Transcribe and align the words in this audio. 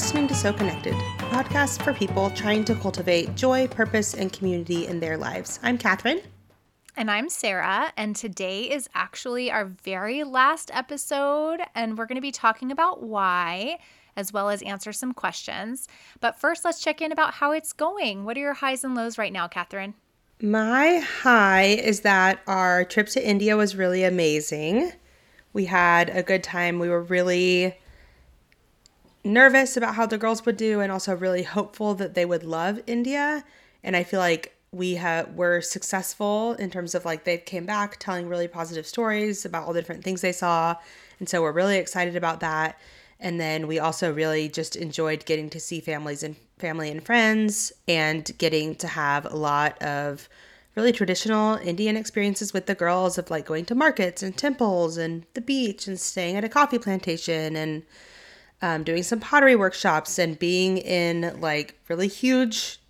listening 0.00 0.26
to 0.26 0.34
So 0.34 0.50
Connected, 0.50 0.94
a 0.94 1.24
podcast 1.24 1.82
for 1.82 1.92
people 1.92 2.30
trying 2.30 2.64
to 2.64 2.74
cultivate 2.74 3.34
joy, 3.34 3.68
purpose, 3.68 4.14
and 4.14 4.32
community 4.32 4.86
in 4.86 4.98
their 4.98 5.18
lives. 5.18 5.60
I'm 5.62 5.76
Katherine. 5.76 6.22
And 6.96 7.10
I'm 7.10 7.28
Sara, 7.28 7.92
and 7.98 8.16
today 8.16 8.62
is 8.62 8.88
actually 8.94 9.50
our 9.50 9.66
very 9.66 10.24
last 10.24 10.70
episode, 10.72 11.60
and 11.74 11.98
we're 11.98 12.06
going 12.06 12.16
to 12.16 12.22
be 12.22 12.32
talking 12.32 12.72
about 12.72 13.02
why, 13.02 13.78
as 14.16 14.32
well 14.32 14.48
as 14.48 14.62
answer 14.62 14.90
some 14.94 15.12
questions. 15.12 15.86
But 16.20 16.40
first, 16.40 16.64
let's 16.64 16.80
check 16.80 17.02
in 17.02 17.12
about 17.12 17.34
how 17.34 17.52
it's 17.52 17.74
going. 17.74 18.24
What 18.24 18.38
are 18.38 18.40
your 18.40 18.54
highs 18.54 18.82
and 18.84 18.94
lows 18.94 19.18
right 19.18 19.34
now, 19.34 19.48
Katherine? 19.48 19.92
My 20.40 21.04
high 21.20 21.64
is 21.64 22.00
that 22.00 22.40
our 22.46 22.86
trip 22.86 23.08
to 23.08 23.28
India 23.28 23.54
was 23.54 23.76
really 23.76 24.04
amazing. 24.04 24.92
We 25.52 25.66
had 25.66 26.08
a 26.08 26.22
good 26.22 26.42
time. 26.42 26.78
We 26.78 26.88
were 26.88 27.02
really 27.02 27.76
nervous 29.24 29.76
about 29.76 29.94
how 29.94 30.06
the 30.06 30.18
girls 30.18 30.46
would 30.46 30.56
do 30.56 30.80
and 30.80 30.90
also 30.90 31.14
really 31.14 31.42
hopeful 31.42 31.94
that 31.94 32.14
they 32.14 32.24
would 32.24 32.42
love 32.42 32.80
India. 32.86 33.44
And 33.82 33.96
I 33.96 34.04
feel 34.04 34.20
like 34.20 34.56
we 34.72 34.94
have 34.94 35.34
were 35.34 35.60
successful 35.60 36.54
in 36.54 36.70
terms 36.70 36.94
of 36.94 37.04
like 37.04 37.24
they 37.24 37.38
came 37.38 37.66
back 37.66 37.96
telling 37.98 38.28
really 38.28 38.46
positive 38.46 38.86
stories 38.86 39.44
about 39.44 39.66
all 39.66 39.72
the 39.72 39.80
different 39.80 40.04
things 40.04 40.20
they 40.20 40.32
saw. 40.32 40.76
And 41.18 41.28
so 41.28 41.42
we're 41.42 41.52
really 41.52 41.76
excited 41.76 42.16
about 42.16 42.40
that. 42.40 42.78
And 43.18 43.38
then 43.38 43.66
we 43.66 43.78
also 43.78 44.12
really 44.12 44.48
just 44.48 44.76
enjoyed 44.76 45.26
getting 45.26 45.50
to 45.50 45.60
see 45.60 45.80
families 45.80 46.22
and 46.22 46.36
family 46.58 46.90
and 46.90 47.04
friends 47.04 47.72
and 47.88 48.30
getting 48.38 48.74
to 48.76 48.86
have 48.86 49.26
a 49.26 49.36
lot 49.36 49.80
of 49.82 50.28
really 50.76 50.92
traditional 50.92 51.56
Indian 51.56 51.96
experiences 51.96 52.52
with 52.52 52.66
the 52.66 52.74
girls 52.74 53.18
of 53.18 53.28
like 53.28 53.44
going 53.44 53.64
to 53.66 53.74
markets 53.74 54.22
and 54.22 54.36
temples 54.36 54.96
and 54.96 55.26
the 55.34 55.40
beach 55.40 55.86
and 55.86 56.00
staying 56.00 56.36
at 56.36 56.44
a 56.44 56.48
coffee 56.48 56.78
plantation 56.78 57.56
and 57.56 57.82
um, 58.62 58.84
doing 58.84 59.02
some 59.02 59.20
pottery 59.20 59.56
workshops 59.56 60.18
and 60.18 60.38
being 60.38 60.78
in 60.78 61.38
like 61.40 61.78
really 61.88 62.08
huge, 62.08 62.80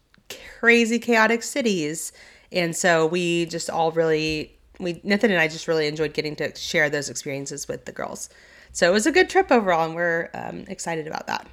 crazy, 0.59 0.99
chaotic 0.99 1.43
cities. 1.43 2.13
And 2.53 2.75
so 2.75 3.07
we 3.07 3.47
just 3.47 3.71
all 3.71 3.93
really, 3.93 4.59
we, 4.79 5.01
Nathan 5.05 5.31
and 5.31 5.41
I 5.41 5.49
just 5.49 5.69
really 5.69 5.87
enjoyed 5.87 6.15
getting 6.15 6.37
to 6.37 6.55
share 6.57 6.91
those 6.91 7.09
experiences 7.09 7.69
with 7.69 7.85
the 7.85 7.93
girls. 7.93 8.29
So 8.73 8.89
it 8.89 8.93
was 8.93 9.07
a 9.07 9.13
good 9.13 9.29
trip 9.29 9.51
overall, 9.51 9.85
and 9.85 9.95
we're 9.97 10.31
um, 10.33 10.65
excited 10.69 11.07
about 11.07 11.27
that. 11.27 11.47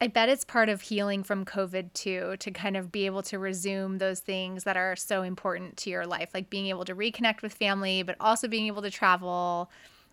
I 0.00 0.08
bet 0.08 0.28
it's 0.28 0.44
part 0.44 0.68
of 0.68 0.80
healing 0.80 1.22
from 1.22 1.44
COVID 1.44 1.92
too, 1.92 2.36
to 2.38 2.50
kind 2.50 2.76
of 2.76 2.90
be 2.90 3.06
able 3.06 3.22
to 3.22 3.38
resume 3.38 3.98
those 3.98 4.20
things 4.20 4.64
that 4.64 4.76
are 4.76 4.96
so 4.96 5.22
important 5.22 5.76
to 5.78 5.90
your 5.90 6.06
life, 6.06 6.30
like 6.34 6.50
being 6.50 6.66
able 6.66 6.84
to 6.86 6.94
reconnect 6.94 7.42
with 7.42 7.54
family, 7.54 8.02
but 8.02 8.16
also 8.20 8.48
being 8.48 8.66
able 8.66 8.82
to 8.82 8.90
travel. 8.90 9.70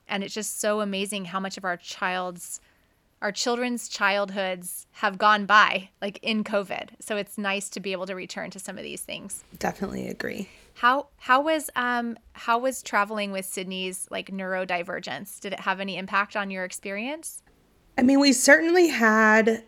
And 0.07 0.23
it's 0.23 0.33
just 0.33 0.61
so 0.61 0.81
amazing 0.81 1.25
how 1.25 1.39
much 1.39 1.57
of 1.57 1.65
our 1.65 1.77
child's 1.77 2.61
our 3.21 3.31
children's 3.31 3.87
childhoods 3.87 4.87
have 4.93 5.17
gone 5.17 5.45
by 5.45 5.89
like 6.01 6.19
in 6.21 6.43
covid. 6.43 6.89
So 6.99 7.17
it's 7.17 7.37
nice 7.37 7.69
to 7.69 7.79
be 7.79 7.91
able 7.91 8.07
to 8.07 8.15
return 8.15 8.49
to 8.51 8.59
some 8.59 8.77
of 8.77 8.83
these 8.83 9.01
things. 9.01 9.43
Definitely 9.59 10.07
agree. 10.07 10.49
How 10.73 11.07
how 11.17 11.41
was 11.41 11.69
um 11.75 12.17
how 12.33 12.57
was 12.57 12.81
traveling 12.81 13.31
with 13.31 13.45
sydney's 13.45 14.07
like 14.09 14.31
neurodivergence? 14.31 15.39
Did 15.39 15.53
it 15.53 15.59
have 15.61 15.79
any 15.79 15.97
impact 15.97 16.35
on 16.35 16.49
your 16.49 16.63
experience? 16.63 17.43
I 17.97 18.03
mean 18.03 18.19
we 18.19 18.33
certainly 18.33 18.87
had 18.87 19.63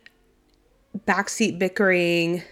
backseat 1.07 1.59
bickering 1.59 2.43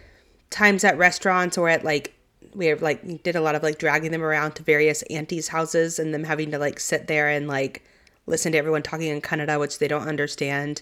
times 0.49 0.83
at 0.83 0.97
restaurants 0.97 1.57
or 1.57 1.69
at 1.69 1.83
like 1.83 2.13
we 2.53 2.67
have 2.67 2.81
like 2.81 3.23
did 3.23 3.35
a 3.35 3.41
lot 3.41 3.55
of 3.55 3.63
like 3.63 3.79
dragging 3.79 4.11
them 4.11 4.23
around 4.23 4.51
to 4.53 4.63
various 4.63 5.01
aunties 5.03 5.47
houses 5.47 5.97
and 5.97 6.13
them 6.13 6.25
having 6.25 6.51
to 6.51 6.59
like 6.59 6.79
sit 6.79 7.07
there 7.07 7.29
and 7.29 7.47
like 7.47 7.83
listen 8.31 8.53
to 8.53 8.57
everyone 8.57 8.81
talking 8.81 9.09
in 9.09 9.21
Kannada, 9.21 9.59
which 9.59 9.77
they 9.77 9.89
don't 9.89 10.07
understand. 10.07 10.81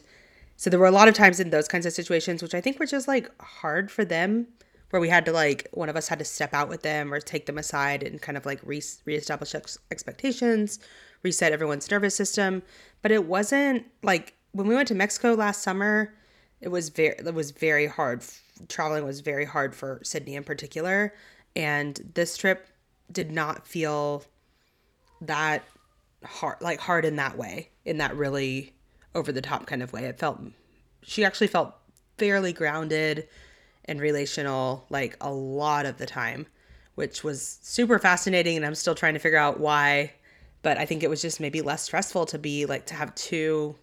So 0.56 0.70
there 0.70 0.80
were 0.80 0.86
a 0.86 0.92
lot 0.92 1.08
of 1.08 1.16
times 1.16 1.40
in 1.40 1.50
those 1.50 1.68
kinds 1.68 1.86
of 1.86 1.94
situations, 1.94 2.44
which 2.44 2.54
I 2.54 2.62
think 2.62 2.80
were 2.80 2.86
just 2.86 3.08
like 3.08 3.30
hard 3.42 3.90
for 3.90 4.06
them, 4.06 4.48
where 4.92 5.02
we 5.02 5.10
had 5.10 5.26
to 5.26 5.32
like 5.32 5.68
one 5.72 5.90
of 5.90 5.96
us 5.96 6.08
had 6.08 6.20
to 6.20 6.26
step 6.26 6.54
out 6.54 6.70
with 6.70 6.84
them 6.84 7.12
or 7.12 7.20
take 7.20 7.48
them 7.48 7.58
aside 7.58 8.04
and 8.04 8.22
kind 8.22 8.38
of 8.38 8.46
like 8.46 8.60
re- 8.64 8.84
reestablish 9.04 9.56
ex- 9.56 9.80
expectations, 9.90 10.80
reset 11.24 11.52
everyone's 11.52 11.90
nervous 11.90 12.16
system. 12.16 12.62
But 13.02 13.12
it 13.12 13.26
wasn't 13.26 13.86
like 14.04 14.36
when 14.52 14.68
we 14.68 14.76
went 14.76 14.88
to 14.90 14.96
Mexico 14.96 15.34
last 15.34 15.64
summer. 15.64 16.14
It 16.62 16.68
was 16.68 16.90
very 16.90 17.16
it 17.18 17.34
was 17.34 17.52
very 17.52 17.88
hard. 17.88 18.22
Traveling 18.68 19.06
was 19.06 19.22
very 19.22 19.46
hard 19.46 19.74
for 19.74 20.02
Sydney 20.04 20.36
in 20.36 20.44
particular, 20.44 21.14
and 21.56 22.12
this 22.16 22.36
trip 22.36 22.68
did 23.12 23.32
not 23.32 23.66
feel 23.66 24.26
that 25.22 25.64
hard 26.24 26.58
like 26.62 26.80
hard 26.80 27.06
in 27.06 27.16
that 27.16 27.38
way 27.38 27.70
in 27.86 27.98
that 27.98 28.16
really 28.16 28.74
over 29.16 29.32
the 29.32 29.42
top 29.42 29.66
kind 29.66 29.82
of 29.82 29.94
way. 29.94 30.06
It 30.06 30.20
felt 30.20 30.42
she 31.04 31.24
actually 31.24 31.48
felt 31.48 31.76
fairly 32.18 32.54
grounded 32.54 33.28
and 33.86 34.02
relational 34.02 34.86
like 34.90 35.16
a 35.22 35.32
lot 35.32 35.86
of 35.86 35.98
the 35.98 36.06
time 36.06 36.46
which 36.96 37.24
was 37.24 37.60
super 37.62 37.98
fascinating 37.98 38.58
and 38.58 38.66
i'm 38.66 38.76
still 38.76 38.94
trying 38.94 39.14
to 39.14 39.20
figure 39.20 39.38
out 39.38 39.58
why 39.58 40.12
but 40.62 40.78
i 40.78 40.86
think 40.86 41.02
it 41.02 41.10
was 41.10 41.22
just 41.22 41.40
maybe 41.40 41.62
less 41.62 41.84
stressful 41.84 42.26
to 42.26 42.38
be 42.38 42.66
like 42.66 42.86
to 42.86 42.94
have 42.94 43.16
two 43.16 43.74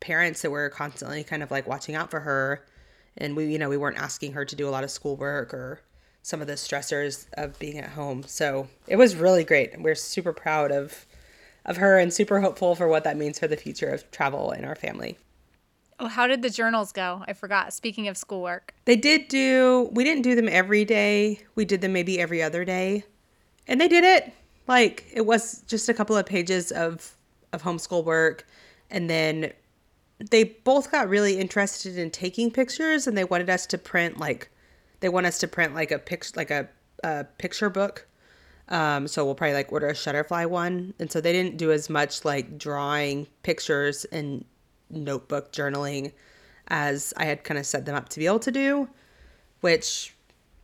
parents 0.00 0.42
that 0.42 0.50
were 0.50 0.68
constantly 0.68 1.24
kind 1.24 1.42
of 1.42 1.50
like 1.50 1.66
watching 1.66 1.94
out 1.94 2.10
for 2.10 2.20
her 2.20 2.64
and 3.16 3.34
we 3.34 3.46
you 3.46 3.58
know 3.58 3.70
we 3.70 3.76
weren't 3.76 3.96
asking 3.96 4.32
her 4.32 4.44
to 4.44 4.54
do 4.54 4.68
a 4.68 4.70
lot 4.70 4.84
of 4.84 4.90
schoolwork 4.90 5.54
or 5.54 5.80
some 6.26 6.40
of 6.40 6.48
the 6.48 6.54
stressors 6.54 7.26
of 7.34 7.56
being 7.60 7.78
at 7.78 7.90
home. 7.90 8.24
So 8.26 8.66
it 8.88 8.96
was 8.96 9.14
really 9.14 9.44
great 9.44 9.80
we're 9.80 9.94
super 9.94 10.32
proud 10.32 10.72
of 10.72 11.06
of 11.66 11.76
her 11.76 11.98
and 11.98 12.12
super 12.12 12.40
hopeful 12.40 12.74
for 12.74 12.88
what 12.88 13.04
that 13.04 13.16
means 13.16 13.38
for 13.38 13.48
the 13.48 13.56
future 13.56 13.88
of 13.88 14.10
travel 14.10 14.52
in 14.52 14.64
our 14.64 14.74
family. 14.74 15.18
Oh, 15.98 16.08
how 16.08 16.26
did 16.26 16.42
the 16.42 16.50
journals 16.50 16.92
go? 16.92 17.24
I 17.26 17.32
forgot. 17.32 17.72
Speaking 17.72 18.06
of 18.08 18.16
schoolwork, 18.16 18.74
they 18.84 18.96
did 18.96 19.28
do, 19.28 19.88
we 19.92 20.04
didn't 20.04 20.22
do 20.22 20.34
them 20.34 20.48
every 20.48 20.84
day. 20.84 21.40
We 21.54 21.64
did 21.64 21.80
them 21.80 21.92
maybe 21.92 22.20
every 22.20 22.42
other 22.42 22.64
day. 22.64 23.04
And 23.66 23.80
they 23.80 23.88
did 23.88 24.04
it. 24.04 24.32
Like 24.68 25.04
it 25.12 25.26
was 25.26 25.62
just 25.66 25.88
a 25.88 25.94
couple 25.94 26.16
of 26.16 26.26
pages 26.26 26.70
of, 26.70 27.16
of 27.52 27.62
homeschool 27.62 28.04
work. 28.04 28.46
And 28.90 29.08
then 29.08 29.52
they 30.30 30.44
both 30.44 30.92
got 30.92 31.08
really 31.08 31.38
interested 31.38 31.98
in 31.98 32.10
taking 32.10 32.50
pictures 32.50 33.06
and 33.06 33.16
they 33.16 33.24
wanted 33.24 33.50
us 33.50 33.66
to 33.66 33.78
print 33.78 34.18
like, 34.18 34.50
they 35.00 35.08
want 35.08 35.26
us 35.26 35.38
to 35.38 35.48
print 35.48 35.74
like 35.74 35.90
a 35.90 35.98
picture, 35.98 36.32
like 36.36 36.50
a, 36.50 36.68
a 37.02 37.24
picture 37.38 37.70
book 37.70 38.06
um, 38.68 39.06
so 39.06 39.24
we'll 39.24 39.34
probably 39.34 39.54
like 39.54 39.72
order 39.72 39.88
a 39.88 39.92
Shutterfly 39.92 40.46
one. 40.46 40.94
And 40.98 41.10
so 41.10 41.20
they 41.20 41.32
didn't 41.32 41.56
do 41.56 41.72
as 41.72 41.88
much 41.88 42.24
like 42.24 42.58
drawing 42.58 43.26
pictures 43.42 44.04
and 44.06 44.44
notebook 44.90 45.52
journaling 45.52 46.12
as 46.68 47.14
I 47.16 47.26
had 47.26 47.44
kind 47.44 47.58
of 47.58 47.66
set 47.66 47.86
them 47.86 47.94
up 47.94 48.08
to 48.10 48.18
be 48.18 48.26
able 48.26 48.40
to 48.40 48.50
do, 48.50 48.88
which 49.60 50.14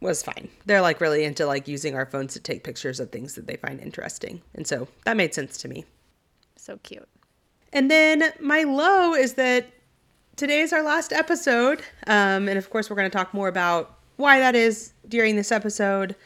was 0.01 0.23
fine. 0.23 0.49
They're 0.67 0.81
like 0.81 1.01
really 1.01 1.25
into 1.25 1.47
like 1.47 1.69
using 1.69 1.95
our 1.95 2.07
phones 2.07 2.33
to 2.33 2.41
take 2.41 2.65
pictures 2.65 2.99
of 2.99 3.11
things 3.11 3.35
that 3.37 3.47
they 3.47 3.57
find 3.57 3.81
interesting. 3.81 4.43
And 4.55 4.67
so 4.67 4.89
that 5.05 5.17
made 5.17 5.33
sense 5.33 5.59
to 5.59 5.69
me. 5.69 5.85
So 6.57 6.79
cute. 6.83 7.09
And 7.73 7.91
then 7.91 8.33
my 8.41 8.65
low 8.65 9.15
is 9.15 9.35
that 9.35 9.67
today 10.37 10.61
is 10.61 10.73
our 10.73 10.83
last 10.83 11.13
episode. 11.13 11.83
Um, 12.09 12.49
and 12.49 12.59
of 12.59 12.69
course, 12.69 12.91
we're 12.91 12.97
going 12.97 13.11
to 13.11 13.17
talk 13.17 13.33
more 13.33 13.49
about 13.49 13.99
why 14.17 14.41
that 14.41 14.57
is 14.57 14.93
during 15.09 15.37
this 15.37 15.53
episode 15.53 16.17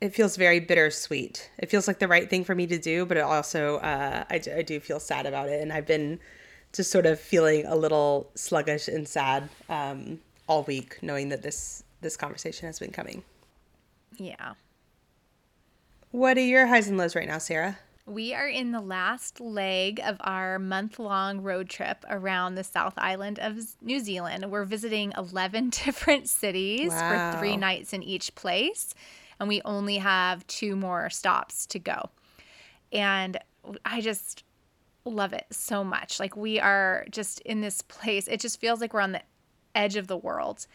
it 0.00 0.14
feels 0.14 0.36
very 0.36 0.60
bittersweet. 0.60 1.50
It 1.58 1.70
feels 1.70 1.88
like 1.88 1.98
the 1.98 2.08
right 2.08 2.28
thing 2.30 2.44
for 2.44 2.54
me 2.54 2.66
to 2.68 2.78
do, 2.78 3.04
but 3.04 3.16
it 3.16 3.20
also 3.20 3.76
uh, 3.78 4.24
I, 4.30 4.40
I 4.56 4.62
do 4.62 4.80
feel 4.80 5.00
sad 5.00 5.26
about 5.26 5.48
it, 5.48 5.60
and 5.60 5.72
I've 5.72 5.86
been 5.86 6.20
just 6.72 6.90
sort 6.90 7.06
of 7.06 7.18
feeling 7.18 7.66
a 7.66 7.74
little 7.74 8.30
sluggish 8.34 8.88
and 8.88 9.08
sad 9.08 9.48
um, 9.68 10.20
all 10.46 10.62
week, 10.64 10.98
knowing 11.02 11.30
that 11.30 11.42
this 11.42 11.82
this 12.00 12.16
conversation 12.16 12.66
has 12.66 12.78
been 12.78 12.92
coming. 12.92 13.24
Yeah. 14.16 14.54
What 16.10 16.38
are 16.38 16.42
your 16.42 16.66
highs 16.66 16.88
and 16.88 16.96
lows 16.96 17.14
right 17.14 17.28
now, 17.28 17.38
Sara? 17.38 17.78
We 18.06 18.32
are 18.32 18.48
in 18.48 18.72
the 18.72 18.80
last 18.80 19.38
leg 19.38 20.00
of 20.02 20.16
our 20.20 20.58
month 20.58 20.98
long 20.98 21.42
road 21.42 21.68
trip 21.68 22.02
around 22.08 22.54
the 22.54 22.64
South 22.64 22.94
Island 22.96 23.38
of 23.38 23.58
New 23.82 24.00
Zealand. 24.00 24.50
We're 24.50 24.64
visiting 24.64 25.12
11 25.18 25.70
different 25.84 26.28
cities 26.28 26.90
wow. 26.90 27.32
for 27.32 27.38
three 27.38 27.56
nights 27.56 27.92
in 27.92 28.02
each 28.02 28.34
place 28.34 28.94
and 29.40 29.48
we 29.48 29.62
only 29.64 29.98
have 29.98 30.46
two 30.46 30.76
more 30.76 31.10
stops 31.10 31.66
to 31.66 31.78
go. 31.78 32.10
And 32.92 33.38
I 33.84 34.00
just 34.00 34.44
love 35.04 35.32
it 35.32 35.46
so 35.50 35.84
much. 35.84 36.20
Like 36.20 36.36
we 36.36 36.60
are 36.60 37.06
just 37.10 37.40
in 37.40 37.60
this 37.60 37.82
place. 37.82 38.28
It 38.28 38.40
just 38.40 38.60
feels 38.60 38.80
like 38.80 38.92
we're 38.92 39.00
on 39.00 39.12
the 39.12 39.22
edge 39.74 39.96
of 39.96 40.06
the 40.06 40.16
world. 40.16 40.66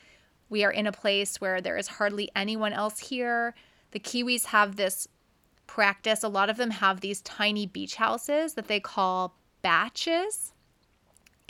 We 0.49 0.63
are 0.63 0.71
in 0.71 0.87
a 0.87 0.91
place 0.91 1.41
where 1.41 1.61
there 1.61 1.77
is 1.77 1.87
hardly 1.87 2.29
anyone 2.35 2.73
else 2.73 2.99
here. 2.99 3.53
The 3.91 3.99
Kiwis 3.99 4.45
have 4.45 4.75
this 4.75 5.07
practice. 5.67 6.23
A 6.23 6.27
lot 6.27 6.49
of 6.49 6.57
them 6.57 6.71
have 6.71 7.01
these 7.01 7.21
tiny 7.21 7.65
beach 7.65 7.95
houses 7.95 8.53
that 8.53 8.67
they 8.67 8.79
call 8.79 9.35
baches. 9.63 10.53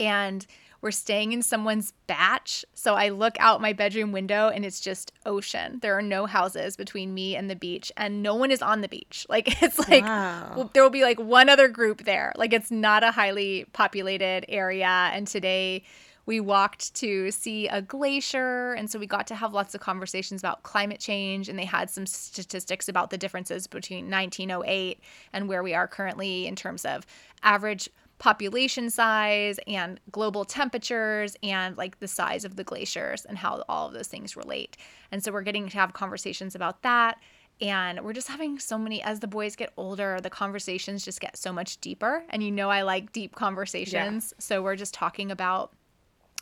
And 0.00 0.46
we're 0.84 0.90
staying 0.90 1.32
in 1.32 1.40
someone's 1.40 1.94
bach. 2.06 2.46
So 2.74 2.94
I 2.94 3.08
look 3.08 3.38
out 3.40 3.62
my 3.62 3.72
bedroom 3.72 4.12
window 4.12 4.48
and 4.48 4.66
it's 4.66 4.80
just 4.80 5.12
ocean. 5.24 5.78
There 5.80 5.96
are 5.96 6.02
no 6.02 6.26
houses 6.26 6.76
between 6.76 7.14
me 7.14 7.36
and 7.36 7.48
the 7.48 7.56
beach, 7.56 7.90
and 7.96 8.22
no 8.22 8.34
one 8.34 8.50
is 8.50 8.60
on 8.60 8.82
the 8.82 8.88
beach. 8.88 9.26
Like 9.34 9.62
it's 9.62 9.78
like 9.88 10.04
wow. 10.04 10.70
there 10.74 10.82
will 10.82 10.90
be 10.90 11.02
like 11.02 11.18
one 11.18 11.48
other 11.48 11.66
group 11.66 12.04
there. 12.04 12.32
Like 12.36 12.52
it's 12.52 12.70
not 12.70 13.02
a 13.02 13.10
highly 13.10 13.64
populated 13.72 14.44
area. 14.48 15.10
And 15.12 15.26
today 15.26 15.82
we 16.26 16.38
walked 16.38 16.94
to 16.96 17.30
see 17.32 17.66
a 17.66 17.82
glacier. 17.82 18.74
And 18.74 18.88
so 18.88 18.98
we 18.98 19.06
got 19.06 19.26
to 19.28 19.34
have 19.34 19.52
lots 19.52 19.74
of 19.74 19.80
conversations 19.80 20.40
about 20.40 20.62
climate 20.62 21.00
change. 21.00 21.48
And 21.48 21.58
they 21.58 21.64
had 21.64 21.90
some 21.90 22.06
statistics 22.06 22.88
about 22.88 23.10
the 23.10 23.18
differences 23.18 23.66
between 23.66 24.10
1908 24.10 25.00
and 25.32 25.48
where 25.48 25.64
we 25.64 25.74
are 25.74 25.88
currently 25.88 26.46
in 26.46 26.54
terms 26.54 26.84
of 26.84 27.04
average 27.42 27.88
population 28.24 28.88
size 28.88 29.60
and 29.66 30.00
global 30.10 30.46
temperatures 30.46 31.36
and 31.42 31.76
like 31.76 32.00
the 32.00 32.08
size 32.08 32.46
of 32.46 32.56
the 32.56 32.64
glaciers 32.64 33.26
and 33.26 33.36
how 33.36 33.62
all 33.68 33.86
of 33.86 33.92
those 33.92 34.08
things 34.08 34.34
relate. 34.34 34.78
And 35.12 35.22
so 35.22 35.30
we're 35.30 35.42
getting 35.42 35.68
to 35.68 35.76
have 35.76 35.92
conversations 35.92 36.54
about 36.54 36.80
that. 36.80 37.18
And 37.60 38.00
we're 38.00 38.14
just 38.14 38.28
having 38.28 38.58
so 38.58 38.78
many, 38.78 39.02
as 39.02 39.20
the 39.20 39.26
boys 39.26 39.56
get 39.56 39.74
older, 39.76 40.22
the 40.22 40.30
conversations 40.30 41.04
just 41.04 41.20
get 41.20 41.36
so 41.36 41.52
much 41.52 41.78
deeper. 41.82 42.24
And 42.30 42.42
you 42.42 42.50
know, 42.50 42.70
I 42.70 42.80
like 42.80 43.12
deep 43.12 43.34
conversations. 43.34 44.32
Yeah. 44.34 44.42
So 44.42 44.62
we're 44.62 44.76
just 44.76 44.94
talking 44.94 45.30
about 45.30 45.74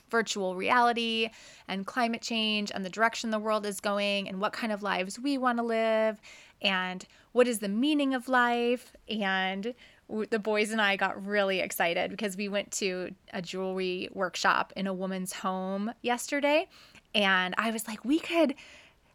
virtual 0.08 0.55
reality 0.55 1.31
and 1.67 1.84
climate 1.84 2.23
change 2.23 2.70
and 2.73 2.84
the 2.84 2.90
direction 2.90 3.31
the 3.31 3.40
world 3.40 3.67
is 3.67 3.81
going 3.81 4.29
and 4.29 4.40
what 4.40 4.52
kind 4.52 4.70
of 4.70 4.84
lives 4.84 5.19
we 5.19 5.37
want 5.37 5.58
to 5.58 5.64
live 5.64 6.20
and 6.62 7.05
what 7.32 7.49
is 7.49 7.59
the 7.59 7.69
meaning 7.69 8.14
of 8.14 8.29
life? 8.29 8.94
And 9.09 9.75
the 10.31 10.38
boys 10.38 10.70
and 10.70 10.81
I 10.81 10.97
got 10.97 11.25
really 11.25 11.61
excited 11.61 12.11
because 12.11 12.37
we 12.37 12.49
went 12.49 12.70
to 12.73 13.14
a 13.32 13.41
jewelry 13.41 14.09
workshop 14.12 14.73
in 14.76 14.87
a 14.87 14.93
woman's 14.93 15.32
home 15.32 15.93
yesterday. 16.03 16.69
And 17.14 17.55
I 17.59 17.70
was 17.70 17.87
like 17.88 18.05
we 18.05 18.19
could 18.19 18.55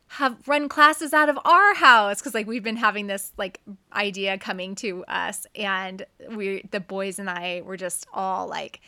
have 0.09 0.47
run 0.47 0.69
classes 0.69 1.13
out 1.13 1.29
of 1.29 1.37
our 1.43 1.75
house 1.75 2.19
because 2.19 2.33
like 2.33 2.47
we've 2.47 2.63
been 2.63 2.77
having 2.77 3.07
this 3.07 3.33
like 3.37 3.59
idea 3.93 4.37
coming 4.37 4.75
to 4.75 5.03
us. 5.05 5.45
And 5.55 6.05
we 6.31 6.67
the 6.71 6.79
boys 6.79 7.19
and 7.19 7.29
I 7.29 7.61
were 7.63 7.77
just 7.77 8.07
all 8.13 8.47
like 8.47 8.81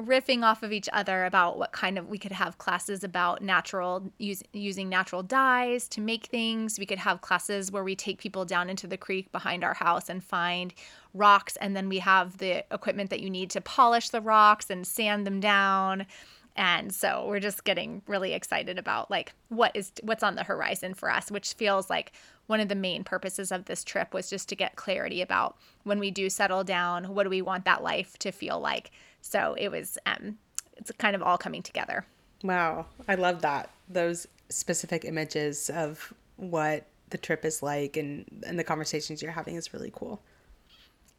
riffing 0.00 0.44
off 0.44 0.62
of 0.62 0.72
each 0.72 0.88
other 0.92 1.24
about 1.24 1.58
what 1.58 1.72
kind 1.72 1.98
of 1.98 2.08
we 2.08 2.18
could 2.18 2.32
have 2.32 2.56
classes 2.58 3.02
about 3.02 3.42
natural 3.42 4.12
use, 4.18 4.42
using 4.52 4.88
natural 4.88 5.24
dyes 5.24 5.88
to 5.88 6.00
make 6.00 6.26
things. 6.26 6.78
We 6.78 6.86
could 6.86 6.98
have 6.98 7.20
classes 7.20 7.72
where 7.72 7.82
we 7.82 7.96
take 7.96 8.18
people 8.18 8.44
down 8.44 8.70
into 8.70 8.86
the 8.86 8.96
creek 8.96 9.32
behind 9.32 9.64
our 9.64 9.74
house 9.74 10.08
and 10.08 10.22
find 10.22 10.72
rocks 11.14 11.56
and 11.56 11.74
then 11.74 11.88
we 11.88 11.98
have 11.98 12.38
the 12.38 12.64
equipment 12.72 13.10
that 13.10 13.20
you 13.20 13.28
need 13.28 13.50
to 13.50 13.60
polish 13.60 14.10
the 14.10 14.20
rocks 14.20 14.70
and 14.70 14.86
sand 14.86 15.26
them 15.26 15.40
down. 15.40 16.06
And 16.54 16.92
so 16.92 17.24
we're 17.26 17.40
just 17.40 17.64
getting 17.64 18.02
really 18.06 18.32
excited 18.32 18.78
about 18.78 19.10
like 19.10 19.32
what 19.48 19.72
is 19.74 19.92
what's 20.02 20.22
on 20.22 20.34
the 20.34 20.42
horizon 20.42 20.92
for 20.92 21.10
us 21.10 21.30
which 21.30 21.54
feels 21.54 21.88
like 21.88 22.12
one 22.48 22.58
of 22.58 22.68
the 22.68 22.74
main 22.74 23.04
purposes 23.04 23.52
of 23.52 23.66
this 23.66 23.84
trip 23.84 24.12
was 24.12 24.28
just 24.28 24.48
to 24.48 24.56
get 24.56 24.74
clarity 24.74 25.22
about 25.22 25.56
when 25.84 26.00
we 26.00 26.10
do 26.10 26.28
settle 26.28 26.64
down 26.64 27.14
what 27.14 27.22
do 27.22 27.30
we 27.30 27.42
want 27.42 27.64
that 27.64 27.84
life 27.84 28.18
to 28.18 28.32
feel 28.32 28.58
like 28.58 28.90
so 29.20 29.54
it 29.58 29.68
was, 29.70 29.98
um, 30.06 30.38
it's 30.76 30.90
kind 30.98 31.16
of 31.16 31.22
all 31.22 31.38
coming 31.38 31.62
together. 31.62 32.04
Wow. 32.42 32.86
I 33.08 33.16
love 33.16 33.42
that. 33.42 33.70
Those 33.88 34.26
specific 34.48 35.04
images 35.04 35.70
of 35.70 36.12
what 36.36 36.86
the 37.10 37.18
trip 37.18 37.44
is 37.44 37.62
like 37.62 37.96
and, 37.96 38.24
and 38.46 38.58
the 38.58 38.64
conversations 38.64 39.22
you're 39.22 39.32
having 39.32 39.56
is 39.56 39.72
really 39.72 39.92
cool. 39.94 40.20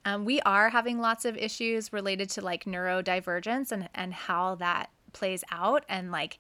Um, 0.06 0.24
we 0.24 0.40
are 0.42 0.69
having 0.69 1.00
lots 1.00 1.25
of 1.25 1.36
issues 1.36 1.92
related 1.92 2.30
to 2.31 2.42
like 2.42 2.63
neurodivergence 2.63 3.72
and, 3.72 3.90
and 3.94 4.13
how 4.13 4.56
that 4.56 4.90
plays 5.13 5.44
out. 5.52 5.84
And 5.90 6.12
like, 6.12 6.40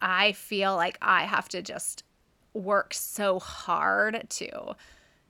I 0.00 0.32
feel 0.32 0.76
like 0.76 0.98
I 1.00 1.24
have 1.24 1.48
to 1.50 1.62
just 1.62 2.04
work 2.52 2.92
so 2.92 3.38
hard 3.38 4.26
to 4.28 4.74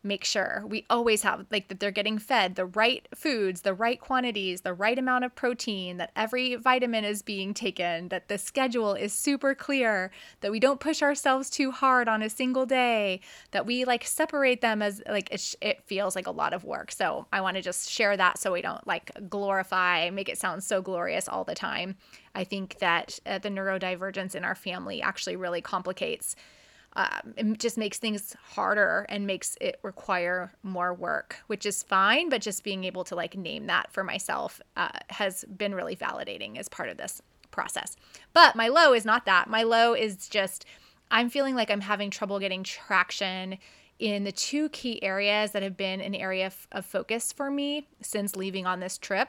make 0.03 0.25
sure 0.25 0.65
we 0.67 0.85
always 0.89 1.23
have 1.23 1.47
like 1.51 1.69
that 1.69 1.81
they're 1.81 1.91
getting 1.91 2.19
fed 2.19 2.55
the 2.55 2.67
right 2.67 3.07
foods, 3.15 3.63
the 3.63 3.75
right 3.75 4.01
quantities, 4.01 4.63
the 4.63 4.75
right 4.75 4.99
amount 4.99 5.25
of 5.25 5.35
protein, 5.35 5.97
that 5.97 6.13
every 6.17 6.55
vitamin 6.55 7.05
is 7.05 7.23
being 7.23 7.55
taken, 7.55 8.09
that 8.09 8.29
the 8.29 8.39
schedule 8.39 8.95
is 8.95 9.13
super 9.13 9.55
clear, 9.55 10.11
that 10.41 10.51
we 10.51 10.61
don't 10.61 10.81
push 10.81 11.03
ourselves 11.03 11.51
too 11.51 11.71
hard 11.71 12.09
on 12.09 12.23
a 12.23 12.31
single 12.31 12.67
day, 12.67 13.21
that 13.51 13.67
we 13.67 13.85
like 13.85 14.05
separate 14.05 14.61
them 14.61 14.83
as 14.83 15.03
like 15.09 15.29
it, 15.31 15.55
it 15.61 15.83
feels 15.85 16.15
like 16.17 16.27
a 16.27 16.33
lot 16.33 16.53
of 16.53 16.65
work. 16.65 16.93
So 16.93 17.27
I 17.33 17.41
want 17.41 17.57
to 17.57 17.63
just 17.63 17.91
share 17.91 18.17
that 18.17 18.39
so 18.39 18.53
we 18.53 18.63
don't 18.63 18.87
like 18.87 19.11
glorify, 19.29 20.11
make 20.11 20.29
it 20.29 20.39
sound 20.39 20.63
so 20.63 20.83
glorious 20.83 21.29
all 21.29 21.45
the 21.45 21.55
time. 21.55 21.97
I 22.35 22.45
think 22.45 22.79
that 22.79 23.19
uh, 23.27 23.39
the 23.39 23.49
neurodivergence 23.49 24.35
in 24.35 24.45
our 24.45 24.55
family 24.55 25.03
actually 25.03 25.37
really 25.37 25.61
complicates 25.61 26.37
um, 26.95 27.35
it 27.37 27.59
just 27.59 27.79
makes 27.79 27.99
things 27.99 28.35
harder 28.43 29.07
and 29.09 29.27
makes 29.27 29.57
it 29.61 29.79
require 29.83 30.53
more 30.63 30.93
work, 30.95 31.37
which 31.47 31.65
is 31.67 31.83
fine. 31.83 32.29
But 32.29 32.43
just 32.43 32.65
being 32.65 32.85
able 32.85 33.05
to 33.05 33.15
like 33.15 33.37
name 33.37 33.67
that 33.67 33.93
for 33.93 34.03
myself 34.03 34.61
uh, 34.77 34.89
has 35.11 35.45
been 35.45 35.75
really 35.75 35.97
validating 35.97 36.59
as 36.59 36.69
part 36.69 36.89
of 36.89 36.97
this 36.97 37.23
process. 37.51 37.97
But 38.33 38.57
my 38.57 38.69
low 38.69 38.93
is 38.93 39.05
not 39.05 39.27
that. 39.27 39.49
My 39.49 39.63
low 39.63 39.95
is 39.95 40.29
just 40.29 40.65
I'm 41.11 41.31
feeling 41.31 41.55
like 41.55 41.71
I'm 41.71 41.81
having 41.81 42.11
trouble 42.11 42.39
getting 42.39 42.63
traction 42.63 43.59
in 43.99 44.25
the 44.25 44.33
two 44.33 44.69
key 44.69 45.03
areas 45.03 45.53
that 45.53 45.63
have 45.63 45.77
been 45.77 46.01
an 46.01 46.15
area 46.15 46.53
of 46.73 46.87
focus 46.87 47.33
for 47.33 47.51
me 47.51 47.89
since 48.01 48.37
leaving 48.37 48.67
on 48.67 48.81
this 48.81 48.99
trip 48.99 49.29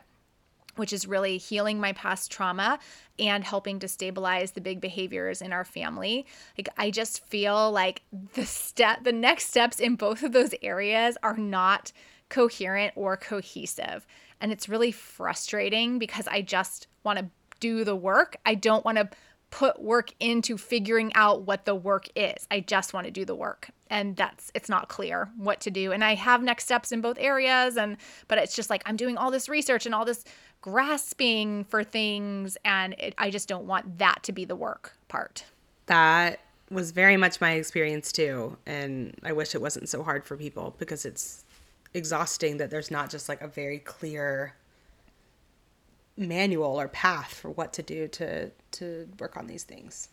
which 0.79 0.93
is 0.93 1.07
really 1.07 1.37
healing 1.37 1.79
my 1.79 1.93
past 1.93 2.31
trauma 2.31 2.79
and 3.19 3.43
helping 3.43 3.79
to 3.79 3.87
stabilize 3.87 4.51
the 4.51 4.61
big 4.61 4.81
behaviors 4.81 5.41
in 5.41 5.53
our 5.53 5.65
family. 5.65 6.25
Like 6.57 6.69
I 6.77 6.89
just 6.89 7.25
feel 7.25 7.71
like 7.71 8.01
the 8.33 8.45
step 8.45 9.03
the 9.03 9.11
next 9.11 9.47
steps 9.47 9.79
in 9.79 9.95
both 9.95 10.23
of 10.23 10.31
those 10.31 10.55
areas 10.61 11.17
are 11.21 11.37
not 11.37 11.91
coherent 12.29 12.93
or 12.95 13.17
cohesive. 13.17 14.07
And 14.41 14.51
it's 14.51 14.69
really 14.69 14.91
frustrating 14.91 15.99
because 15.99 16.27
I 16.27 16.41
just 16.41 16.87
want 17.03 17.19
to 17.19 17.25
do 17.59 17.83
the 17.83 17.95
work. 17.95 18.37
I 18.45 18.55
don't 18.55 18.85
want 18.85 18.97
to 18.97 19.09
put 19.51 19.81
work 19.81 20.13
into 20.19 20.57
figuring 20.57 21.11
out 21.15 21.43
what 21.43 21.65
the 21.65 21.75
work 21.75 22.07
is. 22.15 22.47
I 22.51 22.59
just 22.59 22.93
want 22.93 23.05
to 23.05 23.11
do 23.11 23.25
the 23.25 23.35
work. 23.35 23.71
And 23.89 24.15
that's 24.15 24.51
it's 24.53 24.69
not 24.69 24.87
clear 24.89 25.29
what 25.37 25.59
to 25.61 25.71
do. 25.71 25.91
And 25.91 26.03
I 26.03 26.15
have 26.15 26.43
next 26.43 26.65
steps 26.65 26.91
in 26.91 27.01
both 27.01 27.17
areas 27.19 27.77
and 27.77 27.97
but 28.27 28.37
it's 28.37 28.55
just 28.55 28.69
like 28.69 28.83
I'm 28.85 28.95
doing 28.95 29.17
all 29.17 29.31
this 29.31 29.49
research 29.49 29.85
and 29.85 29.95
all 29.95 30.05
this 30.05 30.23
grasping 30.61 31.63
for 31.63 31.83
things 31.83 32.57
and 32.63 32.93
it, 32.99 33.15
I 33.17 33.29
just 33.31 33.47
don't 33.47 33.65
want 33.65 33.97
that 33.97 34.21
to 34.23 34.31
be 34.31 34.45
the 34.45 34.55
work 34.55 34.93
part. 35.07 35.45
That 35.87 36.41
was 36.69 36.91
very 36.91 37.17
much 37.17 37.41
my 37.41 37.53
experience 37.53 38.11
too 38.11 38.57
and 38.67 39.15
I 39.23 39.31
wish 39.31 39.55
it 39.55 39.61
wasn't 39.61 39.89
so 39.89 40.03
hard 40.03 40.23
for 40.25 40.37
people 40.37 40.75
because 40.77 41.05
it's 41.05 41.43
exhausting 41.95 42.57
that 42.57 42.69
there's 42.69 42.91
not 42.91 43.09
just 43.09 43.27
like 43.27 43.41
a 43.41 43.47
very 43.47 43.79
clear 43.79 44.53
manual 46.19 46.79
or 46.79 46.87
path 46.87 47.33
for 47.33 47.49
what 47.49 47.73
to 47.73 47.81
do 47.81 48.07
to 48.09 48.51
to 48.73 49.07
work 49.19 49.37
on 49.37 49.47
these 49.47 49.63
things. 49.63 50.09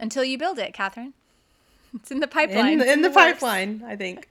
Until 0.00 0.24
you 0.24 0.38
build 0.38 0.58
it, 0.58 0.74
Katherine. 0.74 1.14
It's 1.94 2.10
in 2.10 2.20
the 2.20 2.28
pipeline. 2.28 2.74
In, 2.74 2.82
in, 2.82 2.88
in 2.88 3.00
the, 3.00 3.08
the 3.08 3.14
pipeline, 3.14 3.82
I 3.86 3.96
think. 3.96 4.28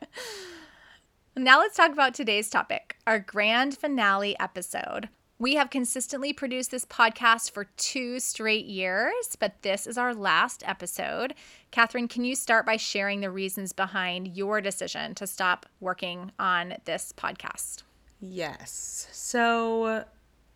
now 1.36 1.58
let's 1.58 1.76
talk 1.76 1.90
about 1.90 2.14
today's 2.14 2.48
topic, 2.48 2.96
our 3.08 3.18
grand 3.18 3.76
finale 3.76 4.38
episode. 4.38 5.08
We 5.42 5.56
have 5.56 5.70
consistently 5.70 6.32
produced 6.32 6.70
this 6.70 6.84
podcast 6.84 7.50
for 7.50 7.64
two 7.76 8.20
straight 8.20 8.66
years, 8.66 9.36
but 9.40 9.60
this 9.62 9.88
is 9.88 9.98
our 9.98 10.14
last 10.14 10.62
episode. 10.64 11.34
Katherine, 11.72 12.06
can 12.06 12.22
you 12.22 12.36
start 12.36 12.64
by 12.64 12.76
sharing 12.76 13.20
the 13.20 13.30
reasons 13.32 13.72
behind 13.72 14.36
your 14.36 14.60
decision 14.60 15.16
to 15.16 15.26
stop 15.26 15.66
working 15.80 16.30
on 16.38 16.74
this 16.84 17.12
podcast? 17.16 17.82
Yes. 18.20 19.08
So 19.10 20.04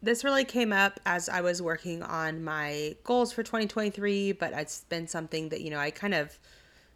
this 0.03 0.25
really 0.25 0.45
came 0.45 0.73
up 0.73 1.01
as 1.07 1.29
I 1.29 1.41
was 1.41 1.63
working 1.63 2.03
on 2.03 2.45
my 2.45 2.97
goals 3.05 3.33
for 3.33 3.43
2023, 3.43 4.33
but 4.33 4.53
it's 4.53 4.85
been 4.85 5.09
something 5.09 5.49
that, 5.49 5.63
you 5.63 5.71
know, 5.71 5.79
I 5.79 5.91
kind 5.91 6.15
of 6.15 6.39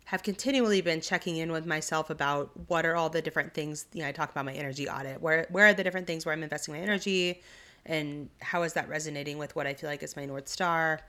have 0.05 0.23
continually 0.23 0.81
been 0.81 1.01
checking 1.01 1.37
in 1.37 1.53
with 1.53 1.67
myself 1.67 2.11
about 2.11 2.51
what 2.69 2.85
are 2.85 2.97
all 2.97 3.09
the 3.09 3.23
different 3.23 3.55
things, 3.55 3.87
you 3.93 4.03
know, 4.03 4.09
I 4.09 4.13
talk 4.13 4.31
about 4.31 4.45
my 4.45 4.53
energy 4.53 4.89
audit. 4.89 5.21
Where 5.23 5.47
where 5.51 5.67
are 5.67 5.75
the 5.75 5.85
different 5.85 6.07
things 6.07 6.27
where 6.27 6.33
I'm 6.33 6.43
investing 6.43 6.75
my 6.75 6.81
energy 6.81 7.43
and 7.87 8.29
how 8.41 8.63
is 8.65 8.73
that 8.75 8.89
resonating 8.89 9.39
with 9.39 9.57
what 9.57 9.67
I 9.67 9.75
feel 9.75 9.89
like 9.89 10.03
is 10.03 10.17
my 10.17 10.25
north 10.25 10.49
star? 10.49 11.01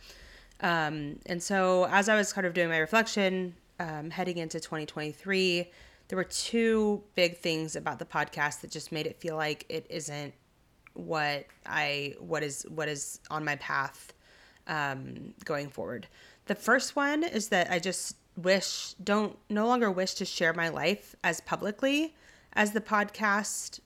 Um, 0.62 1.19
and 1.25 1.41
so 1.41 1.88
as 1.89 2.10
I 2.10 2.15
was 2.15 2.31
kind 2.31 2.45
of 2.45 2.53
doing 2.53 2.69
my 2.69 2.77
reflection, 2.77 3.55
um, 3.79 4.12
heading 4.12 4.38
into 4.38 4.60
2023, 4.60 5.71
there 6.07 6.15
were 6.15 6.24
two 6.24 7.03
big 7.15 7.38
things 7.38 7.75
about 7.75 8.00
the 8.00 8.05
podcast 8.05 8.62
that 8.62 8.69
just 8.69 8.91
made 8.91 9.07
it 9.07 9.19
feel 9.19 9.36
like 9.36 9.65
it 9.67 9.88
isn't 9.89 10.33
what 10.93 11.45
I 11.65 12.15
what 12.19 12.43
is 12.43 12.65
what 12.69 12.88
is 12.88 13.19
on 13.29 13.43
my 13.43 13.55
path 13.57 14.13
um, 14.67 15.33
going 15.45 15.69
forward. 15.69 16.07
The 16.45 16.55
first 16.55 16.95
one 16.95 17.24
is 17.24 17.50
that 17.50 17.71
I 17.71 17.79
just 17.79 18.15
wish 18.38 18.93
don't 19.03 19.38
no 19.50 19.67
longer 19.67 19.91
wish 19.91 20.13
to 20.15 20.25
share 20.25 20.53
my 20.53 20.69
life 20.69 21.15
as 21.24 21.41
publicly 21.41 22.15
as 22.53 22.71
the 22.71 22.81
podcast 22.81 23.79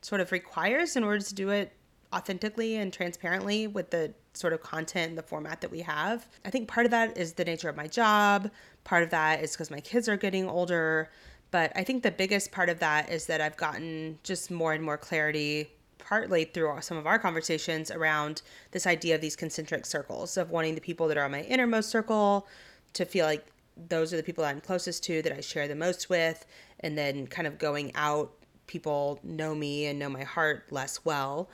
sort 0.00 0.20
of 0.20 0.32
requires 0.32 0.96
in 0.96 1.04
order 1.04 1.20
to 1.20 1.34
do 1.34 1.50
it 1.50 1.72
authentically 2.12 2.76
and 2.76 2.92
transparently 2.92 3.66
with 3.66 3.90
the 3.90 4.12
sort 4.34 4.52
of 4.52 4.62
content 4.62 5.10
and 5.10 5.18
the 5.18 5.22
format 5.22 5.60
that 5.60 5.70
we 5.70 5.80
have. 5.80 6.26
I 6.44 6.50
think 6.50 6.68
part 6.68 6.86
of 6.86 6.90
that 6.90 7.16
is 7.16 7.34
the 7.34 7.44
nature 7.44 7.68
of 7.68 7.76
my 7.76 7.86
job. 7.86 8.50
Part 8.84 9.02
of 9.02 9.10
that 9.10 9.42
is 9.42 9.52
because 9.52 9.70
my 9.70 9.80
kids 9.80 10.08
are 10.08 10.16
getting 10.16 10.48
older. 10.48 11.10
But 11.50 11.72
I 11.76 11.84
think 11.84 12.02
the 12.02 12.10
biggest 12.10 12.50
part 12.50 12.68
of 12.68 12.78
that 12.80 13.10
is 13.10 13.26
that 13.26 13.40
I've 13.40 13.56
gotten 13.56 14.18
just 14.22 14.50
more 14.50 14.72
and 14.72 14.82
more 14.82 14.96
clarity 14.96 15.70
partly 16.02 16.44
through 16.44 16.76
some 16.80 16.96
of 16.96 17.06
our 17.06 17.18
conversations 17.18 17.90
around 17.90 18.42
this 18.72 18.86
idea 18.86 19.14
of 19.14 19.20
these 19.20 19.36
concentric 19.36 19.86
circles 19.86 20.36
of 20.36 20.50
wanting 20.50 20.74
the 20.74 20.80
people 20.80 21.08
that 21.08 21.16
are 21.16 21.24
on 21.24 21.30
my 21.30 21.42
innermost 21.42 21.90
circle 21.90 22.46
to 22.92 23.04
feel 23.04 23.26
like 23.26 23.46
those 23.88 24.12
are 24.12 24.16
the 24.16 24.22
people 24.22 24.42
that 24.42 24.50
I'm 24.50 24.60
closest 24.60 25.02
to 25.04 25.22
that 25.22 25.32
I 25.32 25.40
share 25.40 25.66
the 25.66 25.74
most 25.74 26.10
with 26.10 26.44
and 26.80 26.98
then 26.98 27.26
kind 27.26 27.46
of 27.46 27.58
going 27.58 27.92
out 27.94 28.32
people 28.66 29.18
know 29.22 29.54
me 29.54 29.86
and 29.86 29.98
know 29.98 30.08
my 30.08 30.24
heart 30.24 30.64
less 30.70 31.04
well. 31.04 31.48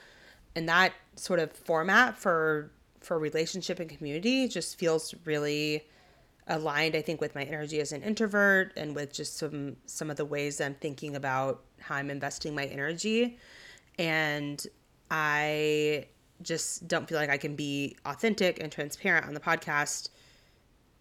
And 0.55 0.67
that 0.67 0.93
sort 1.15 1.39
of 1.39 1.51
format 1.51 2.17
for 2.17 2.71
for 3.01 3.17
relationship 3.17 3.79
and 3.79 3.89
community 3.89 4.47
just 4.47 4.77
feels 4.77 5.15
really 5.25 5.85
aligned 6.47 6.95
i 6.95 7.01
think 7.01 7.21
with 7.21 7.35
my 7.35 7.43
energy 7.43 7.79
as 7.79 7.91
an 7.91 8.01
introvert 8.01 8.73
and 8.75 8.95
with 8.95 9.13
just 9.13 9.37
some 9.37 9.77
some 9.85 10.09
of 10.09 10.17
the 10.17 10.25
ways 10.25 10.59
i'm 10.59 10.73
thinking 10.75 11.15
about 11.15 11.61
how 11.79 11.95
i'm 11.95 12.09
investing 12.09 12.53
my 12.53 12.65
energy 12.65 13.37
and 13.99 14.65
i 15.11 16.03
just 16.41 16.87
don't 16.87 17.07
feel 17.07 17.19
like 17.19 17.29
i 17.29 17.37
can 17.37 17.55
be 17.55 17.95
authentic 18.05 18.59
and 18.61 18.71
transparent 18.71 19.27
on 19.27 19.35
the 19.35 19.39
podcast 19.39 20.09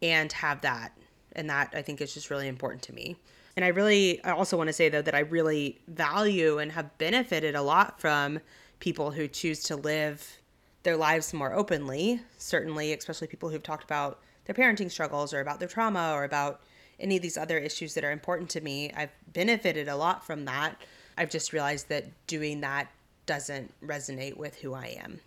and 0.03 0.31
have 0.33 0.61
that 0.61 0.93
and 1.33 1.49
that 1.49 1.73
i 1.75 1.81
think 1.81 2.03
is 2.03 2.13
just 2.13 2.29
really 2.29 2.49
important 2.49 2.83
to 2.83 2.93
me 2.93 3.17
and 3.57 3.65
i 3.65 3.69
really 3.69 4.23
i 4.25 4.31
also 4.31 4.57
want 4.57 4.69
to 4.69 4.73
say 4.73 4.91
though 4.91 5.01
that 5.01 5.15
i 5.15 5.21
really 5.21 5.79
value 5.89 6.59
and 6.59 6.73
have 6.73 6.99
benefited 6.99 7.55
a 7.55 7.63
lot 7.63 7.99
from 7.99 8.39
people 8.81 9.13
who 9.13 9.27
choose 9.27 9.63
to 9.63 9.77
live 9.77 10.39
their 10.83 10.97
lives 10.97 11.35
more 11.35 11.53
openly, 11.53 12.21
certainly, 12.39 12.93
especially 12.93 13.27
people 13.27 13.49
who've 13.49 13.63
talked 13.63 13.85
about 13.85 14.21
their 14.45 14.55
parenting 14.55 14.91
struggles 14.91 15.35
or 15.35 15.41
about 15.41 15.59
their 15.59 15.69
trauma 15.69 16.13
or 16.15 16.25
about 16.25 16.63
any 17.01 17.17
of 17.17 17.23
these 17.23 17.37
other 17.37 17.59
issues 17.59 17.95
that 17.95 18.05
are 18.05 18.11
important 18.11 18.49
to 18.51 18.61
me. 18.61 18.91
I've 18.97 19.13
benefited 19.33 19.89
a 19.89 19.97
lot 19.97 20.25
from 20.27 20.45
that. 20.47 20.81
I've 21.19 21.31
just 21.31 21.53
realized 21.53 21.89
that 21.89 22.07
doing 22.27 22.61
that 22.61 22.89
doesn't 23.27 23.73
resonate 23.85 24.37
with 24.37 24.57
who 24.57 24.73
I 24.73 24.97
am. 25.03 25.21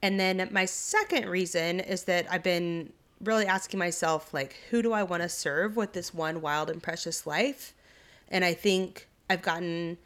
And 0.00 0.18
then 0.18 0.48
my 0.50 0.64
second 0.64 1.28
reason 1.28 1.80
is 1.80 2.04
that 2.04 2.26
I've 2.30 2.42
been 2.42 2.92
really 3.20 3.46
asking 3.46 3.78
myself, 3.78 4.32
like, 4.32 4.56
who 4.70 4.82
do 4.82 4.92
I 4.92 5.02
want 5.02 5.22
to 5.22 5.28
serve 5.28 5.76
with 5.76 5.92
this 5.92 6.14
one 6.14 6.40
wild 6.40 6.70
and 6.70 6.82
precious 6.82 7.26
life? 7.26 7.74
And 8.28 8.44
I 8.44 8.54
think 8.54 9.08
I've 9.28 9.42
gotten 9.42 9.98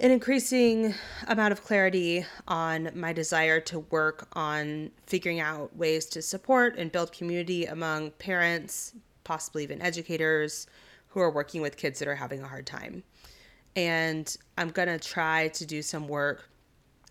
an 0.00 0.10
increasing 0.12 0.94
amount 1.26 1.50
of 1.50 1.64
clarity 1.64 2.24
on 2.46 2.90
my 2.94 3.12
desire 3.12 3.58
to 3.60 3.80
work 3.80 4.28
on 4.34 4.90
figuring 5.06 5.40
out 5.40 5.74
ways 5.76 6.06
to 6.06 6.22
support 6.22 6.76
and 6.78 6.92
build 6.92 7.10
community 7.10 7.64
among 7.64 8.12
parents, 8.12 8.94
possibly 9.24 9.64
even 9.64 9.82
educators 9.82 10.68
who 11.08 11.20
are 11.20 11.30
working 11.30 11.60
with 11.60 11.76
kids 11.76 11.98
that 11.98 12.06
are 12.06 12.14
having 12.14 12.42
a 12.42 12.46
hard 12.46 12.66
time. 12.66 13.02
And 13.78 14.36
I'm 14.56 14.70
going 14.70 14.88
to 14.88 14.98
try 14.98 15.48
to 15.48 15.64
do 15.64 15.82
some 15.82 16.08
work 16.08 16.48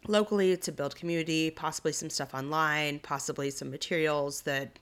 locally 0.06 0.58
to 0.58 0.72
build 0.74 0.98
community, 0.98 1.50
possibly 1.50 1.94
some 1.94 2.10
stuff 2.10 2.34
online, 2.34 3.00
possibly 3.00 3.52
some 3.52 3.72
materials 3.72 4.42
that 4.42 4.78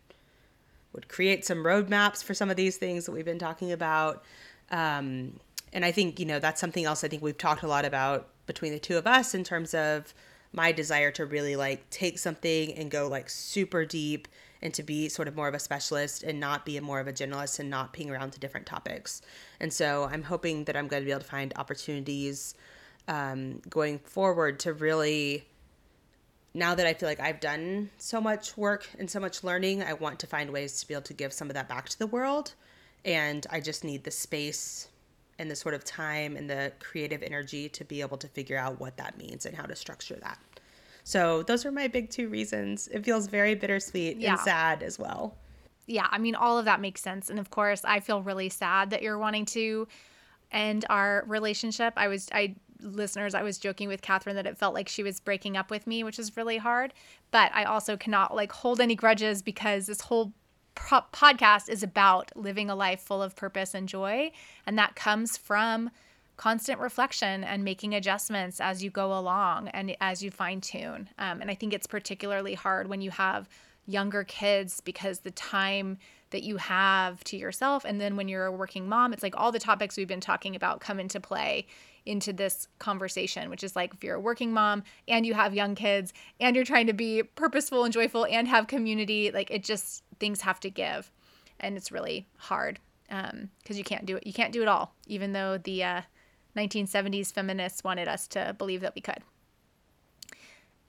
would 0.93 1.07
create 1.07 1.45
some 1.45 1.59
roadmaps 1.59 2.23
for 2.23 2.33
some 2.33 2.49
of 2.49 2.55
these 2.55 2.77
things 2.77 3.05
that 3.05 3.11
we've 3.11 3.23
been 3.23 3.37
talking 3.37 3.71
about. 3.71 4.23
Um, 4.71 5.39
and 5.73 5.85
I 5.85 5.91
think, 5.91 6.19
you 6.19 6.25
know, 6.25 6.39
that's 6.39 6.59
something 6.59 6.85
else 6.85 7.03
I 7.03 7.07
think 7.07 7.21
we've 7.21 7.37
talked 7.37 7.61
a 7.61 7.67
lot 7.67 7.85
about 7.85 8.29
between 8.47 8.71
the 8.71 8.79
two 8.79 8.97
of 8.97 9.05
us 9.05 9.35
in 9.35 9.43
terms 9.43 9.75
of 9.75 10.11
my 10.53 10.71
desire 10.71 11.11
to 11.11 11.25
really 11.27 11.55
like 11.55 11.87
take 11.91 12.17
something 12.17 12.73
and 12.73 12.89
go 12.89 13.07
like 13.07 13.29
super 13.29 13.85
deep 13.85 14.27
and 14.61 14.73
to 14.73 14.83
be 14.83 15.09
sort 15.09 15.27
of 15.27 15.35
more 15.35 15.47
of 15.47 15.53
a 15.53 15.59
specialist 15.59 16.23
and 16.23 16.39
not 16.39 16.65
be 16.65 16.79
more 16.79 16.99
of 16.99 17.07
a 17.07 17.13
generalist 17.13 17.59
and 17.59 17.69
not 17.69 17.93
ping 17.93 18.09
around 18.09 18.31
to 18.31 18.39
different 18.39 18.65
topics. 18.65 19.21
And 19.59 19.71
so 19.71 20.09
I'm 20.11 20.23
hoping 20.23 20.65
that 20.65 20.75
I'm 20.75 20.87
going 20.87 21.01
to 21.01 21.05
be 21.05 21.11
able 21.11 21.21
to 21.21 21.27
find 21.27 21.53
opportunities 21.55 22.55
um, 23.07 23.61
going 23.69 23.99
forward 23.99 24.59
to 24.61 24.73
really 24.73 25.45
now 26.55 26.73
that 26.73 26.87
I 26.87 26.93
feel 26.93 27.09
like 27.09 27.19
I've 27.19 27.41
done 27.41 27.89
so 27.97 28.21
much 28.21 28.55
work 28.55 28.87
and 28.97 29.11
so 29.11 29.19
much 29.19 29.43
learning, 29.43 29.83
I 29.83 29.93
want 29.93 30.19
to 30.21 30.27
find 30.27 30.49
ways 30.51 30.79
to 30.79 30.87
be 30.87 30.93
able 30.93 31.03
to 31.03 31.13
give 31.13 31.33
some 31.33 31.49
of 31.49 31.53
that 31.53 31.67
back 31.67 31.89
to 31.89 31.99
the 31.99 32.07
world. 32.07 32.53
And 33.03 33.45
I 33.51 33.59
just 33.59 33.83
need 33.83 34.05
the 34.05 34.11
space 34.11 34.87
and 35.37 35.51
the 35.51 35.55
sort 35.55 35.75
of 35.75 35.83
time 35.83 36.37
and 36.37 36.49
the 36.49 36.71
creative 36.79 37.21
energy 37.21 37.67
to 37.69 37.83
be 37.83 37.99
able 37.99 38.17
to 38.17 38.27
figure 38.29 38.57
out 38.57 38.79
what 38.79 38.95
that 38.97 39.17
means 39.17 39.45
and 39.45 39.55
how 39.55 39.65
to 39.65 39.75
structure 39.75 40.15
that. 40.21 40.39
So 41.05 41.43
those 41.43 41.65
are 41.67 41.71
my 41.71 41.87
big 41.87 42.09
two 42.09 42.29
reasons. 42.29 42.87
It 42.87 43.05
feels 43.05 43.27
very 43.27 43.53
bittersweet 43.53 44.17
yeah. 44.17 44.31
and 44.31 44.39
sad 44.39 44.81
as 44.81 44.97
well. 44.97 45.37
Yeah, 45.85 46.07
I 46.09 46.17
mean 46.17 46.33
all 46.33 46.57
of 46.57 46.65
that 46.65 46.81
makes 46.81 46.99
sense. 46.99 47.29
And 47.29 47.37
of 47.37 47.51
course, 47.51 47.85
I 47.85 47.99
feel 47.99 48.23
really 48.23 48.49
sad 48.49 48.89
that 48.89 49.03
you're 49.03 49.19
wanting 49.19 49.45
to 49.47 49.87
end 50.51 50.83
our 50.89 51.23
relationship. 51.27 51.93
I 51.95 52.07
was 52.07 52.27
I 52.33 52.55
listeners, 52.81 53.35
I 53.35 53.43
was 53.43 53.59
joking 53.59 53.87
with 53.87 54.01
Katherine 54.01 54.35
that 54.35 54.47
it 54.47 54.57
felt 54.57 54.73
like 54.73 54.89
she 54.89 55.03
was 55.03 55.19
breaking 55.19 55.55
up 55.55 55.69
with 55.69 55.85
me, 55.85 56.03
which 56.03 56.17
is 56.17 56.35
really 56.35 56.57
hard. 56.57 56.91
But 57.29 57.51
I 57.53 57.65
also 57.65 57.95
cannot 57.97 58.35
like 58.35 58.51
hold 58.51 58.81
any 58.81 58.95
grudges 58.95 59.43
because 59.43 59.85
this 59.85 60.01
whole 60.01 60.33
pro- 60.73 61.05
podcast 61.13 61.69
is 61.69 61.83
about 61.83 62.31
living 62.35 62.71
a 62.71 62.75
life 62.75 63.01
full 63.01 63.21
of 63.21 63.35
purpose 63.35 63.75
and 63.75 63.87
joy. 63.87 64.31
And 64.65 64.75
that 64.79 64.95
comes 64.95 65.37
from 65.37 65.91
constant 66.37 66.79
reflection 66.79 67.43
and 67.43 67.63
making 67.63 67.93
adjustments 67.93 68.59
as 68.59 68.83
you 68.83 68.89
go 68.89 69.17
along 69.17 69.69
and 69.69 69.95
as 70.01 70.23
you 70.23 70.31
fine 70.31 70.61
tune. 70.61 71.09
Um, 71.17 71.41
and 71.41 71.49
I 71.49 71.55
think 71.55 71.73
it's 71.73 71.87
particularly 71.87 72.53
hard 72.53 72.87
when 72.87 73.01
you 73.01 73.11
have 73.11 73.47
younger 73.85 74.23
kids 74.23 74.81
because 74.81 75.19
the 75.19 75.31
time 75.31 75.97
that 76.31 76.43
you 76.43 76.57
have 76.57 77.23
to 77.23 77.37
yourself 77.37 77.85
and 77.85 78.01
then 78.01 78.17
when 78.17 78.27
you're 78.27 78.45
a 78.45 78.51
working 78.51 78.89
mom 78.89 79.13
it's 79.13 79.21
like 79.21 79.35
all 79.37 79.51
the 79.51 79.59
topics 79.59 79.95
we've 79.95 80.07
been 80.07 80.19
talking 80.19 80.55
about 80.55 80.79
come 80.79 80.99
into 80.99 81.19
play 81.19 81.67
into 82.03 82.33
this 82.33 82.67
conversation 82.79 83.47
which 83.47 83.63
is 83.63 83.75
like 83.75 83.93
if 83.93 84.03
you're 84.03 84.15
a 84.15 84.19
working 84.19 84.51
mom 84.51 84.81
and 85.07 85.23
you 85.23 85.35
have 85.35 85.53
young 85.53 85.75
kids 85.75 86.13
and 86.39 86.55
you're 86.55 86.65
trying 86.65 86.87
to 86.87 86.93
be 86.93 87.21
purposeful 87.21 87.83
and 87.83 87.93
joyful 87.93 88.25
and 88.25 88.47
have 88.47 88.65
community 88.65 89.29
like 89.29 89.51
it 89.51 89.63
just 89.63 90.03
things 90.19 90.41
have 90.41 90.59
to 90.61 90.69
give, 90.69 91.11
and 91.59 91.77
it's 91.77 91.91
really 91.91 92.27
hard 92.37 92.79
because 93.07 93.31
um, 93.31 93.49
you 93.67 93.83
can't 93.83 94.05
do 94.05 94.17
it. 94.17 94.25
You 94.25 94.33
can't 94.33 94.51
do 94.51 94.61
it 94.61 94.67
all, 94.67 94.95
even 95.07 95.33
though 95.33 95.57
the 95.57 95.83
uh, 95.83 96.01
1970s 96.55 97.31
feminists 97.31 97.83
wanted 97.83 98.07
us 98.07 98.27
to 98.29 98.55
believe 98.57 98.81
that 98.81 98.95
we 98.95 99.01
could. 99.01 99.19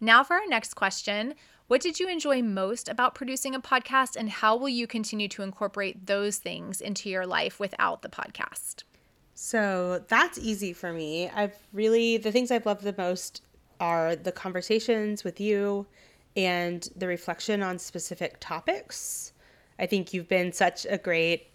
Now, 0.00 0.22
for 0.22 0.34
our 0.34 0.46
next 0.46 0.74
question 0.74 1.34
What 1.68 1.80
did 1.80 1.98
you 1.98 2.08
enjoy 2.08 2.42
most 2.42 2.88
about 2.88 3.14
producing 3.14 3.54
a 3.54 3.60
podcast, 3.60 4.14
and 4.16 4.30
how 4.30 4.56
will 4.56 4.68
you 4.68 4.86
continue 4.86 5.28
to 5.28 5.42
incorporate 5.42 6.06
those 6.06 6.38
things 6.38 6.80
into 6.80 7.10
your 7.10 7.26
life 7.26 7.58
without 7.58 8.02
the 8.02 8.08
podcast? 8.08 8.84
So 9.34 10.04
that's 10.08 10.38
easy 10.38 10.72
for 10.72 10.92
me. 10.92 11.28
I've 11.28 11.56
really, 11.72 12.16
the 12.16 12.32
things 12.32 12.50
I've 12.50 12.66
loved 12.66 12.84
the 12.84 12.94
most 12.96 13.42
are 13.80 14.16
the 14.16 14.32
conversations 14.32 15.24
with 15.24 15.40
you 15.40 15.86
and 16.36 16.88
the 16.96 17.06
reflection 17.06 17.62
on 17.62 17.78
specific 17.78 18.36
topics. 18.40 19.32
I 19.78 19.86
think 19.86 20.14
you've 20.14 20.28
been 20.28 20.52
such 20.52 20.86
a 20.88 20.98
great 20.98 21.48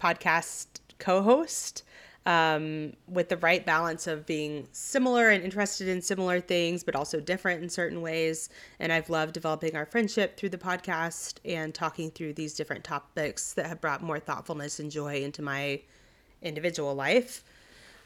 podcast 0.00 0.66
co 0.98 1.22
host 1.22 1.82
um, 2.26 2.94
with 3.06 3.28
the 3.28 3.36
right 3.36 3.64
balance 3.64 4.06
of 4.06 4.24
being 4.24 4.66
similar 4.72 5.30
and 5.30 5.44
interested 5.44 5.88
in 5.88 6.00
similar 6.00 6.40
things, 6.40 6.82
but 6.82 6.96
also 6.96 7.20
different 7.20 7.62
in 7.62 7.68
certain 7.68 8.00
ways. 8.00 8.48
And 8.78 8.92
I've 8.92 9.10
loved 9.10 9.34
developing 9.34 9.76
our 9.76 9.84
friendship 9.84 10.36
through 10.36 10.48
the 10.50 10.58
podcast 10.58 11.34
and 11.44 11.74
talking 11.74 12.10
through 12.10 12.34
these 12.34 12.54
different 12.54 12.84
topics 12.84 13.52
that 13.54 13.66
have 13.66 13.80
brought 13.80 14.02
more 14.02 14.18
thoughtfulness 14.18 14.80
and 14.80 14.90
joy 14.90 15.22
into 15.22 15.42
my 15.42 15.80
individual 16.40 16.94
life. 16.94 17.44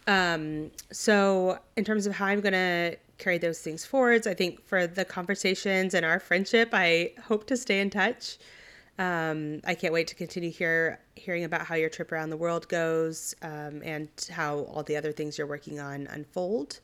Um, 0.09 0.71
so, 0.91 1.59
in 1.77 1.85
terms 1.85 2.07
of 2.07 2.15
how 2.15 2.27
I'm 2.27 2.41
going 2.41 2.55
to 2.55 2.97
carry 3.19 3.37
those 3.37 3.61
things 3.61 3.85
forwards, 3.85 4.27
I 4.27 4.33
think 4.33 4.65
for 4.65 4.87
the 4.87 5.05
conversations 5.05 5.93
and 5.93 6.05
our 6.05 6.19
friendship, 6.19 6.71
I 6.73 7.13
hope 7.25 7.47
to 7.49 7.57
stay 7.57 7.81
in 7.81 7.91
touch. 7.91 8.39
Um, 8.99 9.61
I 9.65 9.75
can't 9.75 9.93
wait 9.93 10.09
to 10.09 10.17
continue 10.17 10.51
hear, 10.51 10.99
hearing 11.15 11.45
about 11.45 11.63
how 11.63 11.77
your 11.77 11.89
trip 11.89 12.11
around 12.11 12.31
the 12.31 12.37
world 12.37 12.69
goes 12.69 13.35
um, 13.43 13.81
and 13.85 14.09
how 14.31 14.61
all 14.61 14.83
the 14.83 14.97
other 14.97 15.13
things 15.13 15.39
you're 15.39 15.47
working 15.47 15.79
on 15.79 16.09
unfold. 16.09 16.81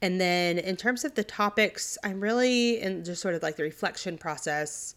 And 0.00 0.20
then, 0.20 0.58
in 0.58 0.76
terms 0.76 1.04
of 1.04 1.14
the 1.14 1.24
topics, 1.24 1.96
I'm 2.02 2.20
really 2.20 2.80
in 2.80 3.04
just 3.04 3.22
sort 3.22 3.34
of 3.34 3.42
like 3.42 3.56
the 3.56 3.62
reflection 3.62 4.18
process. 4.18 4.96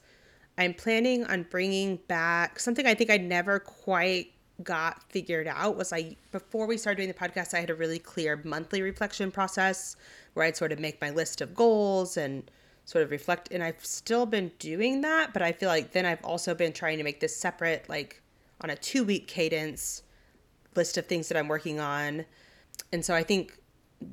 I'm 0.58 0.74
planning 0.74 1.26
on 1.26 1.44
bringing 1.44 1.98
back 2.08 2.60
something 2.60 2.86
I 2.86 2.96
think 2.96 3.10
I 3.10 3.18
never 3.18 3.60
quite 3.60 4.32
got 4.64 5.04
figured 5.12 5.48
out 5.48 5.76
was 5.76 5.92
I 5.92 6.16
before 6.32 6.66
we 6.66 6.78
started 6.78 6.98
doing 6.98 7.10
the 7.10 7.14
podcast, 7.14 7.54
I 7.54 7.60
had 7.60 7.70
a 7.70 7.76
really 7.76 8.00
clear 8.00 8.42
monthly 8.44 8.82
reflection 8.82 9.32
process 9.32 9.96
where 10.34 10.46
I'd 10.46 10.58
sort 10.58 10.72
of 10.72 10.80
make 10.80 11.02
my 11.02 11.10
list 11.10 11.42
of 11.42 11.54
goals 11.54 12.18
and 12.18 12.50
sort 12.86 13.04
of 13.04 13.12
reflect 13.12 13.50
and 13.52 13.64
I've 13.64 13.84
still 13.84 14.26
been 14.26 14.52
doing 14.60 15.02
that, 15.02 15.34
but 15.34 15.42
I 15.42 15.52
feel 15.52 15.70
like 15.70 15.92
then 15.92 16.06
I've 16.06 16.24
also 16.24 16.54
been 16.54 16.72
trying 16.72 16.98
to 16.98 17.04
make 17.04 17.20
this 17.20 17.36
separate 17.36 17.88
like 17.90 18.22
on 18.62 18.70
a 18.70 18.76
2 18.76 19.04
week 19.04 19.28
cadence 19.28 20.04
list 20.76 20.98
of 20.98 21.06
things 21.06 21.28
that 21.28 21.38
I'm 21.38 21.48
working 21.48 21.80
on. 21.80 22.26
And 22.92 23.04
so 23.04 23.14
I 23.14 23.24
think 23.24 23.60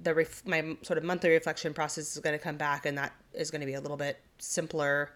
the 0.03 0.15
ref- 0.15 0.47
my 0.47 0.77
sort 0.83 0.99
of 0.99 1.05
monthly 1.05 1.31
reflection 1.31 1.75
process 1.75 2.17
is 2.17 2.23
going 2.23 2.37
to 2.37 2.43
come 2.43 2.57
back 2.57 2.87
and 2.87 2.97
that 2.99 3.13
is 3.33 3.51
going 3.51 3.61
to 3.61 3.67
be 3.67 3.75
a 3.75 3.81
little 3.81 3.97
bit 3.97 4.21
simpler 4.39 5.11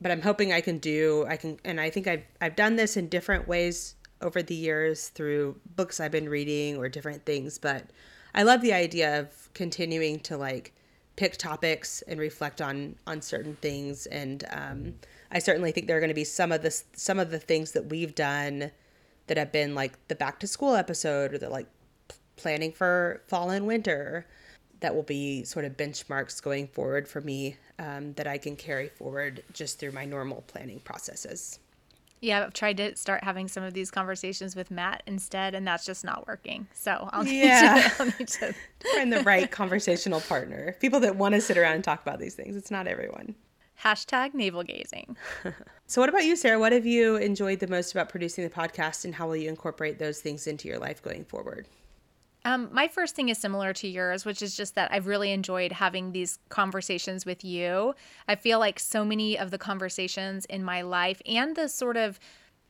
but 0.00 0.10
I'm 0.10 0.22
hoping 0.22 0.52
I 0.52 0.60
can 0.60 0.78
do 0.78 1.24
I 1.28 1.36
can 1.36 1.58
and 1.64 1.80
I 1.80 1.90
think 1.90 2.06
I've 2.06 2.24
I've 2.40 2.56
done 2.56 2.76
this 2.76 2.96
in 2.96 3.08
different 3.08 3.48
ways 3.48 3.94
over 4.20 4.42
the 4.42 4.54
years 4.54 5.08
through 5.08 5.60
books 5.74 6.00
I've 6.00 6.10
been 6.10 6.28
reading 6.28 6.76
or 6.76 6.88
different 6.88 7.26
things, 7.26 7.58
but 7.58 7.90
I 8.34 8.42
love 8.42 8.62
the 8.62 8.72
idea 8.72 9.20
of 9.20 9.50
continuing 9.54 10.20
to 10.20 10.36
like 10.36 10.74
pick 11.16 11.36
topics 11.36 12.02
and 12.02 12.20
reflect 12.20 12.60
on 12.60 12.94
on 13.06 13.22
certain 13.22 13.56
things 13.56 14.06
and 14.06 14.44
um, 14.52 14.94
I 15.30 15.38
certainly 15.38 15.72
think 15.72 15.86
there 15.86 15.96
are 15.96 16.00
going 16.00 16.08
to 16.08 16.14
be 16.14 16.24
some 16.24 16.52
of 16.52 16.62
the 16.62 16.70
some 16.94 17.18
of 17.18 17.30
the 17.30 17.38
things 17.38 17.72
that 17.72 17.86
we've 17.86 18.14
done 18.14 18.70
that 19.26 19.36
have 19.36 19.50
been 19.50 19.74
like 19.74 19.94
the 20.08 20.14
back 20.14 20.38
to 20.40 20.46
school 20.46 20.74
episode 20.74 21.34
or 21.34 21.38
the 21.38 21.48
like 21.48 21.66
planning 22.36 22.72
for 22.72 23.22
fall 23.26 23.50
and 23.50 23.66
winter 23.66 24.26
that 24.80 24.94
will 24.94 25.02
be 25.02 25.42
sort 25.44 25.64
of 25.64 25.76
benchmarks 25.76 26.42
going 26.42 26.68
forward 26.68 27.08
for 27.08 27.20
me 27.20 27.56
um, 27.78 28.12
that 28.14 28.26
I 28.26 28.38
can 28.38 28.56
carry 28.56 28.88
forward 28.88 29.42
just 29.52 29.78
through 29.78 29.92
my 29.92 30.04
normal 30.04 30.42
planning 30.46 30.80
processes. 30.80 31.58
Yeah, 32.20 32.44
I've 32.44 32.52
tried 32.54 32.78
to 32.78 32.96
start 32.96 33.22
having 33.24 33.46
some 33.46 33.62
of 33.62 33.74
these 33.74 33.90
conversations 33.90 34.56
with 34.56 34.70
Matt 34.70 35.02
instead, 35.06 35.54
and 35.54 35.66
that's 35.66 35.84
just 35.84 36.04
not 36.04 36.26
working. 36.26 36.66
So 36.72 37.08
I'll 37.12 37.24
need 37.24 37.42
yeah. 37.42 37.88
to, 37.88 37.94
I'll 38.02 38.12
need 38.18 38.28
to 38.28 38.54
find 38.94 39.12
the 39.12 39.22
right 39.22 39.50
conversational 39.50 40.20
partner. 40.20 40.76
People 40.80 41.00
that 41.00 41.16
want 41.16 41.34
to 41.34 41.40
sit 41.40 41.58
around 41.58 41.74
and 41.74 41.84
talk 41.84 42.00
about 42.02 42.18
these 42.18 42.34
things. 42.34 42.56
It's 42.56 42.70
not 42.70 42.86
everyone. 42.86 43.34
Hashtag 43.82 44.32
navel 44.32 44.62
gazing. 44.62 45.16
so, 45.86 46.00
what 46.00 46.08
about 46.08 46.24
you, 46.24 46.34
Sara? 46.34 46.58
What 46.58 46.72
have 46.72 46.86
you 46.86 47.16
enjoyed 47.16 47.60
the 47.60 47.66
most 47.66 47.92
about 47.92 48.08
producing 48.08 48.44
the 48.44 48.50
podcast, 48.50 49.04
and 49.04 49.14
how 49.14 49.26
will 49.26 49.36
you 49.36 49.50
incorporate 49.50 49.98
those 49.98 50.20
things 50.20 50.46
into 50.46 50.66
your 50.66 50.78
life 50.78 51.02
going 51.02 51.24
forward? 51.24 51.68
Um, 52.46 52.68
my 52.70 52.86
first 52.86 53.16
thing 53.16 53.28
is 53.28 53.38
similar 53.38 53.72
to 53.72 53.88
yours, 53.88 54.24
which 54.24 54.40
is 54.40 54.56
just 54.56 54.76
that 54.76 54.92
I've 54.92 55.08
really 55.08 55.32
enjoyed 55.32 55.72
having 55.72 56.12
these 56.12 56.38
conversations 56.48 57.26
with 57.26 57.44
you. 57.44 57.96
I 58.28 58.36
feel 58.36 58.60
like 58.60 58.78
so 58.78 59.04
many 59.04 59.36
of 59.36 59.50
the 59.50 59.58
conversations 59.58 60.44
in 60.44 60.62
my 60.62 60.82
life 60.82 61.20
and 61.26 61.56
the 61.56 61.68
sort 61.68 61.96
of 61.96 62.20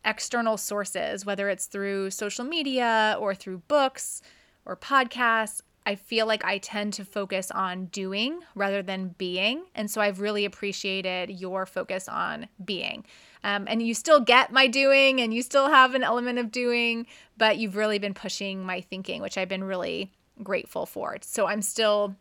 external 0.03 0.57
sources, 0.57 1.27
whether 1.27 1.51
it's 1.51 1.67
through 1.67 2.11
social 2.11 2.47
media 2.47 3.19
or 3.21 3.35
through 3.35 3.59
books 3.69 4.23
or 4.65 4.77
podcasts, 4.77 5.61
I 5.85 5.95
feel 5.95 6.27
like 6.27 6.43
I 6.43 6.57
tend 6.57 6.95
to 6.95 7.05
focus 7.05 7.51
on 7.51 7.87
doing 7.87 8.41
rather 8.55 8.83
than 8.83 9.15
being. 9.19 9.67
And 9.75 9.91
so 9.91 10.01
I've 10.01 10.21
really 10.21 10.47
appreciated 10.47 11.31
your 11.31 11.67
focus 11.67 12.09
on 12.09 12.49
being. 12.65 13.05
Um, 13.47 13.67
and 13.69 13.81
you 13.81 13.95
still 13.95 14.19
get 14.19 14.51
my 14.51 14.67
doing 14.67 15.21
and 15.21 15.33
you 15.33 15.41
still 15.41 15.69
have 15.69 15.95
an 15.95 16.03
element 16.03 16.41
of 16.41 16.51
doing, 16.51 17.07
but 17.37 17.59
you've 17.59 17.77
really 17.77 18.01
been 18.01 18.13
pushing 18.13 18.67
my 18.67 18.81
thinking, 18.81 19.23
which 19.23 19.39
I've 19.39 19.49
been 19.49 19.63
really 19.63 20.11
grateful 20.43 20.85
for. 20.85 21.17
So 21.21 21.47
I'm 21.47 21.63
still 21.63 22.17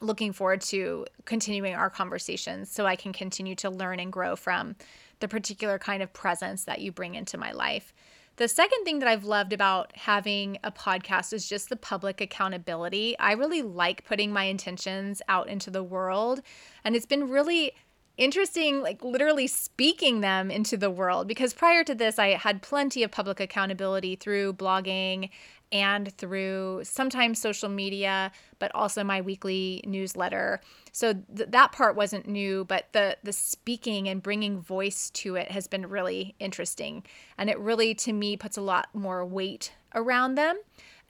looking 0.00 0.32
forward 0.32 0.60
to 0.62 1.06
continuing 1.26 1.76
our 1.76 1.90
conversations 1.90 2.72
so 2.72 2.86
I 2.86 2.96
can 2.96 3.12
continue 3.12 3.54
to 3.54 3.70
learn 3.70 4.00
and 4.00 4.12
grow 4.12 4.34
from 4.34 4.74
the 5.20 5.28
particular 5.28 5.78
kind 5.78 6.02
of 6.02 6.12
presence 6.12 6.64
that 6.64 6.80
you 6.80 6.90
bring 6.90 7.14
into 7.14 7.38
my 7.38 7.52
life. 7.52 7.94
The 8.34 8.48
second 8.48 8.84
thing 8.84 8.98
that 8.98 9.08
I've 9.08 9.24
loved 9.24 9.52
about 9.52 9.96
having 9.96 10.58
a 10.64 10.72
podcast 10.72 11.32
is 11.32 11.48
just 11.48 11.68
the 11.68 11.76
public 11.76 12.20
accountability. 12.20 13.16
I 13.20 13.32
really 13.32 13.62
like 13.62 14.04
putting 14.04 14.32
my 14.32 14.44
intentions 14.44 15.22
out 15.28 15.48
into 15.48 15.70
the 15.70 15.84
world, 15.84 16.42
and 16.84 16.96
it's 16.96 17.06
been 17.06 17.28
really 17.28 17.72
interesting, 18.18 18.82
like 18.82 19.02
literally 19.02 19.46
speaking 19.46 20.20
them 20.20 20.50
into 20.50 20.76
the 20.76 20.90
world. 20.90 21.26
Because 21.26 21.54
prior 21.54 21.82
to 21.84 21.94
this, 21.94 22.18
I 22.18 22.30
had 22.34 22.60
plenty 22.60 23.02
of 23.02 23.10
public 23.10 23.40
accountability 23.40 24.16
through 24.16 24.52
blogging 24.54 25.30
and 25.70 26.12
through 26.16 26.80
sometimes 26.82 27.40
social 27.40 27.68
media, 27.68 28.32
but 28.58 28.74
also 28.74 29.04
my 29.04 29.20
weekly 29.20 29.82
newsletter. 29.86 30.60
So 30.92 31.14
th- 31.14 31.50
that 31.50 31.72
part 31.72 31.94
wasn't 31.94 32.26
new, 32.26 32.64
but 32.64 32.86
the 32.92 33.16
the 33.22 33.32
speaking 33.32 34.08
and 34.08 34.22
bringing 34.22 34.60
voice 34.60 35.10
to 35.10 35.36
it 35.36 35.50
has 35.50 35.66
been 35.66 35.86
really 35.86 36.34
interesting, 36.38 37.04
and 37.36 37.50
it 37.50 37.58
really 37.58 37.94
to 37.96 38.12
me 38.12 38.36
puts 38.36 38.56
a 38.56 38.62
lot 38.62 38.88
more 38.94 39.24
weight 39.24 39.72
around 39.94 40.34
them. 40.34 40.58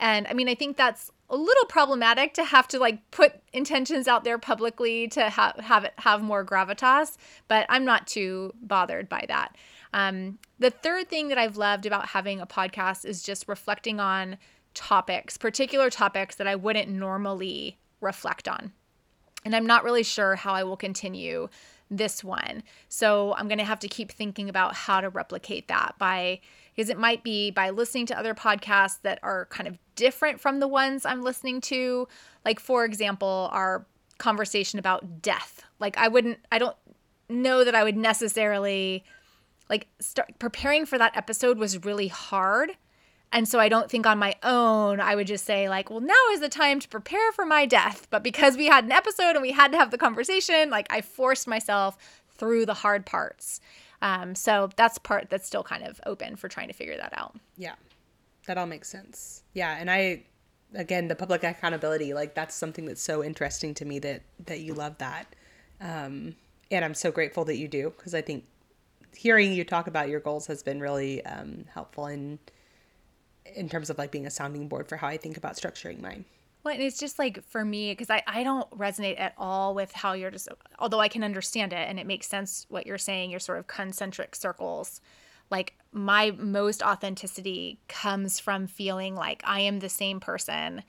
And 0.01 0.27
I 0.29 0.35
mean, 0.35 0.49
I 0.49 0.55
think 0.55 0.77
that's 0.77 1.11
a 1.31 1.37
little 1.37 1.64
problematic 1.67 2.35
to 2.35 2.45
have 2.45 2.67
to 2.69 2.79
like 2.79 3.11
put 3.11 3.35
intentions 3.53 4.09
out 4.09 4.25
there 4.25 4.38
publicly 4.38 5.09
to 5.09 5.29
ha- 5.29 5.55
have 5.59 5.85
it 5.85 5.95
have 5.99 6.23
more 6.23 6.45
gravitas, 6.45 7.17
but 7.49 7.67
I'm 7.69 7.85
not 7.85 8.07
too 8.07 8.53
bothered 8.62 9.09
by 9.09 9.25
that. 9.29 9.57
Um, 9.93 10.38
the 10.59 10.71
third 10.71 11.09
thing 11.09 11.29
that 11.29 11.38
I've 11.38 11.57
loved 11.57 11.87
about 11.87 12.09
having 12.09 12.41
a 12.41 12.47
podcast 12.47 13.05
is 13.05 13.23
just 13.23 13.49
reflecting 13.49 14.01
on 14.01 14.38
topics, 14.75 15.37
particular 15.37 15.91
topics 15.91 16.37
that 16.37 16.47
I 16.47 16.55
wouldn't 16.55 16.88
normally 16.88 17.79
reflect 18.01 18.49
on. 18.49 18.73
And 19.45 19.55
I'm 19.55 19.67
not 19.67 19.85
really 19.85 20.03
sure 20.03 20.37
how 20.37 20.53
I 20.53 20.64
will 20.64 20.77
continue 20.77 21.49
this 21.90 22.22
one. 22.22 22.62
So 22.88 23.35
I'm 23.35 23.48
going 23.48 23.59
to 23.59 23.64
have 23.64 23.79
to 23.81 23.88
keep 23.88 24.11
thinking 24.11 24.48
about 24.48 24.74
how 24.74 25.01
to 25.01 25.09
replicate 25.09 25.68
that 25.68 25.94
by 25.98 26.40
because 26.74 26.90
it 26.90 26.98
might 26.98 27.24
be 27.24 27.51
by 27.51 27.70
listening 27.70 28.07
to 28.07 28.18
other 28.18 28.35
podcasts 28.35 29.01
that 29.03 29.18
are 29.22 29.46
kind 29.46 29.66
of 29.66 29.79
different 29.96 30.40
from 30.40 30.61
the 30.61 30.68
ones 30.68 31.05
I'm 31.05 31.22
listening 31.22 31.61
to. 31.62 32.07
Like 32.44 32.61
for 32.61 32.85
example, 32.85 33.48
our 33.53 33.87
conversation 34.18 34.79
about 34.79 35.22
death. 35.22 35.62
Like 35.81 35.96
I 35.96 36.09
wouldn't 36.09 36.38
I 36.53 36.59
don't 36.59 36.77
know 37.29 37.64
that 37.64 37.74
I 37.74 37.85
would 37.85 37.96
necessarily 37.96 39.05
like 39.68 39.87
start 40.01 40.38
preparing 40.38 40.87
for 40.87 40.98
that 40.98 41.16
episode 41.16 41.59
was 41.59 41.85
really 41.85 42.09
hard. 42.09 42.72
And 43.33 43.47
so 43.47 43.59
I 43.59 43.69
don't 43.69 43.91
think 43.91 44.07
on 44.07 44.19
my 44.19 44.35
own 44.43 45.01
I 45.01 45.14
would 45.14 45.27
just 45.27 45.45
say 45.45 45.69
like, 45.69 45.91
well, 45.91 46.01
now 46.01 46.14
is 46.33 46.41
the 46.41 46.49
time 46.49 46.81
to 46.81 46.88
prepare 46.88 47.33
for 47.33 47.45
my 47.45 47.67
death. 47.67 48.07
But 48.11 48.23
because 48.23 48.57
we 48.57 48.67
had 48.67 48.85
an 48.85 48.93
episode 48.93 49.31
and 49.31 49.43
we 49.43 49.53
had 49.53 49.73
to 49.73 49.79
have 49.79 49.91
the 49.91 49.99
conversation, 49.99 50.71
like 50.71 50.87
I 50.91 51.01
forced 51.01 51.47
myself 51.47 52.23
through 52.31 52.67
the 52.67 52.75
hard 52.75 53.05
parts. 53.05 53.61
Um, 54.01 54.35
so 54.35 54.71
that's 54.77 54.99
part 54.99 55.29
that's 55.29 55.47
still 55.47 55.64
kind 55.64 55.85
of 55.85 56.01
open 56.07 56.37
for 56.37 56.49
trying 56.49 56.69
to 56.69 56.75
figure 56.75 56.97
that 56.97 57.12
out. 57.17 57.37
Yeah, 57.57 57.75
that 58.47 58.57
all 58.57 58.67
makes 58.67 58.88
sense. 58.88 59.43
Yeah, 59.55 59.77
and 59.79 59.91
I, 59.91 60.23
again, 60.75 61.09
the 61.09 61.17
public 61.17 61.43
accountability, 61.43 62.14
like 62.14 62.35
that's 62.35 62.55
something 62.55 62.87
that's 62.87 63.03
so 63.03 63.25
interesting 63.25 63.75
to 63.75 63.85
me 63.85 63.99
that 64.01 64.23
that 64.47 64.61
you 64.61 64.75
love 64.75 64.97
that, 64.99 65.35
um, 65.81 66.37
and 66.71 66.85
I'm 66.85 66.95
so 66.95 67.11
grateful 67.11 67.45
that 67.47 67.57
you 67.57 67.67
do 67.67 67.93
because 67.97 68.14
I 68.14 68.23
think 68.23 68.45
hearing 69.17 69.53
you 69.53 69.64
talk 69.64 69.88
about 69.88 70.09
your 70.09 70.21
goals 70.21 70.47
has 70.47 70.62
been 70.62 70.81
really 70.81 71.25
um, 71.25 71.64
helpful 71.75 72.07
in 72.07 72.38
in 73.54 73.68
terms 73.68 73.90
of 73.90 73.98
like 73.98 74.11
being 74.11 74.26
a 74.26 74.30
sounding 74.30 74.68
board 74.68 74.88
for 74.88 74.96
how 74.96 75.08
I 75.08 75.16
think 75.16 75.37
about 75.37 75.54
structuring 75.54 76.00
mine. 76.00 76.24
Well, 76.64 76.74
and 76.74 76.82
it's 76.82 76.98
just 76.98 77.18
like 77.18 77.42
for 77.44 77.64
me, 77.64 77.92
because 77.92 78.11
I, 78.11 78.22
I 78.26 78.42
don't 78.42 78.68
resonate 78.72 79.18
at 79.18 79.34
all 79.38 79.74
with 79.74 79.92
how 79.92 80.12
you're 80.12 80.30
just, 80.30 80.48
although 80.78 81.00
I 81.00 81.08
can 81.08 81.22
understand 81.22 81.72
it 81.72 81.88
and 81.88 81.98
it 81.98 82.06
makes 82.06 82.26
sense 82.26 82.66
what 82.68 82.87
you're 82.87 82.98
saying, 82.98 83.30
your 83.30 83.40
sort 83.40 83.58
of 83.58 83.66
concentric 83.66 84.34
circles. 84.34 85.00
Like 85.50 85.74
my 85.92 86.32
most 86.32 86.82
authenticity 86.82 87.78
comes 87.88 88.38
from 88.38 88.66
feeling 88.66 89.14
like 89.14 89.42
I 89.46 89.61
am 89.61 89.78
the 89.78 89.88
same 89.88 90.20
person 90.20 90.82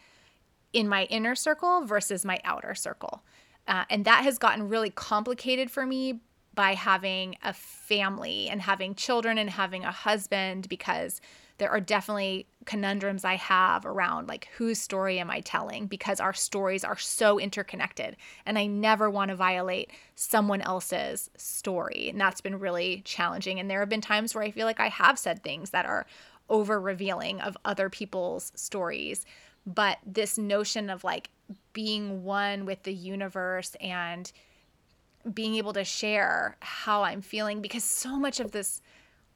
in 0.73 0.89
my 0.89 1.05
inner 1.05 1.35
circle 1.35 1.85
versus 1.85 2.25
my 2.25 2.39
outer 2.43 2.75
circle. 2.75 3.23
Uh, 3.67 3.85
and 3.89 4.03
that 4.05 4.23
has 4.23 4.37
gotten 4.37 4.67
really 4.67 4.89
complicated 4.89 5.69
for 5.69 5.85
me 5.85 6.19
by 6.55 6.73
having 6.73 7.35
a 7.43 7.53
family 7.53 8.49
and 8.49 8.61
having 8.61 8.95
children 8.95 9.37
and 9.37 9.49
having 9.49 9.85
a 9.85 9.91
husband 9.91 10.67
because 10.67 11.21
there 11.59 11.69
are 11.69 11.79
definitely 11.79 12.47
conundrums 12.65 13.23
I 13.23 13.35
have 13.35 13.85
around 13.85 14.27
like 14.27 14.47
whose 14.57 14.79
story 14.79 15.19
am 15.19 15.29
I 15.29 15.41
telling 15.41 15.87
because 15.87 16.19
our 16.19 16.33
stories 16.33 16.83
are 16.83 16.97
so 16.97 17.39
interconnected 17.39 18.15
and 18.45 18.57
I 18.57 18.65
never 18.65 19.09
want 19.09 19.29
to 19.29 19.35
violate 19.35 19.91
someone 20.15 20.61
else's 20.61 21.29
story. 21.37 22.09
And 22.09 22.19
that's 22.19 22.41
been 22.41 22.59
really 22.59 23.01
challenging. 23.05 23.59
And 23.59 23.69
there 23.69 23.79
have 23.81 23.89
been 23.89 24.01
times 24.01 24.33
where 24.33 24.43
I 24.43 24.51
feel 24.51 24.65
like 24.65 24.79
I 24.79 24.89
have 24.89 25.19
said 25.19 25.43
things 25.43 25.69
that 25.69 25.85
are 25.85 26.05
over 26.49 26.79
revealing 26.79 27.41
of 27.41 27.57
other 27.65 27.89
people's 27.89 28.51
stories. 28.55 29.25
But 29.65 29.99
this 30.05 30.37
notion 30.37 30.89
of 30.89 31.03
like 31.03 31.29
being 31.73 32.23
one 32.23 32.65
with 32.65 32.83
the 32.83 32.93
universe 32.93 33.75
and 33.81 34.31
being 35.33 35.55
able 35.55 35.73
to 35.73 35.83
share 35.83 36.55
how 36.61 37.03
I'm 37.03 37.21
feeling 37.21 37.61
because 37.61 37.83
so 37.83 38.17
much 38.17 38.39
of 38.39 38.51
this 38.51 38.81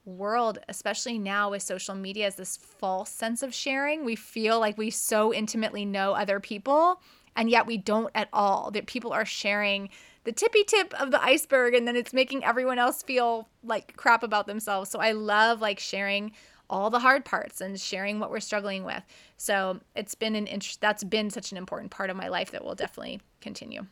world, 0.06 0.60
especially 0.70 1.18
now 1.18 1.52
with 1.52 1.62
social 1.62 1.96
media, 1.96 2.28
is 2.28 2.36
this 2.36 2.58
false 2.58 3.10
sense 3.10 3.44
of 3.44 3.54
sharing. 3.54 4.06
We 4.06 4.16
feel 4.16 4.60
like 4.60 4.78
we 4.78 4.90
so 4.90 5.34
intimately 5.34 5.86
know 5.86 6.14
other 6.14 6.40
people, 6.40 7.02
and 7.36 7.50
yet 7.50 7.66
we 7.66 7.78
don't 7.78 8.12
at 8.16 8.30
all. 8.34 8.72
That 8.72 8.88
people 8.88 9.14
are 9.14 9.26
sharing 9.26 9.90
the 10.24 10.32
tippy 10.32 10.64
tip 10.64 10.94
of 11.00 11.12
the 11.12 11.22
iceberg, 11.22 11.74
and 11.74 11.88
then 11.88 11.96
it's 11.96 12.14
making 12.14 12.44
everyone 12.44 12.80
else 12.80 13.04
feel 13.04 13.48
like 13.64 13.96
crap 13.96 14.24
about 14.24 14.48
themselves. 14.48 14.90
So 14.90 15.00
I 15.00 15.12
love 15.12 15.62
like 15.62 15.80
sharing 15.80 16.32
all 16.70 16.90
the 16.90 17.00
hard 17.00 17.26
parts 17.26 17.62
and 17.62 17.80
sharing 17.80 18.20
what 18.20 18.32
we're 18.32 18.40
struggling 18.40 18.84
with. 18.84 19.04
So 19.38 19.82
it's 19.96 20.16
been 20.16 20.36
an 20.36 20.48
interest 20.48 20.82
that's 20.82 21.04
been 21.04 21.30
such 21.30 21.52
an 21.52 21.58
important 21.58 21.92
part 21.92 22.10
of 22.10 22.18
my 22.18 22.30
life 22.30 22.52
that 22.52 22.64
will 22.64 22.76
definitely 22.76 23.22
continue. 23.42 23.86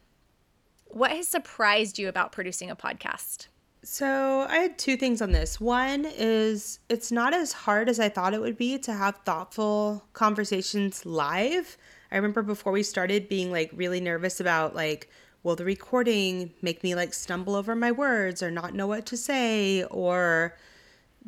What 0.86 1.12
has 1.12 1.28
surprised 1.28 2.00
you 2.00 2.08
about 2.10 2.32
producing 2.32 2.70
a 2.70 2.76
podcast? 2.76 3.48
So 3.84 4.46
I 4.48 4.58
had 4.60 4.78
two 4.78 4.96
things 4.96 5.22
on 5.22 5.32
this. 5.32 5.60
One 5.60 6.06
is 6.06 6.80
it's 6.88 7.12
not 7.12 7.34
as 7.34 7.52
hard 7.52 7.90
as 7.90 8.00
I 8.00 8.10
thought 8.10 8.34
it 8.34 8.42
would 8.42 8.58
be 8.58 8.78
to 8.80 8.94
have 8.94 9.18
thoughtful 9.26 10.04
conversations 10.14 11.06
live. 11.06 11.78
I 12.12 12.16
remember 12.18 12.44
before 12.44 12.72
we 12.74 12.84
started 12.84 13.28
being 13.28 13.52
like 13.52 13.72
really 13.74 14.00
nervous 14.00 14.40
about 14.40 14.76
like, 14.76 15.10
will 15.44 15.56
the 15.56 15.66
recording 15.66 16.54
make 16.62 16.84
me 16.84 16.94
like 16.94 17.14
stumble 17.14 17.56
over 17.56 17.76
my 17.76 17.92
words 17.92 18.44
or 18.44 18.52
not 18.52 18.76
know 18.76 18.86
what 18.86 19.06
to 19.08 19.18
say 19.18 19.84
or 19.86 20.56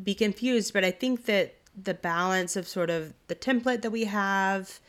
be 0.04 0.14
confused? 0.14 0.74
But 0.74 0.84
I 0.86 0.92
think 0.92 1.26
that 1.26 1.56
the 1.76 1.96
balance 1.96 2.56
of 2.56 2.68
sort 2.68 2.92
of 2.92 3.14
the 3.28 3.36
template 3.36 3.82
that 3.82 3.92
we 3.92 4.06
have 4.06 4.80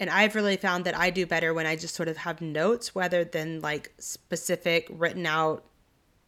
And 0.00 0.10
I've 0.10 0.34
really 0.34 0.56
found 0.56 0.84
that 0.84 0.96
I 0.96 1.10
do 1.10 1.26
better 1.26 1.54
when 1.54 1.66
I 1.66 1.76
just 1.76 1.94
sort 1.94 2.08
of 2.08 2.18
have 2.18 2.40
notes 2.40 2.96
rather 2.96 3.24
than 3.24 3.60
like 3.60 3.92
specific 3.98 4.88
written 4.90 5.26
out 5.26 5.64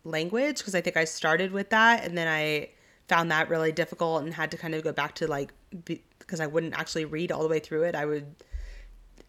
language 0.07 0.59
because 0.59 0.75
I 0.75 0.81
think 0.81 0.97
I 0.97 1.05
started 1.05 1.53
with 1.53 1.71
that 1.71 2.05
and 2.05 2.16
then 2.16 2.29
I 2.29 2.71
found 3.09 3.31
that 3.31 3.49
really 3.49 3.73
difficult 3.73 4.23
and 4.23 4.33
had 4.33 4.51
to 4.51 4.57
kind 4.57 4.75
of 4.75 4.83
go 4.83 4.92
back 4.92 5.14
to 5.16 5.27
like 5.27 5.53
because 5.85 6.40
I 6.40 6.47
wouldn't 6.47 6.79
actually 6.79 7.05
read 7.05 7.31
all 7.31 7.42
the 7.42 7.49
way 7.49 7.59
through 7.59 7.83
it. 7.85 7.95
I 7.95 8.05
would 8.05 8.35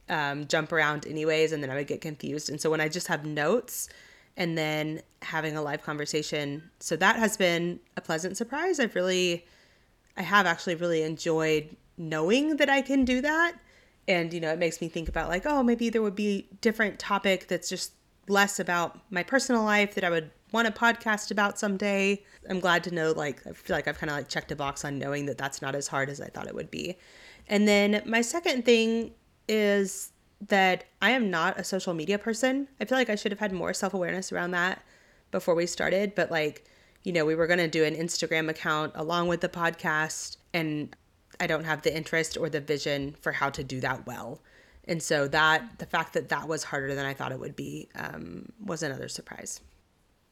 um, 0.10 0.48
jump 0.48 0.72
around 0.72 1.06
anyways 1.06 1.52
and 1.52 1.62
then 1.62 1.70
I 1.70 1.76
would 1.76 1.88
get 1.88 2.02
confused. 2.02 2.50
And 2.50 2.60
so 2.60 2.70
when 2.70 2.82
I 2.82 2.90
just 2.90 3.08
have 3.08 3.26
notes 3.26 3.90
and 4.36 4.58
then 4.58 5.02
having 5.22 5.58
a 5.58 5.62
live 5.62 5.84
conversation, 5.84 6.70
so 6.80 6.96
that 6.96 7.18
has 7.18 7.38
been 7.38 7.80
a 7.96 8.02
pleasant 8.02 8.38
surprise. 8.38 8.80
I've 8.80 8.96
really, 8.96 9.46
I 10.16 10.22
have 10.24 10.46
actually 10.46 10.76
really 10.76 11.04
enjoyed 11.04 11.76
knowing 11.98 12.58
that 12.58 12.70
I 12.70 12.82
can 12.82 13.06
do 13.06 13.22
that. 13.22 13.54
And, 14.08 14.34
you 14.34 14.40
know, 14.40 14.52
it 14.54 14.60
makes 14.60 14.80
me 14.80 14.88
think 14.88 15.10
about 15.10 15.28
like, 15.28 15.46
oh, 15.46 15.62
maybe 15.64 15.90
there 15.90 16.02
would 16.02 16.16
be 16.16 16.48
different 16.62 16.98
topic 16.98 17.48
that's 17.48 17.68
just 17.68 17.92
less 18.30 18.60
about 18.60 19.00
my 19.12 19.24
personal 19.24 19.64
life 19.64 19.96
that 19.96 20.04
I 20.04 20.10
would 20.10 20.32
want 20.52 20.68
a 20.68 20.72
podcast 20.72 21.32
about 21.32 21.60
someday. 21.60 22.24
I'm 22.50 22.60
glad 22.60 22.84
to 22.86 22.92
know, 22.92 23.12
like, 23.12 23.46
I 23.46 23.52
feel 23.52 23.76
like 23.76 23.88
I've 23.88 23.98
kind 23.98 24.10
of 24.10 24.18
like 24.18 24.30
checked 24.30 24.52
a 24.52 24.56
box 24.56 24.86
on 24.86 24.98
knowing 24.98 25.26
that 25.26 25.38
that's 25.38 25.62
not 25.62 25.76
as 25.76 25.88
hard 25.88 26.10
as 26.10 26.22
I 26.22 26.28
thought 26.28 26.48
it 26.48 26.56
would 26.56 26.72
be. 26.72 26.98
And 27.48 27.68
then 27.68 28.02
my 28.06 28.22
second 28.22 28.66
thing 28.66 29.14
is 29.48 30.12
that 30.48 30.86
I 31.02 31.12
am 31.12 31.30
not 31.30 31.60
a 31.60 31.64
social 31.64 31.94
media 31.94 32.18
person. 32.18 32.68
I 32.80 32.86
feel 32.86 32.98
like 32.98 33.10
I 33.10 33.16
should 33.16 33.32
have 33.32 33.40
had 33.40 33.52
more 33.52 33.74
self 33.74 33.94
awareness 33.94 34.32
around 34.32 34.52
that 34.52 34.84
before 35.32 35.56
we 35.56 35.66
started, 35.66 36.16
but 36.16 36.32
like, 36.32 36.66
you 37.04 37.12
know, 37.12 37.26
we 37.26 37.36
were 37.36 37.48
going 37.48 37.60
to 37.60 37.68
do 37.68 37.84
an 37.84 37.96
Instagram 37.96 38.50
account 38.50 38.92
along 38.96 39.28
with 39.28 39.42
the 39.42 39.50
podcast, 39.50 40.38
and 40.54 40.96
I 41.40 41.48
don't 41.48 41.64
have 41.64 41.82
the 41.82 41.96
interest 41.96 42.38
or 42.38 42.50
the 42.50 42.60
vision 42.60 43.16
for 43.22 43.32
how 43.32 43.50
to 43.52 43.64
do 43.64 43.80
that 43.82 44.06
well. 44.06 44.42
And 44.86 45.04
so 45.04 45.28
that 45.30 45.80
the 45.80 45.86
fact 45.86 46.14
that 46.14 46.30
that 46.30 46.48
was 46.48 46.64
harder 46.64 46.96
than 46.96 47.06
I 47.06 47.14
thought 47.14 47.32
it 47.32 47.40
would 47.40 47.56
be 47.56 47.90
um, 47.96 48.52
was 48.64 48.84
another 48.84 49.10
surprise. 49.10 49.62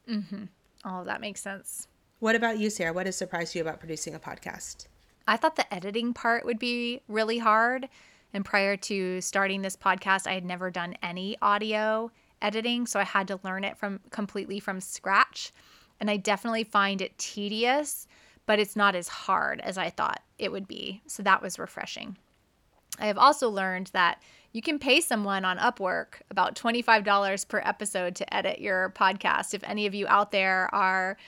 Mm-hmm. 0.08 0.44
Oh, 0.84 1.04
that 1.04 1.20
makes 1.20 1.40
sense. 1.40 1.88
What 2.18 2.36
about 2.36 2.58
you, 2.58 2.70
Sara? 2.70 2.92
What 2.92 3.06
has 3.06 3.16
surprised 3.16 3.54
you 3.54 3.60
about 3.60 3.80
producing 3.80 4.14
a 4.14 4.18
podcast? 4.18 4.86
I 5.28 5.36
thought 5.36 5.56
the 5.56 5.72
editing 5.74 6.14
part 6.14 6.44
would 6.44 6.58
be 6.58 7.00
really 7.08 7.38
hard. 7.38 7.88
And 8.32 8.44
prior 8.44 8.76
to 8.76 9.20
starting 9.20 9.62
this 9.62 9.76
podcast, 9.76 10.26
I 10.26 10.34
had 10.34 10.44
never 10.44 10.70
done 10.70 10.96
any 11.02 11.36
audio 11.42 12.10
editing. 12.40 12.86
So 12.86 13.00
I 13.00 13.04
had 13.04 13.28
to 13.28 13.40
learn 13.42 13.64
it 13.64 13.76
from 13.76 14.00
completely 14.10 14.60
from 14.60 14.80
scratch. 14.80 15.52
And 16.00 16.10
I 16.10 16.16
definitely 16.16 16.64
find 16.64 17.00
it 17.00 17.16
tedious, 17.18 18.06
but 18.44 18.58
it's 18.58 18.76
not 18.76 18.94
as 18.94 19.08
hard 19.08 19.60
as 19.60 19.78
I 19.78 19.90
thought 19.90 20.22
it 20.38 20.52
would 20.52 20.68
be. 20.68 21.02
So 21.06 21.22
that 21.22 21.42
was 21.42 21.58
refreshing. 21.58 22.16
I 22.98 23.06
have 23.06 23.18
also 23.18 23.48
learned 23.48 23.90
that 23.92 24.22
you 24.56 24.62
can 24.62 24.78
pay 24.78 25.02
someone 25.02 25.44
on 25.44 25.58
Upwork 25.58 26.22
about 26.30 26.54
$25 26.54 27.46
per 27.46 27.60
episode 27.62 28.16
to 28.16 28.34
edit 28.34 28.58
your 28.58 28.90
podcast. 28.96 29.52
If 29.52 29.62
any 29.64 29.84
of 29.84 29.94
you 29.94 30.06
out 30.08 30.30
there 30.30 30.74
are 30.74 31.18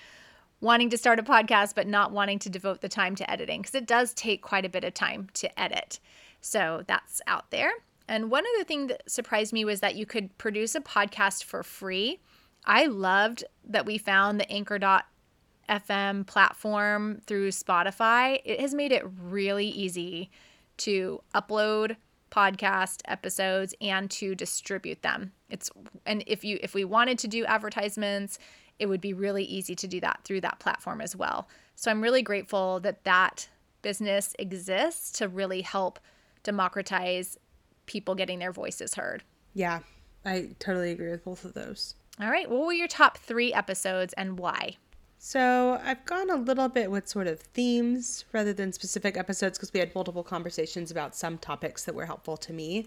wanting 0.62 0.88
to 0.88 0.97
start 0.97 1.19
a 1.19 1.23
podcast 1.23 1.75
but 1.75 1.87
not 1.87 2.11
wanting 2.11 2.38
to 2.38 2.49
devote 2.49 2.81
the 2.81 2.88
time 2.88 3.14
to 3.17 3.31
editing, 3.31 3.61
because 3.61 3.75
it 3.75 3.87
does 3.87 4.14
take 4.14 4.41
quite 4.41 4.64
a 4.64 4.71
bit 4.71 4.83
of 4.83 4.95
time 4.95 5.29
to 5.35 5.61
edit. 5.61 6.01
So 6.41 6.85
that's 6.87 7.21
out 7.27 7.51
there. 7.51 7.71
And 8.09 8.31
one 8.31 8.45
other 8.55 8.64
thing 8.64 8.87
that 8.87 9.03
surprised 9.11 9.53
me 9.53 9.62
was 9.62 9.81
that 9.81 9.95
you 9.95 10.07
could 10.07 10.38
produce 10.38 10.75
a 10.75 10.81
podcast 10.81 11.45
for 11.45 11.62
free. 11.62 12.21
I 12.64 12.87
loved 12.87 13.45
that 13.62 13.85
we 13.85 13.99
found 13.99 14.41
the 14.41 14.51
anchor.fm 14.51 16.27
platform 16.27 17.21
through 17.27 17.51
Spotify. 17.51 18.41
It 18.47 18.59
has 18.59 18.73
made 18.73 18.91
it 18.91 19.05
really 19.21 19.69
easy 19.69 20.31
to 20.79 21.21
upload 21.35 21.97
podcast 22.31 23.01
episodes 23.07 23.75
and 23.81 24.11
to 24.12 24.35
distribute 24.35 25.03
them. 25.03 25.33
It's 25.51 25.71
and 26.07 26.23
if 26.27 26.45
you 26.45 26.59
if 26.62 26.75
we 26.75 26.85
wanted 26.85 27.19
to 27.21 27.29
do 27.29 27.45
advertisements, 27.47 28.38
it 28.79 28.87
would 28.87 29.01
be 29.01 29.12
really 29.12 29.45
easy 29.45 29.75
to 29.75 29.88
do 29.88 30.01
that 30.01 30.21
through 30.25 30.43
that 30.43 30.59
platform 30.59 31.01
as 31.01 31.17
well. 31.17 31.49
So 31.75 31.91
I'm 31.91 32.03
really 32.03 32.23
grateful 32.23 32.81
that 32.81 33.05
that 33.05 33.49
business 33.83 34.35
exists 34.38 35.12
to 35.19 35.29
really 35.29 35.62
help 35.62 35.99
democratize 36.43 37.38
people 37.87 38.14
getting 38.14 38.38
their 38.38 38.53
voices 38.53 38.95
heard. 38.95 39.23
Yeah, 39.55 39.81
I 40.25 40.51
totally 40.59 40.93
agree 40.93 41.11
with 41.11 41.25
both 41.25 41.45
of 41.45 41.55
those. 41.55 41.95
All 42.21 42.31
right, 42.31 42.51
what 42.51 42.67
were 42.67 42.73
your 42.73 42.88
top 42.88 43.19
3 43.19 43.55
episodes 43.55 44.12
and 44.14 44.38
why? 44.38 44.77
So 45.18 45.81
I've 45.83 46.04
gone 46.04 46.31
a 46.31 46.37
little 46.37 46.68
bit 46.68 46.90
with 46.90 47.09
sort 47.09 47.26
of 47.26 47.40
themes 47.40 48.24
rather 48.33 48.52
than 48.52 48.72
specific 48.72 49.16
episodes 49.16 49.59
because 49.59 49.72
we 49.72 49.81
had 49.81 49.92
multiple 49.94 50.22
conversations 50.22 50.92
about 50.92 51.16
some 51.16 51.38
topics 51.38 51.85
that 51.85 51.94
were 51.94 52.07
helpful 52.07 52.37
to 52.37 52.52
me. 52.52 52.87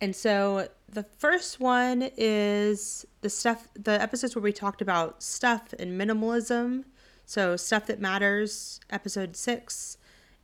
And 0.00 0.14
so 0.16 0.68
the 0.88 1.04
first 1.04 1.60
one 1.60 2.10
is 2.16 3.06
the 3.20 3.30
stuff, 3.30 3.68
the 3.74 4.02
episodes 4.02 4.34
where 4.34 4.42
we 4.42 4.52
talked 4.52 4.82
about 4.82 5.22
stuff 5.22 5.72
and 5.78 5.98
minimalism. 5.98 6.84
So 7.24 7.56
stuff 7.56 7.86
that 7.86 8.00
matters, 8.00 8.80
episode 8.90 9.36
six, 9.36 9.96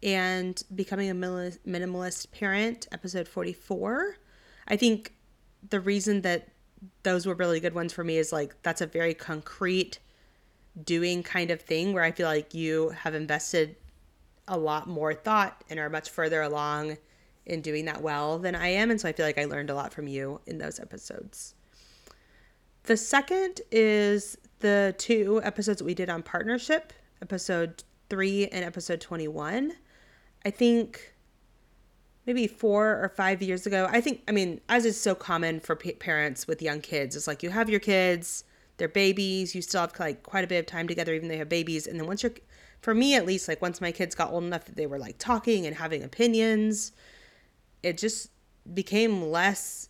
and 0.03 0.62
becoming 0.75 1.11
a 1.11 1.14
minimalist 1.14 2.31
parent, 2.31 2.87
episode 2.92 3.27
44. 3.27 4.16
I 4.68 4.77
think 4.77 5.12
the 5.68 5.81
reason 5.81 6.23
that 6.23 6.49
those 7.03 7.27
were 7.27 7.35
really 7.35 7.61
good 7.61 7.75
ones 7.75 7.92
for 7.92 8.05
me 8.05 8.16
is 8.16 8.33
like 8.33 8.55
that's 8.62 8.81
a 8.81 8.87
very 8.87 9.12
concrete 9.12 9.99
doing 10.85 11.23
kind 11.23 11.51
of 11.51 11.61
thing 11.61 11.93
where 11.93 12.05
I 12.05 12.12
feel 12.12 12.27
like 12.27 12.55
you 12.55 12.90
have 12.90 13.14
invested 13.14 13.77
a 14.49 14.59
lot 14.59 14.88
more 14.88 15.14
thought 15.14 15.62
and 15.71 15.79
are 15.79 15.88
much 15.88 16.11
further 16.11 16.43
along 16.43 16.99
in 17.47 17.61
doing 17.61 17.85
that 17.87 18.03
well 18.03 18.38
than 18.38 18.55
I 18.55 18.69
am. 18.69 18.90
And 18.90 19.01
so 19.01 19.09
I 19.09 19.12
feel 19.12 19.27
like 19.27 19.38
I 19.38 19.45
learned 19.45 19.71
a 19.71 19.75
lot 19.75 19.93
from 19.93 20.07
you 20.07 20.40
in 20.47 20.59
those 20.59 20.79
episodes. 20.81 21.55
The 22.85 22.97
second 22.97 23.61
is 23.71 24.37
the 24.61 24.95
two 24.99 25.40
episodes 25.43 25.79
that 25.79 25.85
we 25.85 25.95
did 25.95 26.09
on 26.09 26.23
partnership, 26.23 26.93
episode 27.23 27.85
three 28.09 28.49
and 28.49 28.64
episode 28.64 29.01
21. 29.01 29.73
I 30.45 30.51
think 30.51 31.14
maybe 32.27 32.47
four 32.47 33.03
or 33.03 33.09
five 33.09 33.43
years 33.43 33.66
ago, 33.66 33.88
I 33.90 34.01
think, 34.01 34.23
I 34.29 34.33
mean, 34.33 34.61
as 34.69 34.85
is 34.85 35.01
so 35.01 35.14
common 35.14 35.61
for 35.61 35.77
parents 35.77 36.47
with 36.47 36.62
young 36.62 36.81
kids, 36.81 37.16
it's 37.16 37.27
like 37.27 37.43
you 37.43 37.51
have 37.51 37.69
your 37.69 37.81
kids 37.81 38.45
they're 38.81 38.88
babies. 38.88 39.55
You 39.55 39.62
still 39.62 39.83
have 39.83 39.93
like 40.01 40.25
quite 40.25 40.43
a 40.43 40.49
bit 40.49 40.59
of 40.59 40.66
time 40.66 40.88
together, 40.88 41.14
even 41.14 41.29
though 41.29 41.35
they 41.35 41.38
have 41.38 41.49
babies. 41.49 41.87
And 41.87 42.01
then 42.01 42.09
once 42.09 42.25
you're, 42.25 42.33
for 42.81 42.95
me 42.95 43.14
at 43.14 43.25
least, 43.25 43.47
like 43.47 43.62
once 43.62 43.81
my 43.81 43.93
kids 43.93 44.16
got 44.16 44.33
old 44.33 44.43
enough 44.43 44.64
that 44.64 44.75
they 44.75 44.87
were 44.87 44.99
like 44.99 45.19
talking 45.19 45.66
and 45.66 45.77
having 45.77 46.03
opinions, 46.03 46.90
it 47.85 47.97
just 47.97 48.31
became 48.75 49.23
less 49.23 49.88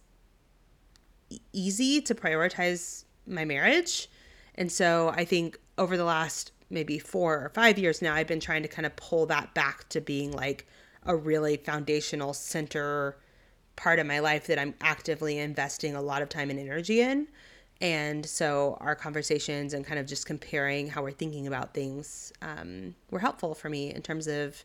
easy 1.53 2.01
to 2.03 2.15
prioritize 2.15 3.05
my 3.27 3.45
marriage. 3.45 4.11
And 4.57 4.71
so 4.71 5.13
I 5.17 5.25
think 5.25 5.59
over 5.79 5.97
the 5.97 6.05
last 6.05 6.53
maybe 6.69 6.99
four 6.99 7.35
or 7.45 7.49
five 7.49 7.79
years 7.79 8.03
now, 8.03 8.15
I've 8.15 8.27
been 8.27 8.41
trying 8.41 8.63
to 8.63 8.69
kind 8.69 8.87
of 8.87 8.95
pull 8.97 9.27
that 9.27 9.55
back 9.55 9.89
to 9.91 10.01
being 10.01 10.33
like 10.33 10.67
a 11.05 11.17
really 11.17 11.57
foundational 11.57 12.35
center 12.35 13.17
part 13.77 13.99
of 13.99 14.07
my 14.07 14.19
life 14.19 14.47
that 14.49 14.59
I'm 14.59 14.75
actively 14.81 15.39
investing 15.39 15.95
a 15.95 16.03
lot 16.03 16.23
of 16.23 16.29
time 16.29 16.51
and 16.51 16.59
energy 16.59 17.01
in. 17.01 17.29
And 17.81 18.27
so 18.27 18.77
our 18.81 18.95
conversations 18.95 19.73
and 19.73 19.87
kind 19.87 19.99
of 19.99 20.07
just 20.07 20.27
comparing 20.27 20.89
how 20.89 21.03
we're 21.03 21.13
thinking 21.13 21.47
about 21.47 21.73
things 21.73 22.33
um, 22.43 22.95
were 23.11 23.21
helpful 23.21 23.55
for 23.55 23.71
me 23.71 23.95
in 23.95 24.03
terms 24.03 24.27
of 24.27 24.63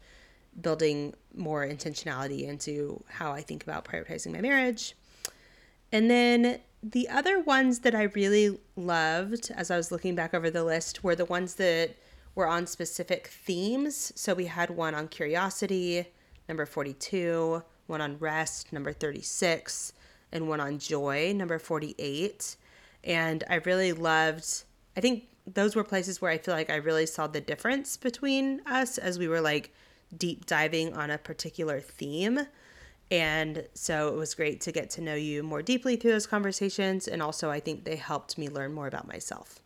building 0.61 1.13
more 1.33 1.65
intentionality 1.65 2.47
into 2.47 3.01
how 3.07 3.31
I 3.31 3.41
think 3.41 3.63
about 3.63 3.85
prioritizing 3.85 4.33
my 4.33 4.41
marriage. 4.41 4.95
And 5.91 6.09
then 6.09 6.59
the 6.83 7.07
other 7.09 7.39
ones 7.39 7.79
that 7.79 7.95
I 7.95 8.03
really 8.03 8.59
loved 8.75 9.49
as 9.55 9.71
I 9.71 9.77
was 9.77 9.91
looking 9.91 10.15
back 10.15 10.33
over 10.33 10.49
the 10.49 10.63
list 10.63 11.03
were 11.03 11.15
the 11.15 11.25
ones 11.25 11.55
that 11.55 11.95
were 12.35 12.47
on 12.47 12.67
specific 12.67 13.27
themes. 13.27 14.11
So 14.15 14.33
we 14.33 14.45
had 14.45 14.69
one 14.69 14.93
on 14.93 15.07
curiosity, 15.07 16.05
number 16.49 16.65
42, 16.65 17.63
one 17.87 18.01
on 18.01 18.17
rest, 18.19 18.73
number 18.73 18.91
36, 18.91 19.93
and 20.33 20.49
one 20.49 20.59
on 20.59 20.79
joy, 20.79 21.33
number 21.33 21.59
48 21.59 22.57
and 23.05 23.43
I 23.49 23.55
really 23.55 23.93
loved, 23.93 24.63
I 24.97 25.01
think 25.01 25.27
those 25.45 25.75
were 25.75 25.83
places 25.83 26.21
where 26.21 26.31
I 26.31 26.37
feel 26.37 26.53
like 26.53 26.69
I 26.69 26.75
really 26.75 27.05
saw 27.05 27.27
the 27.27 27.41
difference 27.41 27.97
between 27.97 28.61
us 28.65 28.97
as 28.97 29.19
we 29.19 29.27
were 29.27 29.41
like 29.41 29.71
deep 30.17 30.45
diving 30.45 30.93
on 30.93 31.11
a 31.11 31.17
particular 31.17 31.79
theme. 31.79 32.39
And 33.11 33.67
so 33.75 34.07
it 34.07 34.15
was 34.15 34.33
great 34.33 34.61
to 34.61 34.71
get 34.71 34.89
to 34.91 35.01
know 35.01 35.13
you 35.13 35.43
more 35.43 35.61
deeply 35.61 35.95
through 35.95 36.11
those 36.11 36.25
conversations. 36.25 37.07
And 37.07 37.21
also, 37.21 37.51
I 37.51 37.59
think 37.59 37.83
they 37.83 37.95
helped 37.95 38.37
me 38.37 38.49
learn 38.49 38.73
more 38.73 38.87
about 38.87 39.07
myself. 39.07 39.59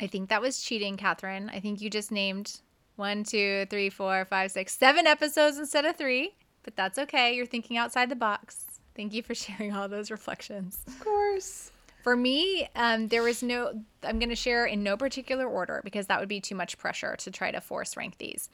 I 0.00 0.06
think 0.06 0.30
that 0.30 0.40
was 0.40 0.62
cheating, 0.62 0.96
Katherine. 0.96 1.50
I 1.52 1.60
think 1.60 1.82
you 1.82 1.90
just 1.90 2.10
named 2.10 2.60
one, 2.96 3.24
two, 3.24 3.66
three, 3.68 3.90
four, 3.90 4.24
five, 4.24 4.50
six, 4.50 4.76
seven 4.76 5.06
episodes 5.06 5.58
instead 5.58 5.84
of 5.84 5.96
three, 5.96 6.34
but 6.62 6.74
that's 6.74 6.98
okay. 6.98 7.36
You're 7.36 7.46
thinking 7.46 7.76
outside 7.76 8.08
the 8.08 8.16
box. 8.16 8.64
Thank 8.96 9.12
you 9.12 9.22
for 9.22 9.34
sharing 9.34 9.72
all 9.74 9.88
those 9.88 10.10
reflections. 10.10 10.78
Of 10.86 10.98
course. 11.00 11.70
For 12.04 12.16
me, 12.16 12.68
um, 12.76 13.08
there 13.08 13.22
was 13.22 13.42
no, 13.42 13.82
I'm 14.02 14.18
going 14.18 14.28
to 14.28 14.36
share 14.36 14.66
in 14.66 14.82
no 14.82 14.94
particular 14.94 15.46
order 15.46 15.80
because 15.82 16.06
that 16.08 16.20
would 16.20 16.28
be 16.28 16.38
too 16.38 16.54
much 16.54 16.76
pressure 16.76 17.16
to 17.16 17.30
try 17.30 17.50
to 17.50 17.62
force 17.62 17.96
rank 17.96 18.18
these. 18.18 18.50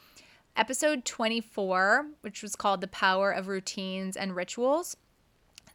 Episode 0.55 1.05
24, 1.05 2.07
which 2.21 2.45
was 2.45 2.55
called 2.55 2.81
The 2.81 2.87
Power 2.87 3.33
of 3.33 3.49
Routines 3.49 4.17
and 4.17 4.37
Rituals, 4.37 4.97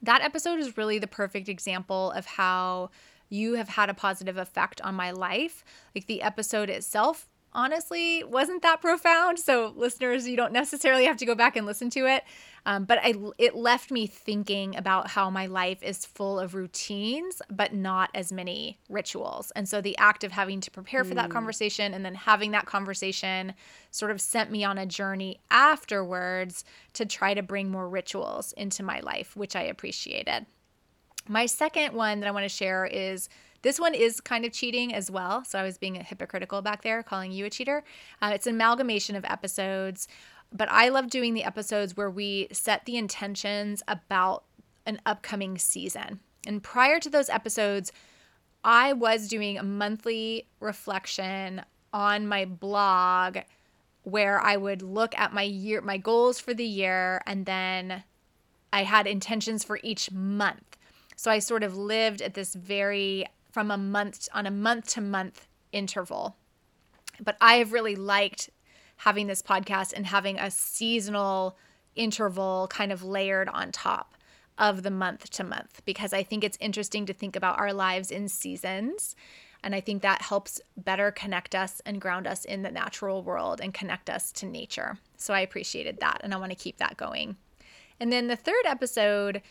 that 0.01 0.21
episode 0.21 0.57
is 0.57 0.77
really 0.77 0.99
the 0.99 1.07
perfect 1.07 1.49
example 1.49 2.11
of 2.11 2.25
how 2.25 2.91
you 3.27 3.55
have 3.55 3.67
had 3.67 3.89
a 3.89 3.93
positive 3.93 4.37
effect 4.37 4.79
on 4.79 4.95
my 4.95 5.11
life. 5.11 5.65
Like 5.93 6.05
the 6.05 6.21
episode 6.21 6.69
itself 6.69 7.27
honestly 7.55 8.23
wasn't 8.23 8.61
that 8.61 8.81
profound. 8.81 9.39
So, 9.39 9.73
listeners, 9.75 10.27
you 10.27 10.35
don't 10.35 10.53
necessarily 10.53 11.05
have 11.05 11.17
to 11.17 11.25
go 11.25 11.33
back 11.33 11.55
and 11.55 11.65
listen 11.65 11.89
to 11.91 12.05
it. 12.05 12.23
Um, 12.67 12.85
but 12.85 12.99
I, 13.01 13.13
it 13.37 13.55
left 13.55 13.91
me 13.91 14.07
thinking 14.07 14.75
about 14.75 15.09
how 15.09 15.29
my 15.29 15.45
life 15.45 15.81
is 15.83 16.05
full 16.05 16.39
of 16.39 16.55
routines, 16.55 17.41
but 17.49 17.73
not 17.73 18.09
as 18.15 18.31
many 18.31 18.79
rituals. 18.89 19.51
And 19.55 19.67
so, 19.69 19.81
the 19.81 19.97
act 19.97 20.23
of 20.23 20.31
having 20.31 20.61
to 20.61 20.71
prepare 20.71 21.03
for 21.03 21.15
that 21.15 21.27
hmm. 21.27 21.31
conversation 21.31 21.93
and 21.93 22.05
then 22.05 22.15
having 22.15 22.51
that 22.51 22.65
conversation 22.65 23.53
sort 23.91 24.11
of 24.11 24.19
sent 24.19 24.51
me 24.51 24.63
on 24.63 24.77
a 24.77 24.85
journey 24.85 25.39
afterwards 25.49 26.65
to 26.93 27.05
try 27.05 27.33
to 27.33 27.41
bring 27.41 27.69
more 27.71 27.87
rituals 27.87 28.51
into 28.53 28.83
my 28.83 28.99
life, 28.99 29.35
which 29.35 29.55
I 29.55 29.63
appreciated. 29.63 30.45
My 31.27 31.47
second 31.47 31.93
one 31.93 32.19
that 32.19 32.27
I 32.27 32.31
want 32.31 32.43
to 32.43 32.49
share 32.49 32.85
is 32.85 33.29
this 33.65 33.79
one 33.79 33.95
is 33.95 34.21
kind 34.21 34.45
of 34.45 34.51
cheating 34.51 34.93
as 34.93 35.09
well. 35.09 35.43
So 35.43 35.57
I 35.57 35.63
was 35.63 35.79
being 35.79 35.97
a 35.97 36.03
hypocritical 36.03 36.61
back 36.61 36.83
there, 36.83 37.01
calling 37.01 37.31
you 37.31 37.45
a 37.45 37.49
cheater. 37.49 37.83
Uh, 38.21 38.29
it's 38.31 38.45
an 38.45 38.53
amalgamation 38.53 39.15
of 39.15 39.25
episodes, 39.25 40.07
but 40.53 40.69
I 40.69 40.89
love 40.89 41.09
doing 41.09 41.33
the 41.33 41.43
episodes 41.43 41.97
where 41.97 42.11
we 42.11 42.47
set 42.51 42.85
the 42.85 42.95
intentions 42.95 43.81
about 43.87 44.43
an 44.85 45.01
upcoming 45.03 45.57
season. 45.57 46.19
And 46.45 46.61
prior 46.61 46.99
to 46.99 47.09
those 47.09 47.27
episodes, 47.27 47.91
I 48.63 48.93
was 48.93 49.27
doing 49.27 49.57
a 49.57 49.63
monthly 49.63 50.45
reflection 50.59 51.63
on 51.91 52.27
my 52.27 52.45
blog 52.45 53.39
where 54.03 54.39
I 54.39 54.57
would 54.57 54.83
look 54.83 55.17
at 55.17 55.33
my 55.33 55.41
year 55.41 55.81
my 55.81 55.97
goals 55.97 56.39
for 56.39 56.53
the 56.53 56.63
year 56.63 57.23
and 57.25 57.47
then 57.47 58.03
I 58.71 58.83
had 58.83 59.07
intentions 59.07 59.63
for 59.63 59.79
each 59.81 60.11
month. 60.11 60.77
So 61.15 61.31
I 61.31 61.39
sort 61.39 61.63
of 61.63 61.75
lived 61.75 62.21
at 62.21 62.35
this 62.35 62.53
very 62.53 63.25
from 63.55 63.71
a 63.71 63.77
month 63.77 64.27
on 64.33 64.45
a 64.45 64.51
month 64.51 64.85
to 64.85 64.99
month 64.99 65.47
interval. 65.71 66.35
But 67.21 67.37
I 67.39 67.53
have 67.53 67.71
really 67.71 67.95
liked 67.95 68.49
having 68.97 69.27
this 69.27 69.41
podcast 69.41 69.93
and 69.93 70.05
having 70.05 70.37
a 70.37 70.51
seasonal 70.51 71.57
interval 71.95 72.67
kind 72.69 72.91
of 72.91 73.01
layered 73.01 73.47
on 73.47 73.71
top 73.71 74.15
of 74.57 74.83
the 74.83 74.91
month 74.91 75.29
to 75.29 75.45
month 75.45 75.81
because 75.85 76.11
I 76.11 76.21
think 76.21 76.43
it's 76.43 76.57
interesting 76.59 77.05
to 77.05 77.13
think 77.13 77.37
about 77.37 77.57
our 77.57 77.71
lives 77.71 78.11
in 78.11 78.27
seasons. 78.27 79.15
And 79.63 79.73
I 79.73 79.79
think 79.79 80.01
that 80.01 80.21
helps 80.21 80.59
better 80.75 81.09
connect 81.11 81.55
us 81.55 81.81
and 81.85 82.01
ground 82.01 82.27
us 82.27 82.43
in 82.43 82.61
the 82.61 82.71
natural 82.71 83.23
world 83.23 83.61
and 83.61 83.73
connect 83.73 84.09
us 84.09 84.33
to 84.33 84.45
nature. 84.45 84.97
So 85.15 85.33
I 85.33 85.39
appreciated 85.39 86.01
that 86.01 86.19
and 86.25 86.33
I 86.33 86.37
want 86.37 86.51
to 86.51 86.57
keep 86.57 86.79
that 86.79 86.97
going. 86.97 87.37
And 88.01 88.11
then 88.11 88.27
the 88.27 88.35
third 88.35 88.65
episode 88.65 89.41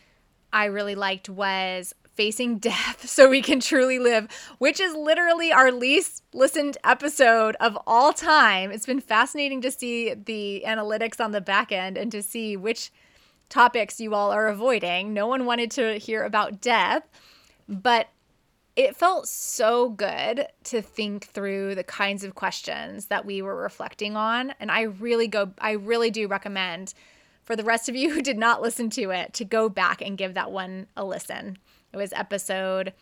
I 0.53 0.67
really 0.67 0.95
liked 0.95 1.31
was 1.31 1.95
Facing 2.15 2.59
Death 2.59 3.09
So 3.09 3.29
We 3.29 3.43
Can 3.43 3.61
Truly 3.61 3.99
Live, 3.99 4.29
which 4.59 4.81
is 4.81 4.95
literally 4.95 5.53
our 5.53 5.71
least 5.71 6.23
listened 6.33 6.79
episode 6.85 7.57
of 7.61 7.79
all 7.87 8.13
time. 8.13 8.71
It's 8.71 8.87
been 8.87 9.01
fascinating 9.01 9.61
to 9.63 9.71
see 9.71 10.15
the 10.15 10.65
analytics 10.67 11.23
on 11.23 11.33
the 11.33 11.41
back 11.41 11.73
end 11.73 11.97
and 11.97 12.11
to 12.13 12.23
see 12.23 12.57
which 12.57 12.91
topics 13.49 14.01
you 14.01 14.15
all 14.15 14.31
are 14.31 14.49
avoiding. 14.49 15.13
No 15.13 15.27
one 15.27 15.45
wanted 15.45 15.71
to 15.73 15.99
hear 15.99 16.23
about 16.23 16.61
death, 16.61 17.03
but 17.69 18.09
it 18.77 18.97
felt 18.97 19.29
so 19.29 19.91
good 19.91 20.47
to 20.65 20.83
think 20.83 21.27
through 21.27 21.75
the 21.75 21.85
kinds 21.85 22.25
of 22.25 22.35
questions 22.35 23.07
that 23.07 23.25
we 23.25 23.41
were 23.41 23.55
reflecting 23.55 24.17
on 24.17 24.53
and 24.59 24.69
i 24.69 24.83
really 24.83 25.29
go 25.29 25.53
i 25.61 25.71
really 25.71 26.11
do 26.11 26.27
recommend 26.27 26.93
for 27.45 27.55
the 27.55 27.63
rest 27.63 27.89
of 27.89 27.95
you 27.95 28.11
who 28.11 28.23
did 28.23 28.39
not 28.39 28.63
listen 28.63 28.91
to 28.91 29.11
it 29.11 29.33
to 29.35 29.45
go 29.45 29.69
back 29.69 30.01
and 30.01 30.19
give 30.19 30.35
that 30.35 30.51
one 30.51 30.87
a 30.97 31.05
listen. 31.05 31.59
It 31.95 31.97
was 31.97 32.13
episode 32.13 32.93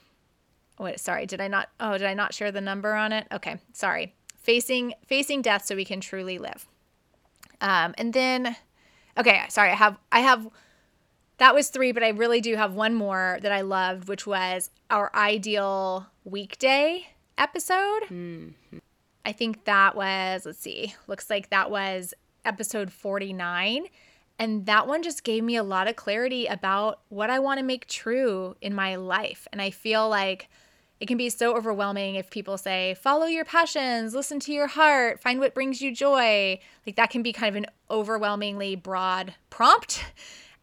wait, 0.79 1.01
sorry, 1.01 1.27
did 1.27 1.41
I 1.41 1.49
not 1.49 1.69
oh, 1.81 1.97
did 1.97 2.07
I 2.07 2.15
not 2.15 2.35
share 2.35 2.53
the 2.53 2.61
number 2.61 2.95
on 2.95 3.13
it? 3.13 3.27
Okay, 3.33 3.57
sorry. 3.73 4.15
Facing 4.37 4.95
facing 5.07 5.43
death 5.43 5.65
so 5.65 5.75
we 5.75 5.85
can 5.85 6.01
truly 6.01 6.39
live. 6.39 6.67
Um 7.61 7.95
and 7.97 8.13
then 8.13 8.57
okay, 9.19 9.43
sorry, 9.49 9.71
I 9.71 9.75
have 9.75 9.99
I 10.11 10.21
have 10.21 10.49
that 11.39 11.55
was 11.55 11.71
3, 11.71 11.93
but 11.93 12.05
I 12.05 12.11
really 12.11 12.41
do 12.41 12.55
have 12.55 12.75
one 12.75 12.95
more 12.95 13.39
that 13.43 13.51
I 13.51 13.63
loved, 13.63 14.09
which 14.09 14.27
was 14.27 14.71
our 14.91 15.11
ideal 15.15 16.07
weekday 16.25 17.07
episode. 17.37 18.03
Mm-hmm. 18.05 18.79
I 19.25 19.33
think 19.33 19.65
that 19.65 19.97
was, 19.97 20.47
let's 20.47 20.61
see, 20.61 20.95
looks 21.07 21.31
like 21.31 21.51
that 21.51 21.71
was 21.71 22.15
episode 22.45 22.93
49. 22.93 23.87
And 24.39 24.67
that 24.67 24.87
one 24.87 25.03
just 25.03 25.25
gave 25.25 25.45
me 25.45 25.57
a 25.57 25.63
lot 25.63 25.89
of 25.89 25.97
clarity 25.97 26.47
about 26.47 27.01
what 27.09 27.31
I 27.31 27.39
want 27.39 27.59
to 27.59 27.65
make 27.65 27.87
true 27.87 28.57
in 28.61 28.75
my 28.75 28.97
life. 28.97 29.47
And 29.53 29.63
I 29.63 29.71
feel 29.71 30.09
like 30.09 30.49
it 31.01 31.07
can 31.07 31.19
be 31.19 31.31
so 31.31 31.57
overwhelming 31.57 32.15
if 32.15 32.31
people 32.31 32.57
say, 32.57 32.95
follow 32.95 33.27
your 33.27 33.45
passions, 33.45 34.15
listen 34.15 34.39
to 34.41 34.53
your 34.53 34.69
heart, 34.69 35.21
find 35.21 35.41
what 35.41 35.55
brings 35.55 35.83
you 35.83 35.95
joy. 35.95 36.61
Like 36.87 36.97
that 36.97 37.11
can 37.11 37.23
be 37.23 37.33
kind 37.33 37.49
of 37.49 37.63
an 37.63 37.67
overwhelmingly 37.91 38.77
broad 38.77 39.35
prompt. 39.51 40.05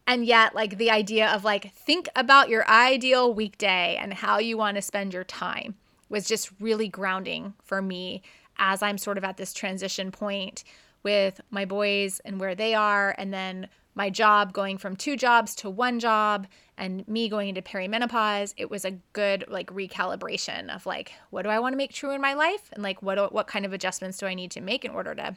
And 0.06 0.24
yet, 0.24 0.54
like 0.54 0.78
the 0.78 0.90
idea 0.90 1.28
of 1.28 1.44
like, 1.44 1.72
think 1.72 2.08
about 2.16 2.48
your 2.48 2.66
ideal 2.68 3.32
weekday 3.32 3.96
and 4.00 4.14
how 4.14 4.38
you 4.38 4.56
want 4.56 4.76
to 4.76 4.82
spend 4.82 5.12
your 5.12 5.24
time 5.24 5.74
was 6.08 6.26
just 6.26 6.50
really 6.58 6.88
grounding 6.88 7.54
for 7.62 7.80
me 7.80 8.22
as 8.58 8.82
I'm 8.82 8.98
sort 8.98 9.18
of 9.18 9.24
at 9.24 9.36
this 9.36 9.52
transition 9.52 10.10
point 10.10 10.64
with 11.02 11.40
my 11.50 11.64
boys 11.64 12.20
and 12.24 12.38
where 12.40 12.54
they 12.54 12.74
are, 12.74 13.14
and 13.18 13.32
then 13.32 13.68
my 13.94 14.08
job 14.08 14.52
going 14.52 14.78
from 14.78 14.96
two 14.96 15.16
jobs 15.16 15.54
to 15.56 15.68
one 15.68 15.98
job 15.98 16.46
and 16.78 17.06
me 17.08 17.28
going 17.28 17.48
into 17.48 17.62
perimenopause 17.62 18.54
it 18.56 18.70
was 18.70 18.84
a 18.84 18.92
good 19.12 19.44
like 19.48 19.66
recalibration 19.68 20.74
of 20.74 20.86
like 20.86 21.12
what 21.30 21.42
do 21.42 21.48
i 21.48 21.58
want 21.58 21.72
to 21.72 21.76
make 21.76 21.92
true 21.92 22.12
in 22.12 22.20
my 22.20 22.34
life? 22.34 22.70
And 22.72 22.82
like 22.82 23.02
what 23.02 23.32
what 23.32 23.46
kind 23.46 23.66
of 23.66 23.72
adjustments 23.72 24.18
do 24.18 24.26
i 24.26 24.34
need 24.34 24.50
to 24.52 24.60
make 24.60 24.84
in 24.84 24.90
order 24.90 25.14
to 25.14 25.36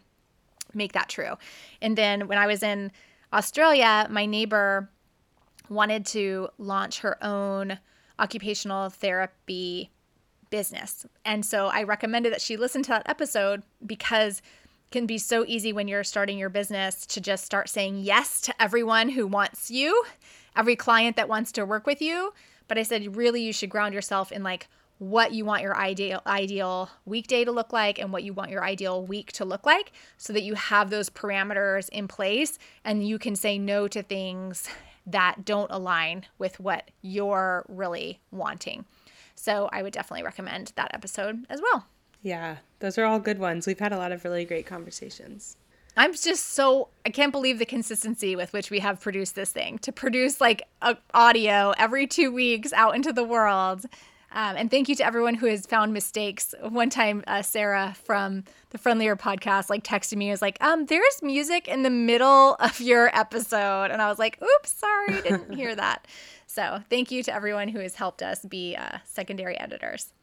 make 0.73 0.93
that 0.93 1.10
true? 1.10 1.36
And 1.82 1.97
then 1.97 2.28
when 2.28 2.38
i 2.38 2.47
was 2.47 2.63
in 2.63 2.91
australia 3.32 4.08
my 4.10 4.26
neighbor 4.26 4.89
wanted 5.69 6.06
to 6.06 6.49
launch 6.58 6.99
her 6.99 7.23
own 7.23 7.80
occupational 8.19 8.89
therapy 8.89 9.89
business. 10.52 11.06
And 11.26 11.43
so 11.45 11.67
i 11.67 11.84
recommended 11.84 12.32
that 12.32 12.41
she 12.41 12.56
listen 12.56 12.84
to 12.84 12.89
that 12.89 13.10
episode 13.10 13.63
because 13.86 14.41
can 14.94 15.06
be 15.08 15.18
so 15.18 15.44
easy 15.48 15.74
when 15.74 15.88
you're 15.88 16.04
starting 16.04 16.38
your 16.38 16.50
business 16.50 17.06
to 17.08 17.20
just 17.20 17.44
start 17.44 17.68
saying 17.68 17.98
yes 17.98 18.40
to 18.40 18.62
everyone 18.62 19.10
who 19.10 19.26
wants 19.26 19.72
you, 19.72 20.06
every 20.56 20.76
client 20.76 21.16
that 21.16 21.28
wants 21.28 21.52
to 21.52 21.66
work 21.66 21.88
with 21.88 22.00
you. 22.00 22.32
But 22.68 22.78
I 22.78 22.84
said, 22.84 23.18
really, 23.18 23.42
you 23.42 23.52
should 23.52 23.72
ground 23.72 23.96
yourself 23.96 24.32
in 24.32 24.44
like 24.44 24.70
what 25.00 25.34
you 25.34 25.44
want 25.44 25.64
your 25.64 25.76
ideal 25.76 26.22
ideal 26.28 26.90
weekday 27.06 27.44
to 27.44 27.52
look 27.52 27.74
like 27.74 27.98
and 28.00 28.14
what 28.14 28.24
you 28.24 28.32
want 28.32 28.52
your 28.52 28.64
ideal 28.64 29.04
week 29.04 29.32
to 29.34 29.44
look 29.44 29.66
like 29.66 29.92
so 30.18 30.32
that 30.32 30.44
you 30.44 30.54
have 30.54 30.92
those 30.92 31.10
parameters 31.10 31.90
in 31.90 32.08
place 32.08 32.60
and 32.86 33.06
you 33.06 33.18
can 33.18 33.36
say 33.36 33.58
no 33.58 33.88
to 33.88 34.04
things 34.04 34.70
that 35.08 35.44
don't 35.44 35.72
align 35.72 36.26
with 36.38 36.60
what 36.60 36.92
you're 37.02 37.66
really 37.68 38.22
wanting. 38.32 38.86
So 39.34 39.68
I 39.74 39.82
would 39.82 39.92
definitely 39.92 40.24
recommend 40.24 40.72
that 40.76 40.94
episode 40.94 41.46
as 41.50 41.60
well. 41.62 41.88
Yeah, 42.24 42.58
those 42.80 42.98
are 42.98 43.06
all 43.06 43.20
good 43.20 43.38
ones. 43.38 43.68
We've 43.68 43.80
had 43.80 43.92
a 43.92 43.98
lot 43.98 44.12
of 44.12 44.24
really 44.24 44.46
great 44.46 44.66
conversations. 44.66 45.58
I'm 45.96 46.14
just 46.14 46.54
so 46.54 46.88
I 47.06 47.10
can't 47.10 47.32
believe 47.32 47.60
the 47.60 47.66
consistency 47.66 48.36
with 48.36 48.52
which 48.52 48.72
we 48.72 48.80
have 48.80 49.00
produced 49.00 49.36
this 49.36 49.52
thing 49.52 49.78
to 49.80 49.92
produce 49.92 50.42
like 50.42 50.64
a 50.82 50.98
audio 51.14 51.74
every 51.78 52.08
two 52.08 52.32
weeks 52.32 52.74
out 52.74 52.96
into 52.96 53.14
the 53.14 53.24
world. 53.24 53.86
Um, 54.32 54.56
and 54.58 54.72
thank 54.72 54.90
you 54.90 54.96
to 54.96 55.06
everyone 55.06 55.36
who 55.36 55.46
has 55.46 55.68
found 55.68 55.94
mistakes. 55.94 56.56
One 56.60 56.90
time, 56.90 57.24
uh, 57.28 57.44
Sarah 57.44 57.96
from 58.04 58.46
the 58.72 58.80
Friendlier 58.80 59.16
podcast 59.16 59.70
like 59.70 59.84
texted 59.84 60.18
me, 60.18 60.32
was 60.32 60.42
like, 60.42 60.58
"Um, 60.60 60.88
there's 60.88 61.22
music 61.22 61.68
in 61.68 61.84
the 61.84 61.92
middle 61.92 62.56
of 62.60 62.82
your 62.82 63.16
episode," 63.16 63.92
and 63.92 64.02
I 64.02 64.10
was 64.10 64.18
like, 64.18 64.42
"Oops, 64.42 64.72
sorry, 64.72 65.22
didn't 65.22 65.54
hear 65.54 65.76
that." 65.76 66.08
So 66.46 66.84
thank 66.88 67.10
you 67.10 67.24
to 67.24 67.34
everyone 67.34 67.70
who 67.70 67.80
has 67.80 67.96
helped 67.96 68.22
us 68.22 68.46
be 68.46 68.76
uh, 68.76 69.00
secondary 69.06 69.60
editors. 69.60 70.14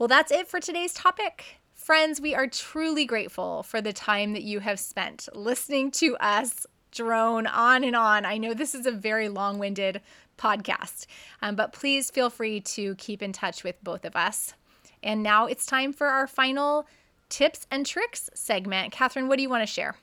Well, 0.00 0.08
that's 0.08 0.32
it 0.32 0.48
for 0.48 0.60
today's 0.60 0.94
topic. 0.94 1.60
Friends, 1.74 2.22
we 2.22 2.34
are 2.34 2.46
truly 2.46 3.04
grateful 3.04 3.62
for 3.62 3.82
the 3.82 3.92
time 3.92 4.32
that 4.32 4.42
you 4.42 4.60
have 4.60 4.80
spent 4.80 5.28
listening 5.34 5.90
to 5.90 6.16
us 6.16 6.66
drone 6.90 7.46
on 7.46 7.84
and 7.84 7.94
on. 7.94 8.24
I 8.24 8.38
know 8.38 8.54
this 8.54 8.74
is 8.74 8.86
a 8.86 8.92
very 8.92 9.28
long 9.28 9.58
winded 9.58 10.00
podcast, 10.38 11.04
um, 11.42 11.54
but 11.54 11.74
please 11.74 12.10
feel 12.10 12.30
free 12.30 12.62
to 12.62 12.94
keep 12.94 13.20
in 13.20 13.34
touch 13.34 13.62
with 13.62 13.76
both 13.84 14.06
of 14.06 14.16
us. 14.16 14.54
And 15.02 15.22
now 15.22 15.44
it's 15.44 15.66
time 15.66 15.92
for 15.92 16.06
our 16.06 16.26
final 16.26 16.86
tips 17.28 17.66
and 17.70 17.84
tricks 17.84 18.30
segment. 18.32 18.92
Katherine, 18.92 19.28
what 19.28 19.36
do 19.36 19.42
you 19.42 19.50
want 19.50 19.64
to 19.64 19.66
share? 19.66 19.96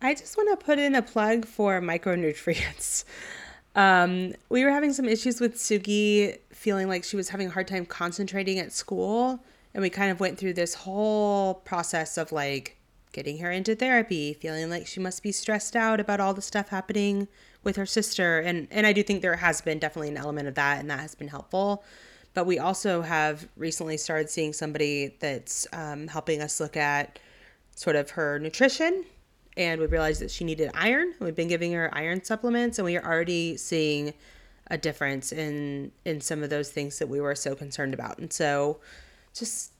I 0.00 0.14
just 0.14 0.36
want 0.36 0.50
to 0.58 0.66
put 0.66 0.80
in 0.80 0.96
a 0.96 1.02
plug 1.02 1.46
for 1.46 1.80
micronutrients. 1.80 3.04
Um, 3.74 4.34
we 4.48 4.64
were 4.64 4.70
having 4.70 4.92
some 4.92 5.08
issues 5.08 5.40
with 5.40 5.56
Suki 5.56 6.38
feeling 6.50 6.88
like 6.88 7.04
she 7.04 7.16
was 7.16 7.30
having 7.30 7.48
a 7.48 7.50
hard 7.50 7.68
time 7.68 7.86
concentrating 7.86 8.58
at 8.58 8.72
school. 8.72 9.42
And 9.74 9.82
we 9.82 9.88
kind 9.88 10.10
of 10.10 10.20
went 10.20 10.38
through 10.38 10.52
this 10.52 10.74
whole 10.74 11.54
process 11.54 12.18
of 12.18 12.32
like 12.32 12.76
getting 13.12 13.38
her 13.38 13.50
into 13.50 13.74
therapy, 13.74 14.34
feeling 14.34 14.68
like 14.68 14.86
she 14.86 15.00
must 15.00 15.22
be 15.22 15.32
stressed 15.32 15.76
out 15.76 16.00
about 16.00 16.20
all 16.20 16.34
the 16.34 16.42
stuff 16.42 16.68
happening 16.68 17.28
with 17.64 17.76
her 17.76 17.86
sister. 17.86 18.40
And 18.40 18.68
and 18.70 18.86
I 18.86 18.92
do 18.92 19.02
think 19.02 19.22
there 19.22 19.36
has 19.36 19.60
been 19.60 19.78
definitely 19.78 20.08
an 20.08 20.16
element 20.16 20.48
of 20.48 20.54
that 20.56 20.80
and 20.80 20.90
that 20.90 21.00
has 21.00 21.14
been 21.14 21.28
helpful. 21.28 21.84
But 22.34 22.46
we 22.46 22.58
also 22.58 23.02
have 23.02 23.48
recently 23.56 23.96
started 23.96 24.30
seeing 24.30 24.52
somebody 24.52 25.16
that's 25.20 25.66
um, 25.72 26.08
helping 26.08 26.40
us 26.40 26.60
look 26.60 26.76
at 26.76 27.18
sort 27.74 27.96
of 27.96 28.10
her 28.10 28.38
nutrition. 28.38 29.04
And 29.56 29.80
we 29.80 29.86
realized 29.86 30.20
that 30.22 30.30
she 30.30 30.44
needed 30.44 30.70
iron. 30.74 31.14
We've 31.20 31.34
been 31.34 31.48
giving 31.48 31.72
her 31.72 31.90
iron 31.92 32.24
supplements, 32.24 32.78
and 32.78 32.86
we 32.86 32.96
are 32.96 33.04
already 33.04 33.56
seeing 33.56 34.14
a 34.70 34.78
difference 34.78 35.32
in 35.32 35.92
in 36.04 36.20
some 36.20 36.42
of 36.42 36.50
those 36.50 36.70
things 36.70 36.98
that 36.98 37.08
we 37.08 37.20
were 37.20 37.34
so 37.34 37.54
concerned 37.54 37.92
about. 37.92 38.18
And 38.18 38.32
so, 38.32 38.80
just 39.34 39.72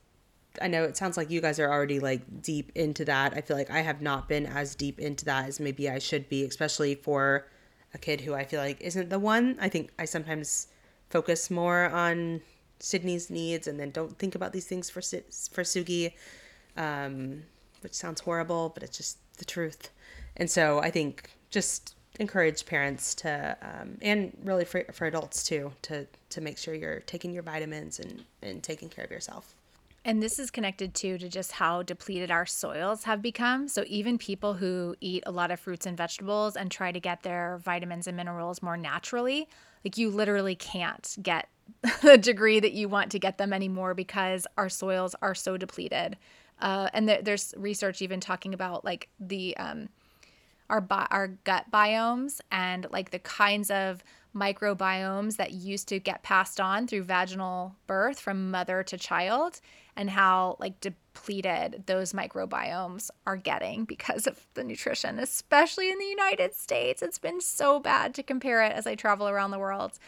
I 0.61 0.68
know 0.68 0.85
it 0.85 0.96
sounds 0.96 1.16
like 1.16 1.30
you 1.30 1.40
guys 1.40 1.58
are 1.58 1.70
already 1.70 2.00
like 2.00 2.42
deep 2.42 2.72
into 2.74 3.04
that. 3.06 3.35
I 3.35 3.40
feel 3.40 3.56
like 3.56 3.70
I 3.70 3.80
have 3.80 4.02
not 4.02 4.28
been 4.28 4.46
as 4.46 4.74
deep 4.74 4.98
into 4.98 5.24
that 5.26 5.48
as 5.48 5.61
maybe 5.61 5.88
I 5.88 5.98
should 5.98 6.28
be, 6.28 6.44
especially 6.44 6.94
for 6.94 7.46
a 7.94 7.98
kid 7.98 8.20
who 8.20 8.35
I 8.35 8.44
feel 8.44 8.61
like 8.61 8.80
isn't 8.80 9.08
the 9.08 9.18
one. 9.18 9.56
I 9.61 9.68
think 9.68 9.90
I 9.98 10.04
sometimes 10.04 10.68
focus 11.08 11.50
more 11.50 11.90
on 11.90 12.40
Sydney's 12.78 13.30
needs 13.30 13.66
and 13.66 13.78
then 13.78 13.90
don't 13.90 14.18
think 14.18 14.35
about 14.35 14.52
these 14.52 14.66
things 14.66 14.90
for 14.90 15.00
for 15.00 15.62
Sugi, 15.62 16.12
um, 16.76 17.44
which 17.80 17.94
sounds 17.94 18.20
horrible, 18.20 18.70
but 18.74 18.82
it's 18.82 18.96
just 18.96 19.18
the 19.38 19.45
truth. 19.45 19.90
And 20.37 20.51
so 20.51 20.81
I 20.81 20.90
think 20.90 21.31
just 21.51 21.95
encourage 22.21 22.66
parents 22.66 23.14
to 23.14 23.57
um, 23.62 23.99
and 24.03 24.37
really 24.45 24.64
for, 24.64 24.85
for 24.92 25.07
adults 25.07 25.45
too 25.45 25.73
to 25.83 26.07
to 26.31 26.40
make 26.40 26.59
sure 26.59 26.75
you're 26.75 27.01
taking 27.01 27.33
your 27.33 27.42
vitamins 27.42 27.99
and 27.99 28.25
and 28.42 28.62
taking 28.62 28.88
care 28.88 29.05
of 29.05 29.11
yourself. 29.11 29.55
And 30.05 30.21
this 30.21 30.40
is 30.40 30.51
connected 30.51 30.95
too 30.95 31.16
to 31.18 31.29
just 31.29 31.53
how 31.53 31.83
depleted 31.85 32.31
our 32.31 32.45
soils 32.45 33.05
have 33.05 33.23
become. 33.23 33.68
So 33.68 33.85
even 33.87 34.18
people 34.18 34.55
who 34.55 34.97
eat 35.01 35.23
a 35.27 35.31
lot 35.31 35.53
of 35.53 35.61
fruits 35.61 35.87
and 35.87 35.97
vegetables 35.97 36.57
and 36.57 36.71
try 36.71 36.90
to 36.90 36.99
get 36.99 37.23
their 37.23 37.61
vitamins 37.62 38.09
and 38.09 38.16
minerals 38.16 38.62
more 38.62 38.77
naturally, 38.77 39.49
like 39.85 39.97
you 39.97 40.11
literally 40.11 40.57
can't 40.57 41.16
get 41.23 41.49
the 42.03 42.18
degree 42.18 42.59
that 42.59 42.73
you 42.73 42.88
want 42.88 43.12
to 43.12 43.21
get 43.21 43.38
them 43.38 43.53
anymore 43.53 43.95
because 43.95 44.45
our 44.59 44.68
soils 44.68 45.14
are 45.23 45.37
so 45.37 45.57
depleted. 45.57 46.16
Uh, 46.62 46.88
and 46.94 47.09
th- 47.09 47.25
there's 47.25 47.53
research 47.59 48.01
even 48.01 48.20
talking 48.20 48.55
about 48.55 48.85
like 48.85 49.09
the 49.18 49.55
um, 49.57 49.88
our 50.70 50.81
bi- 50.81 51.09
our 51.11 51.29
gut 51.29 51.66
biomes 51.70 52.40
and 52.51 52.87
like 52.90 53.11
the 53.11 53.18
kinds 53.18 53.70
of 53.70 54.03
microbiomes 54.35 55.37
that 55.37 55.53
used 55.53 55.88
to 55.88 55.98
get 55.98 56.22
passed 56.22 56.61
on 56.61 56.87
through 56.87 57.03
vaginal 57.03 57.75
birth 57.87 58.18
from 58.18 58.51
mother 58.51 58.83
to 58.83 58.96
child 58.96 59.61
and 59.96 60.09
how 60.09 60.57
like 60.59 60.81
depleted 60.81 61.83
those 61.87 62.14
microbiomes 62.14 63.11
are 63.27 63.37
getting 63.37 63.85
because 63.85 64.27
of 64.27 64.46
the 64.55 64.64
nutrition 64.64 65.18
especially 65.18 65.90
in 65.90 65.98
the 65.98 66.07
United 66.07 66.55
States. 66.55 67.03
It's 67.03 67.18
been 67.18 67.40
so 67.40 67.81
bad 67.81 68.14
to 68.14 68.22
compare 68.22 68.62
it 68.62 68.72
as 68.72 68.87
I 68.87 68.94
travel 68.94 69.29
around 69.29 69.51
the 69.51 69.59
world 69.59 69.98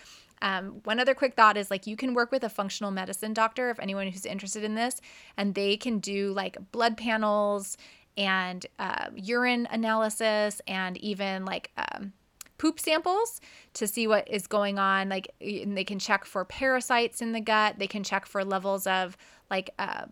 um, 0.42 0.80
one 0.84 1.00
other 1.00 1.14
quick 1.14 1.34
thought 1.34 1.56
is 1.56 1.70
like 1.70 1.86
you 1.86 1.96
can 1.96 2.14
work 2.14 2.30
with 2.30 2.44
a 2.44 2.48
functional 2.48 2.90
medicine 2.90 3.32
doctor 3.32 3.70
if 3.70 3.78
anyone 3.78 4.08
who's 4.08 4.26
interested 4.26 4.64
in 4.64 4.74
this 4.74 5.00
and 5.36 5.54
they 5.54 5.76
can 5.76 5.98
do 5.98 6.32
like 6.32 6.56
blood 6.72 6.96
panels 6.96 7.76
and 8.16 8.66
uh, 8.78 9.08
urine 9.14 9.66
analysis 9.70 10.60
and 10.66 10.96
even 10.98 11.44
like 11.44 11.70
um, 11.76 12.12
poop 12.58 12.78
samples 12.78 13.40
to 13.74 13.86
see 13.86 14.06
what 14.06 14.28
is 14.28 14.46
going 14.46 14.78
on. 14.78 15.08
Like 15.08 15.28
they 15.40 15.84
can 15.84 15.98
check 15.98 16.24
for 16.24 16.44
parasites 16.44 17.20
in 17.20 17.32
the 17.32 17.40
gut. 17.40 17.78
They 17.78 17.86
can 17.86 18.04
check 18.04 18.26
for 18.26 18.44
levels 18.44 18.86
of 18.86 19.16
like 19.50 19.70
uh, 19.78 20.06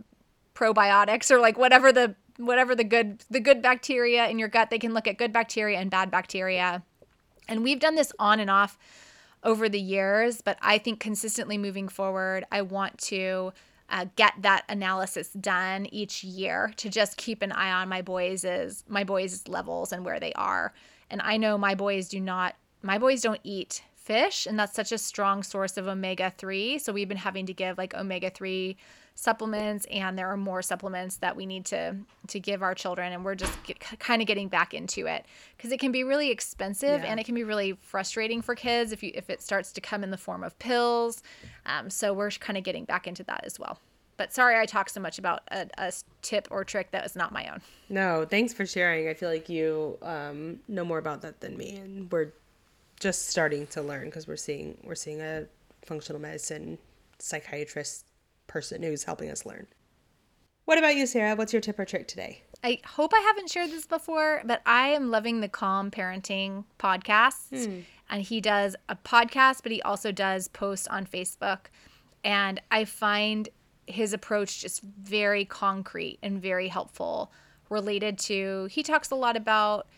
probiotics 0.55 1.31
or 1.31 1.39
like 1.39 1.57
whatever 1.59 1.93
the 1.93 2.15
whatever 2.39 2.75
the 2.75 2.85
good 2.85 3.25
the 3.31 3.41
good 3.41 3.63
bacteria 3.63 4.29
in 4.29 4.39
your 4.39 4.49
gut. 4.49 4.71
They 4.71 4.79
can 4.79 4.95
look 4.95 5.07
at 5.07 5.19
good 5.19 5.33
bacteria 5.33 5.79
and 5.79 5.91
bad 5.91 6.11
bacteria. 6.11 6.83
And 7.49 7.63
we've 7.63 7.81
done 7.81 7.97
this 7.97 8.13
on 8.19 8.41
and 8.41 8.51
off 8.51 8.79
over 9.45 9.69
the 9.69 9.81
years, 9.81 10.41
but 10.41 10.59
I 10.63 10.79
think 10.79 11.01
consistently 11.01 11.59
moving 11.59 11.89
forward, 11.89 12.45
I 12.53 12.63
want 12.63 12.99
to 12.99 13.53
uh, 13.91 14.07
get 14.17 14.35
that 14.41 14.65
analysis 14.69 15.31
done 15.31 15.87
each 15.93 16.25
year 16.25 16.73
to 16.77 16.89
just 16.89 17.17
keep 17.17 17.43
an 17.43 17.53
eye 17.53 17.73
on 17.73 17.89
my 17.89 18.03
boys' 18.03 18.85
my 18.89 19.05
boys' 19.05 19.47
levels 19.49 19.93
and 19.93 20.05
where 20.05 20.21
they 20.21 20.33
are. 20.35 20.73
And 21.11 21.21
I 21.23 21.37
know 21.37 21.59
my 21.59 21.75
boys 21.75 22.09
do 22.09 22.21
not 22.21 22.57
my 22.83 22.99
boys 22.99 23.23
don't 23.23 23.41
eat 23.45 23.83
fish 23.95 24.47
and 24.47 24.59
that's 24.59 24.75
such 24.75 24.91
a 24.91 24.99
strong 24.99 25.45
source 25.45 25.77
of 25.77 25.87
omega 25.87 26.33
3 26.37 26.77
so 26.79 26.93
we've 26.93 27.09
been 27.09 27.17
having 27.17 27.47
to 27.47 27.55
give 27.55 27.79
like 27.79 27.95
omega 27.95 28.31
3 28.31 28.77
supplements 29.15 29.87
and 29.91 30.19
there 30.19 30.29
are 30.29 30.37
more 30.37 30.63
supplements 30.63 31.17
that 31.17 31.37
we 31.37 31.47
need 31.47 31.65
to 31.65 31.95
to 32.27 32.41
give 32.41 32.63
our 32.63 32.75
children 32.75 33.13
and 33.13 33.25
we're 33.25 33.35
just 33.35 33.53
kind 33.99 34.23
of 34.23 34.29
getting 34.29 34.49
back 34.49 34.73
into 34.75 35.07
it 35.07 35.27
because 35.57 35.71
it 35.71 35.79
can 35.79 35.93
be 35.93 36.03
really 36.03 36.31
expensive 36.31 37.03
yeah. 37.03 37.11
and 37.11 37.21
it 37.21 37.25
can 37.25 37.35
be 37.35 37.45
really 37.45 37.79
frustrating 37.83 38.41
for 38.41 38.55
kids 38.55 38.91
if 38.91 39.03
you 39.03 39.11
if 39.15 39.29
it 39.29 39.43
starts 39.43 39.73
to 39.73 39.81
come 39.81 40.03
in 40.03 40.11
the 40.11 40.17
form 40.17 40.43
of 40.43 40.59
pills 40.59 41.23
um, 41.67 41.91
so 41.91 42.13
we're 42.13 42.31
kind 42.31 42.57
of 42.57 42.65
getting 42.65 42.85
back 42.85 43.07
into 43.07 43.23
that 43.23 43.45
as 43.45 43.59
well 43.59 43.79
but 44.17 44.33
sorry 44.33 44.59
I 44.59 44.67
talked 44.67 44.91
so 44.91 45.01
much 45.01 45.19
about 45.19 45.43
a, 45.51 45.67
a, 45.79 45.93
tip 46.21 46.49
or 46.51 46.65
trick 46.65 46.91
that 46.93 47.03
was 47.03 47.17
not 47.17 47.33
my 47.33 47.49
own. 47.49 47.61
No, 47.89 48.25
thanks 48.25 48.53
for 48.53 48.65
sharing. 48.65 49.09
I 49.09 49.15
feel 49.15 49.29
like 49.29 49.49
you 49.49 49.99
um, 50.03 50.61
know 50.69 50.85
more 50.85 50.99
about 50.99 51.23
that 51.23 51.41
than 51.41 51.57
me, 51.57 51.77
and 51.77 52.13
we're 52.13 52.33
just 53.01 53.31
starting 53.31 53.67
to 53.69 53.83
learn 53.83 54.05
because 54.05 54.29
we're 54.29 54.37
seeing 54.37 54.79
we're 54.85 54.95
seeing 54.95 55.21
a 55.21 55.47
functional 55.85 56.21
medicine 56.21 56.79
psychiatrist 57.19 58.05
person 58.53 58.83
who's 58.83 59.05
helping 59.05 59.31
us 59.31 59.47
learn. 59.47 59.67
What 60.67 60.79
about 60.79 60.95
you, 60.95 61.07
Sara? 61.07 61.35
What's 61.35 61.53
your 61.53 61.63
tip 61.63 61.79
or 61.79 61.85
trick 61.85 62.07
today? 62.07 62.43
I 62.63 62.79
hope 62.87 63.13
I 63.15 63.21
haven't 63.21 63.51
shared 63.51 63.71
this 63.71 63.87
before, 63.87 64.43
but 64.45 64.63
I 64.65 64.89
am 64.89 65.11
loving 65.11 65.41
the 65.41 65.49
Calm 65.49 65.91
Parenting 65.91 66.65
podcasts. 66.79 67.67
Hmm. 67.67 67.81
And 68.09 68.23
he 68.23 68.41
does 68.41 68.77
a 68.89 68.95
podcast, 68.95 69.63
but 69.63 69.73
he 69.73 69.83
also 69.83 70.13
does 70.13 70.49
posts 70.49 70.87
on 70.87 71.07
Facebook. 71.07 71.67
And 72.23 72.61
I 72.71 72.85
find 72.85 73.49
his 73.87 74.13
approach 74.13 74.61
just 74.61 74.83
very 74.83 75.45
concrete 75.45 76.19
and 76.23 76.41
very 76.41 76.69
helpful 76.69 77.33
related 77.69 78.19
to 78.19 78.69
he 78.71 78.83
talks 78.83 79.11
a 79.11 79.15
lot 79.15 79.37
about 79.37 79.89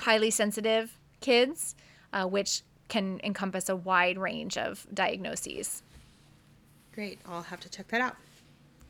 highly 0.00 0.30
sensitive 0.30 0.98
kids 1.20 1.74
uh, 2.12 2.26
which 2.26 2.62
can 2.88 3.20
encompass 3.22 3.68
a 3.68 3.76
wide 3.76 4.18
range 4.18 4.58
of 4.58 4.86
diagnoses 4.92 5.82
great. 7.00 7.18
I'll 7.24 7.40
have 7.40 7.60
to 7.60 7.70
check 7.70 7.88
that 7.88 8.02
out. 8.02 8.14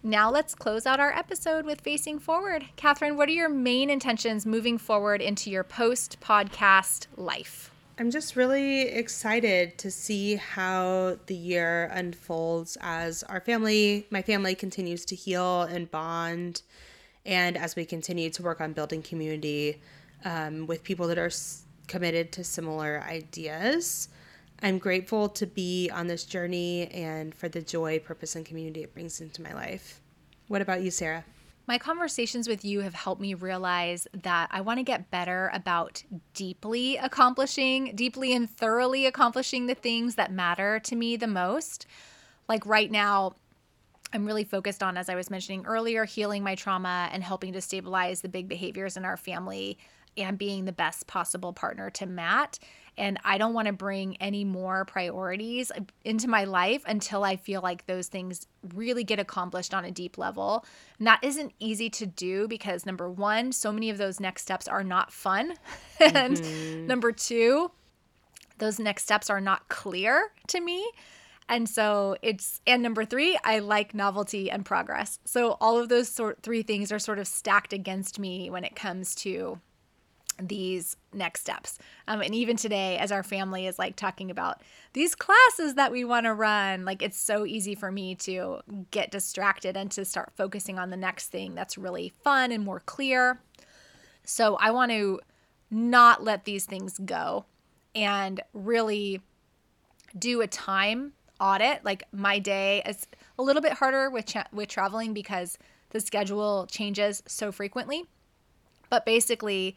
Now 0.02 0.32
let's 0.32 0.52
close 0.56 0.84
out 0.84 0.98
our 0.98 1.12
episode 1.12 1.64
with 1.64 1.80
facing 1.80 2.18
forward. 2.18 2.64
Katherine 2.74 3.16
what 3.16 3.28
are 3.28 3.32
your 3.32 3.48
main 3.48 3.88
intentions 3.88 4.44
moving 4.44 4.78
forward 4.78 5.22
into 5.22 5.48
your 5.48 5.62
post 5.62 6.16
podcast 6.20 7.06
life? 7.16 7.70
I'm 8.00 8.10
just 8.10 8.34
really 8.34 8.88
excited 8.88 9.78
to 9.78 9.92
see 9.92 10.34
how 10.34 11.18
the 11.26 11.36
year 11.36 11.88
unfolds 11.92 12.76
as 12.80 13.22
our 13.24 13.40
family, 13.40 14.08
my 14.10 14.22
family 14.22 14.56
continues 14.56 15.04
to 15.04 15.14
heal 15.14 15.62
and 15.62 15.88
bond, 15.88 16.62
and 17.24 17.56
as 17.56 17.76
we 17.76 17.84
continue 17.84 18.28
to 18.30 18.42
work 18.42 18.60
on 18.60 18.72
building 18.72 19.02
community 19.02 19.80
um, 20.24 20.66
with 20.66 20.82
people 20.82 21.06
that 21.06 21.18
are 21.18 21.26
s- 21.26 21.62
committed 21.86 22.32
to 22.32 22.42
similar 22.42 23.04
ideas. 23.08 24.08
I'm 24.62 24.78
grateful 24.78 25.28
to 25.30 25.46
be 25.46 25.90
on 25.90 26.06
this 26.06 26.24
journey 26.24 26.88
and 26.88 27.34
for 27.34 27.48
the 27.48 27.62
joy, 27.62 27.98
purpose, 27.98 28.36
and 28.36 28.44
community 28.44 28.82
it 28.82 28.92
brings 28.92 29.20
into 29.20 29.42
my 29.42 29.54
life. 29.54 30.00
What 30.48 30.60
about 30.60 30.82
you, 30.82 30.90
Sara? 30.90 31.24
My 31.66 31.78
conversations 31.78 32.48
with 32.48 32.64
you 32.64 32.80
have 32.80 32.94
helped 32.94 33.20
me 33.20 33.34
realize 33.34 34.08
that 34.24 34.48
I 34.50 34.60
want 34.60 34.78
to 34.78 34.82
get 34.82 35.10
better 35.10 35.50
about 35.54 36.02
deeply 36.34 36.96
accomplishing, 36.96 37.94
deeply 37.94 38.34
and 38.34 38.50
thoroughly 38.50 39.06
accomplishing 39.06 39.66
the 39.66 39.74
things 39.74 40.16
that 40.16 40.32
matter 40.32 40.80
to 40.80 40.96
me 40.96 41.16
the 41.16 41.28
most. 41.28 41.86
Like 42.48 42.66
right 42.66 42.90
now, 42.90 43.36
I'm 44.12 44.26
really 44.26 44.44
focused 44.44 44.82
on, 44.82 44.96
as 44.96 45.08
I 45.08 45.14
was 45.14 45.30
mentioning 45.30 45.64
earlier, 45.64 46.04
healing 46.04 46.42
my 46.42 46.56
trauma 46.56 47.08
and 47.12 47.22
helping 47.22 47.52
to 47.52 47.60
stabilize 47.60 48.20
the 48.20 48.28
big 48.28 48.48
behaviors 48.48 48.96
in 48.96 49.04
our 49.04 49.16
family 49.16 49.78
and 50.16 50.38
being 50.38 50.64
the 50.64 50.72
best 50.72 51.06
possible 51.06 51.52
partner 51.52 51.90
to 51.90 52.06
Matt 52.06 52.58
and 53.00 53.18
I 53.24 53.38
don't 53.38 53.54
want 53.54 53.66
to 53.66 53.72
bring 53.72 54.16
any 54.18 54.44
more 54.44 54.84
priorities 54.84 55.72
into 56.04 56.28
my 56.28 56.44
life 56.44 56.82
until 56.86 57.24
I 57.24 57.36
feel 57.36 57.62
like 57.62 57.86
those 57.86 58.08
things 58.08 58.46
really 58.74 59.04
get 59.04 59.18
accomplished 59.18 59.72
on 59.72 59.86
a 59.86 59.90
deep 59.90 60.18
level. 60.18 60.66
And 60.98 61.06
that 61.06 61.20
isn't 61.22 61.54
easy 61.58 61.88
to 61.90 62.04
do 62.04 62.46
because 62.46 62.84
number 62.84 63.10
one, 63.10 63.52
so 63.52 63.72
many 63.72 63.88
of 63.88 63.96
those 63.96 64.20
next 64.20 64.42
steps 64.42 64.68
are 64.68 64.84
not 64.84 65.12
fun. 65.12 65.54
and 66.00 66.36
mm-hmm. 66.36 66.86
number 66.86 67.10
two, 67.10 67.70
those 68.58 68.78
next 68.78 69.04
steps 69.04 69.30
are 69.30 69.40
not 69.40 69.68
clear 69.70 70.32
to 70.48 70.60
me. 70.60 70.86
And 71.48 71.68
so 71.68 72.16
it's, 72.20 72.60
and 72.66 72.82
number 72.82 73.06
three, 73.06 73.38
I 73.42 73.60
like 73.60 73.94
novelty 73.94 74.50
and 74.50 74.62
progress. 74.62 75.18
So 75.24 75.56
all 75.60 75.78
of 75.78 75.88
those 75.88 76.08
sort 76.08 76.42
three 76.42 76.62
things 76.62 76.92
are 76.92 76.98
sort 76.98 77.18
of 77.18 77.26
stacked 77.26 77.72
against 77.72 78.18
me 78.18 78.50
when 78.50 78.62
it 78.62 78.76
comes 78.76 79.14
to 79.16 79.58
these 80.42 80.96
next 81.12 81.40
steps. 81.40 81.78
Um, 82.08 82.20
and 82.20 82.34
even 82.34 82.56
today, 82.56 82.98
as 82.98 83.12
our 83.12 83.22
family 83.22 83.66
is 83.66 83.78
like 83.78 83.96
talking 83.96 84.30
about 84.30 84.62
these 84.92 85.14
classes 85.14 85.74
that 85.74 85.92
we 85.92 86.04
want 86.04 86.26
to 86.26 86.34
run, 86.34 86.84
like 86.84 87.02
it's 87.02 87.18
so 87.18 87.44
easy 87.44 87.74
for 87.74 87.90
me 87.90 88.14
to 88.16 88.60
get 88.90 89.10
distracted 89.10 89.76
and 89.76 89.90
to 89.92 90.04
start 90.04 90.32
focusing 90.36 90.78
on 90.78 90.90
the 90.90 90.96
next 90.96 91.28
thing 91.28 91.54
that's 91.54 91.78
really 91.78 92.12
fun 92.22 92.52
and 92.52 92.64
more 92.64 92.80
clear. 92.80 93.40
So 94.24 94.56
I 94.56 94.70
want 94.70 94.92
to 94.92 95.20
not 95.70 96.22
let 96.24 96.44
these 96.44 96.64
things 96.64 96.98
go 96.98 97.46
and 97.94 98.40
really 98.52 99.20
do 100.18 100.40
a 100.40 100.46
time 100.46 101.12
audit. 101.40 101.84
Like 101.84 102.04
my 102.12 102.38
day 102.38 102.82
is 102.86 103.06
a 103.38 103.42
little 103.42 103.62
bit 103.62 103.72
harder 103.74 104.10
with 104.10 104.26
cha- 104.26 104.48
with 104.52 104.68
traveling 104.68 105.14
because 105.14 105.58
the 105.90 106.00
schedule 106.00 106.66
changes 106.70 107.22
so 107.26 107.52
frequently. 107.52 108.04
But 108.88 109.06
basically, 109.06 109.76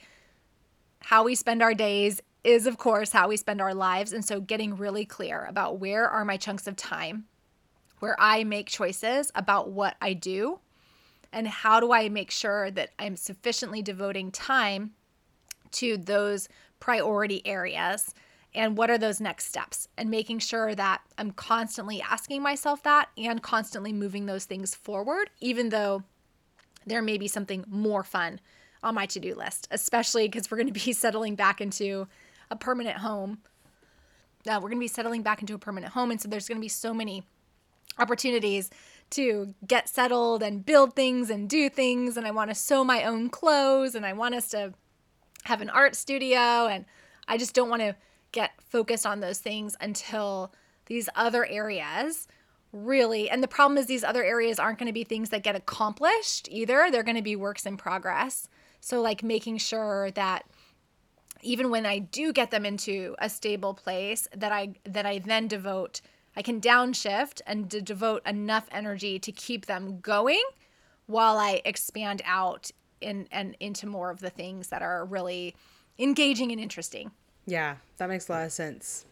how 1.04 1.24
we 1.24 1.36
spend 1.36 1.62
our 1.62 1.74
days 1.74 2.22
is 2.44 2.68
of 2.68 2.78
course 2.78 3.12
how 3.12 3.28
we 3.28 3.38
spend 3.38 3.62
our 3.62 3.74
lives. 3.74 4.12
And 4.12 4.24
so 4.24 4.40
getting 4.40 4.76
really 4.76 5.06
clear 5.06 5.46
about 5.46 5.80
where 5.80 6.10
are 6.10 6.26
my 6.26 6.38
chunks 6.38 6.68
of 6.68 6.76
time 6.76 7.26
where 8.00 8.18
I 8.20 8.44
make 8.44 8.68
choices 8.68 9.32
about 9.34 9.72
what 9.72 9.96
I 10.02 10.12
do 10.12 10.60
and 11.32 11.48
how 11.48 11.80
do 11.80 11.94
I 11.94 12.10
make 12.10 12.32
sure 12.32 12.70
that 12.72 12.90
I'm 13.00 13.16
sufficiently 13.16 13.82
devoting 13.82 14.30
time 14.30 14.92
to 15.72 15.96
those 15.96 16.50
priority 16.82 17.42
areas 17.48 18.14
and 18.54 18.78
what 18.78 18.90
are 18.90 18.98
those 18.98 19.22
next 19.22 19.46
steps 19.46 19.88
and 19.98 20.10
making 20.10 20.40
sure 20.40 20.76
that 20.76 21.02
I'm 21.18 21.32
constantly 21.32 22.02
asking 22.02 22.42
myself 22.42 22.84
that 22.84 23.08
and 23.18 23.42
constantly 23.42 23.94
moving 23.94 24.26
those 24.26 24.44
things 24.44 24.76
forward 24.76 25.30
even 25.40 25.70
though 25.70 26.04
there 26.86 27.02
may 27.02 27.18
be 27.18 27.30
something 27.30 27.64
more 27.70 28.04
fun 28.04 28.42
on 28.84 28.96
my 28.96 29.06
to-do 29.06 29.34
list 29.36 29.68
especially 29.72 30.28
because 30.28 30.50
we're 30.50 30.58
going 30.58 30.72
to 30.72 30.74
be 30.74 30.94
settling 30.94 31.36
back 31.36 31.62
into 31.62 32.08
a 32.52 32.56
permanent 32.56 32.98
home 32.98 33.40
uh, 34.48 34.56
we're 34.56 34.70
going 34.70 34.78
to 34.78 34.80
be 34.80 34.88
settling 34.88 35.22
back 35.22 35.42
into 35.42 35.54
a 35.54 35.60
permanent 35.60 35.94
home 35.94 36.12
and 36.12 36.22
so 36.22 36.28
there's 36.28 36.48
going 36.48 36.58
to 36.58 36.62
be 36.62 36.70
so 36.70 36.94
many 36.94 37.24
opportunities 38.00 38.70
to 39.12 39.54
get 39.68 39.88
settled 39.88 40.42
and 40.42 40.66
build 40.66 40.96
things 40.96 41.30
and 41.30 41.50
do 41.50 41.70
things. 41.70 42.18
And 42.18 42.26
I 42.26 42.32
want 42.32 42.50
to 42.50 42.56
sew 42.56 42.84
my 42.84 43.04
own 43.04 43.30
clothes 43.30 43.96
and 43.96 44.06
I 44.06 44.14
want 44.14 44.36
us 44.36 44.50
to 44.50 44.74
have 45.44 45.62
an 45.62 45.70
art 45.70 45.96
studio. 45.96 46.68
And 46.68 46.86
I 47.28 47.38
just 47.38 47.54
don't 47.54 47.70
want 47.70 47.82
to 47.82 47.96
get 48.32 48.52
focused 48.60 49.06
on 49.06 49.20
those 49.20 49.40
things 49.40 49.78
until 49.80 50.52
these 50.88 51.08
other 51.16 51.46
areas 51.46 52.28
really 52.74 53.30
and 53.30 53.44
the 53.44 53.48
problem 53.48 53.78
is 53.78 53.86
these 53.86 54.04
other 54.04 54.24
areas 54.24 54.58
aren't 54.58 54.80
going 54.80 54.88
to 54.88 54.94
be 54.94 55.04
things 55.04 55.30
that 55.30 55.44
get 55.44 55.56
accomplished 55.56 56.50
either 56.52 56.90
they're 56.92 57.04
going 57.04 57.16
to 57.16 57.22
be 57.22 57.36
works 57.36 57.68
in 57.68 57.78
progress 57.78 58.50
so 58.84 59.02
like 59.02 59.24
making 59.24 59.58
sure 59.58 60.12
that 60.12 60.44
even 61.42 61.70
when 61.70 61.86
i 61.86 62.00
do 62.00 62.34
get 62.34 62.52
them 62.52 62.66
into 62.66 63.16
a 63.20 63.30
stable 63.30 63.74
place 63.74 64.28
that 64.36 64.52
i 64.52 64.74
that 64.84 65.06
i 65.06 65.20
then 65.20 65.48
devote 65.48 66.02
I 66.36 66.42
can 66.42 66.60
downshift 66.60 67.42
and 67.46 67.70
to 67.72 67.82
devote 67.82 68.26
enough 68.26 68.68
energy 68.72 69.20
to 69.20 69.32
keep 69.32 69.66
them 69.66 70.00
going 70.00 70.44
while 71.06 71.38
I 71.38 71.62
expand 71.66 72.22
out 72.26 72.72
in 73.02 73.28
and 73.32 73.56
into 73.60 73.86
more 73.86 74.10
of 74.10 74.20
the 74.20 74.30
things 74.30 74.70
that 74.70 74.82
are 74.82 75.06
really 75.06 75.56
engaging 76.00 76.52
and 76.52 76.60
interesting. 76.60 77.12
Yeah, 77.46 77.76
that 77.98 78.10
makes 78.10 78.30
a 78.30 78.32
lot 78.32 78.46
of 78.46 78.52
sense. 78.52 79.06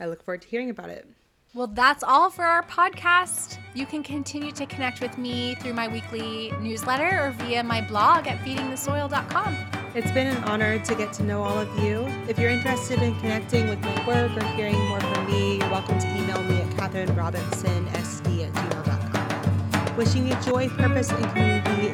I 0.00 0.06
look 0.06 0.22
forward 0.22 0.42
to 0.42 0.48
hearing 0.48 0.70
about 0.70 0.90
it. 0.90 1.06
Well, 1.54 1.66
that's 1.66 2.02
all 2.02 2.30
for 2.30 2.44
our 2.44 2.62
podcast. 2.62 3.58
You 3.74 3.84
can 3.84 4.02
continue 4.02 4.52
to 4.52 4.64
connect 4.64 5.02
with 5.02 5.18
me 5.18 5.54
through 5.56 5.74
my 5.74 5.86
weekly 5.86 6.50
newsletter 6.62 7.26
or 7.26 7.30
via 7.32 7.62
my 7.62 7.82
blog 7.82 8.26
at 8.26 8.38
feedingthesoil.com. 8.38 9.56
It's 9.94 10.10
been 10.12 10.28
an 10.28 10.42
honor 10.44 10.78
to 10.78 10.94
get 10.94 11.12
to 11.14 11.22
know 11.22 11.42
all 11.42 11.58
of 11.58 11.68
you. 11.78 12.06
If 12.26 12.38
you're 12.38 12.48
interested 12.48 13.02
in 13.02 13.14
connecting 13.20 13.68
with 13.68 13.80
my 13.80 14.06
work 14.06 14.34
or 14.34 14.44
hearing 14.56 14.78
more 14.88 15.00
from 15.00 15.26
me, 15.26 15.58
you're 15.58 15.68
welcome 15.68 15.98
to 15.98 16.06
email 16.16 16.42
me 16.44 16.56
at 16.56 16.70
katherinerobinsonsd 16.70 18.42
at 18.42 18.52
gmail.com. 18.54 19.96
Wishing 19.96 20.26
you 20.26 20.34
joy, 20.36 20.70
purpose, 20.70 21.10
and 21.10 21.22
community 21.32 21.88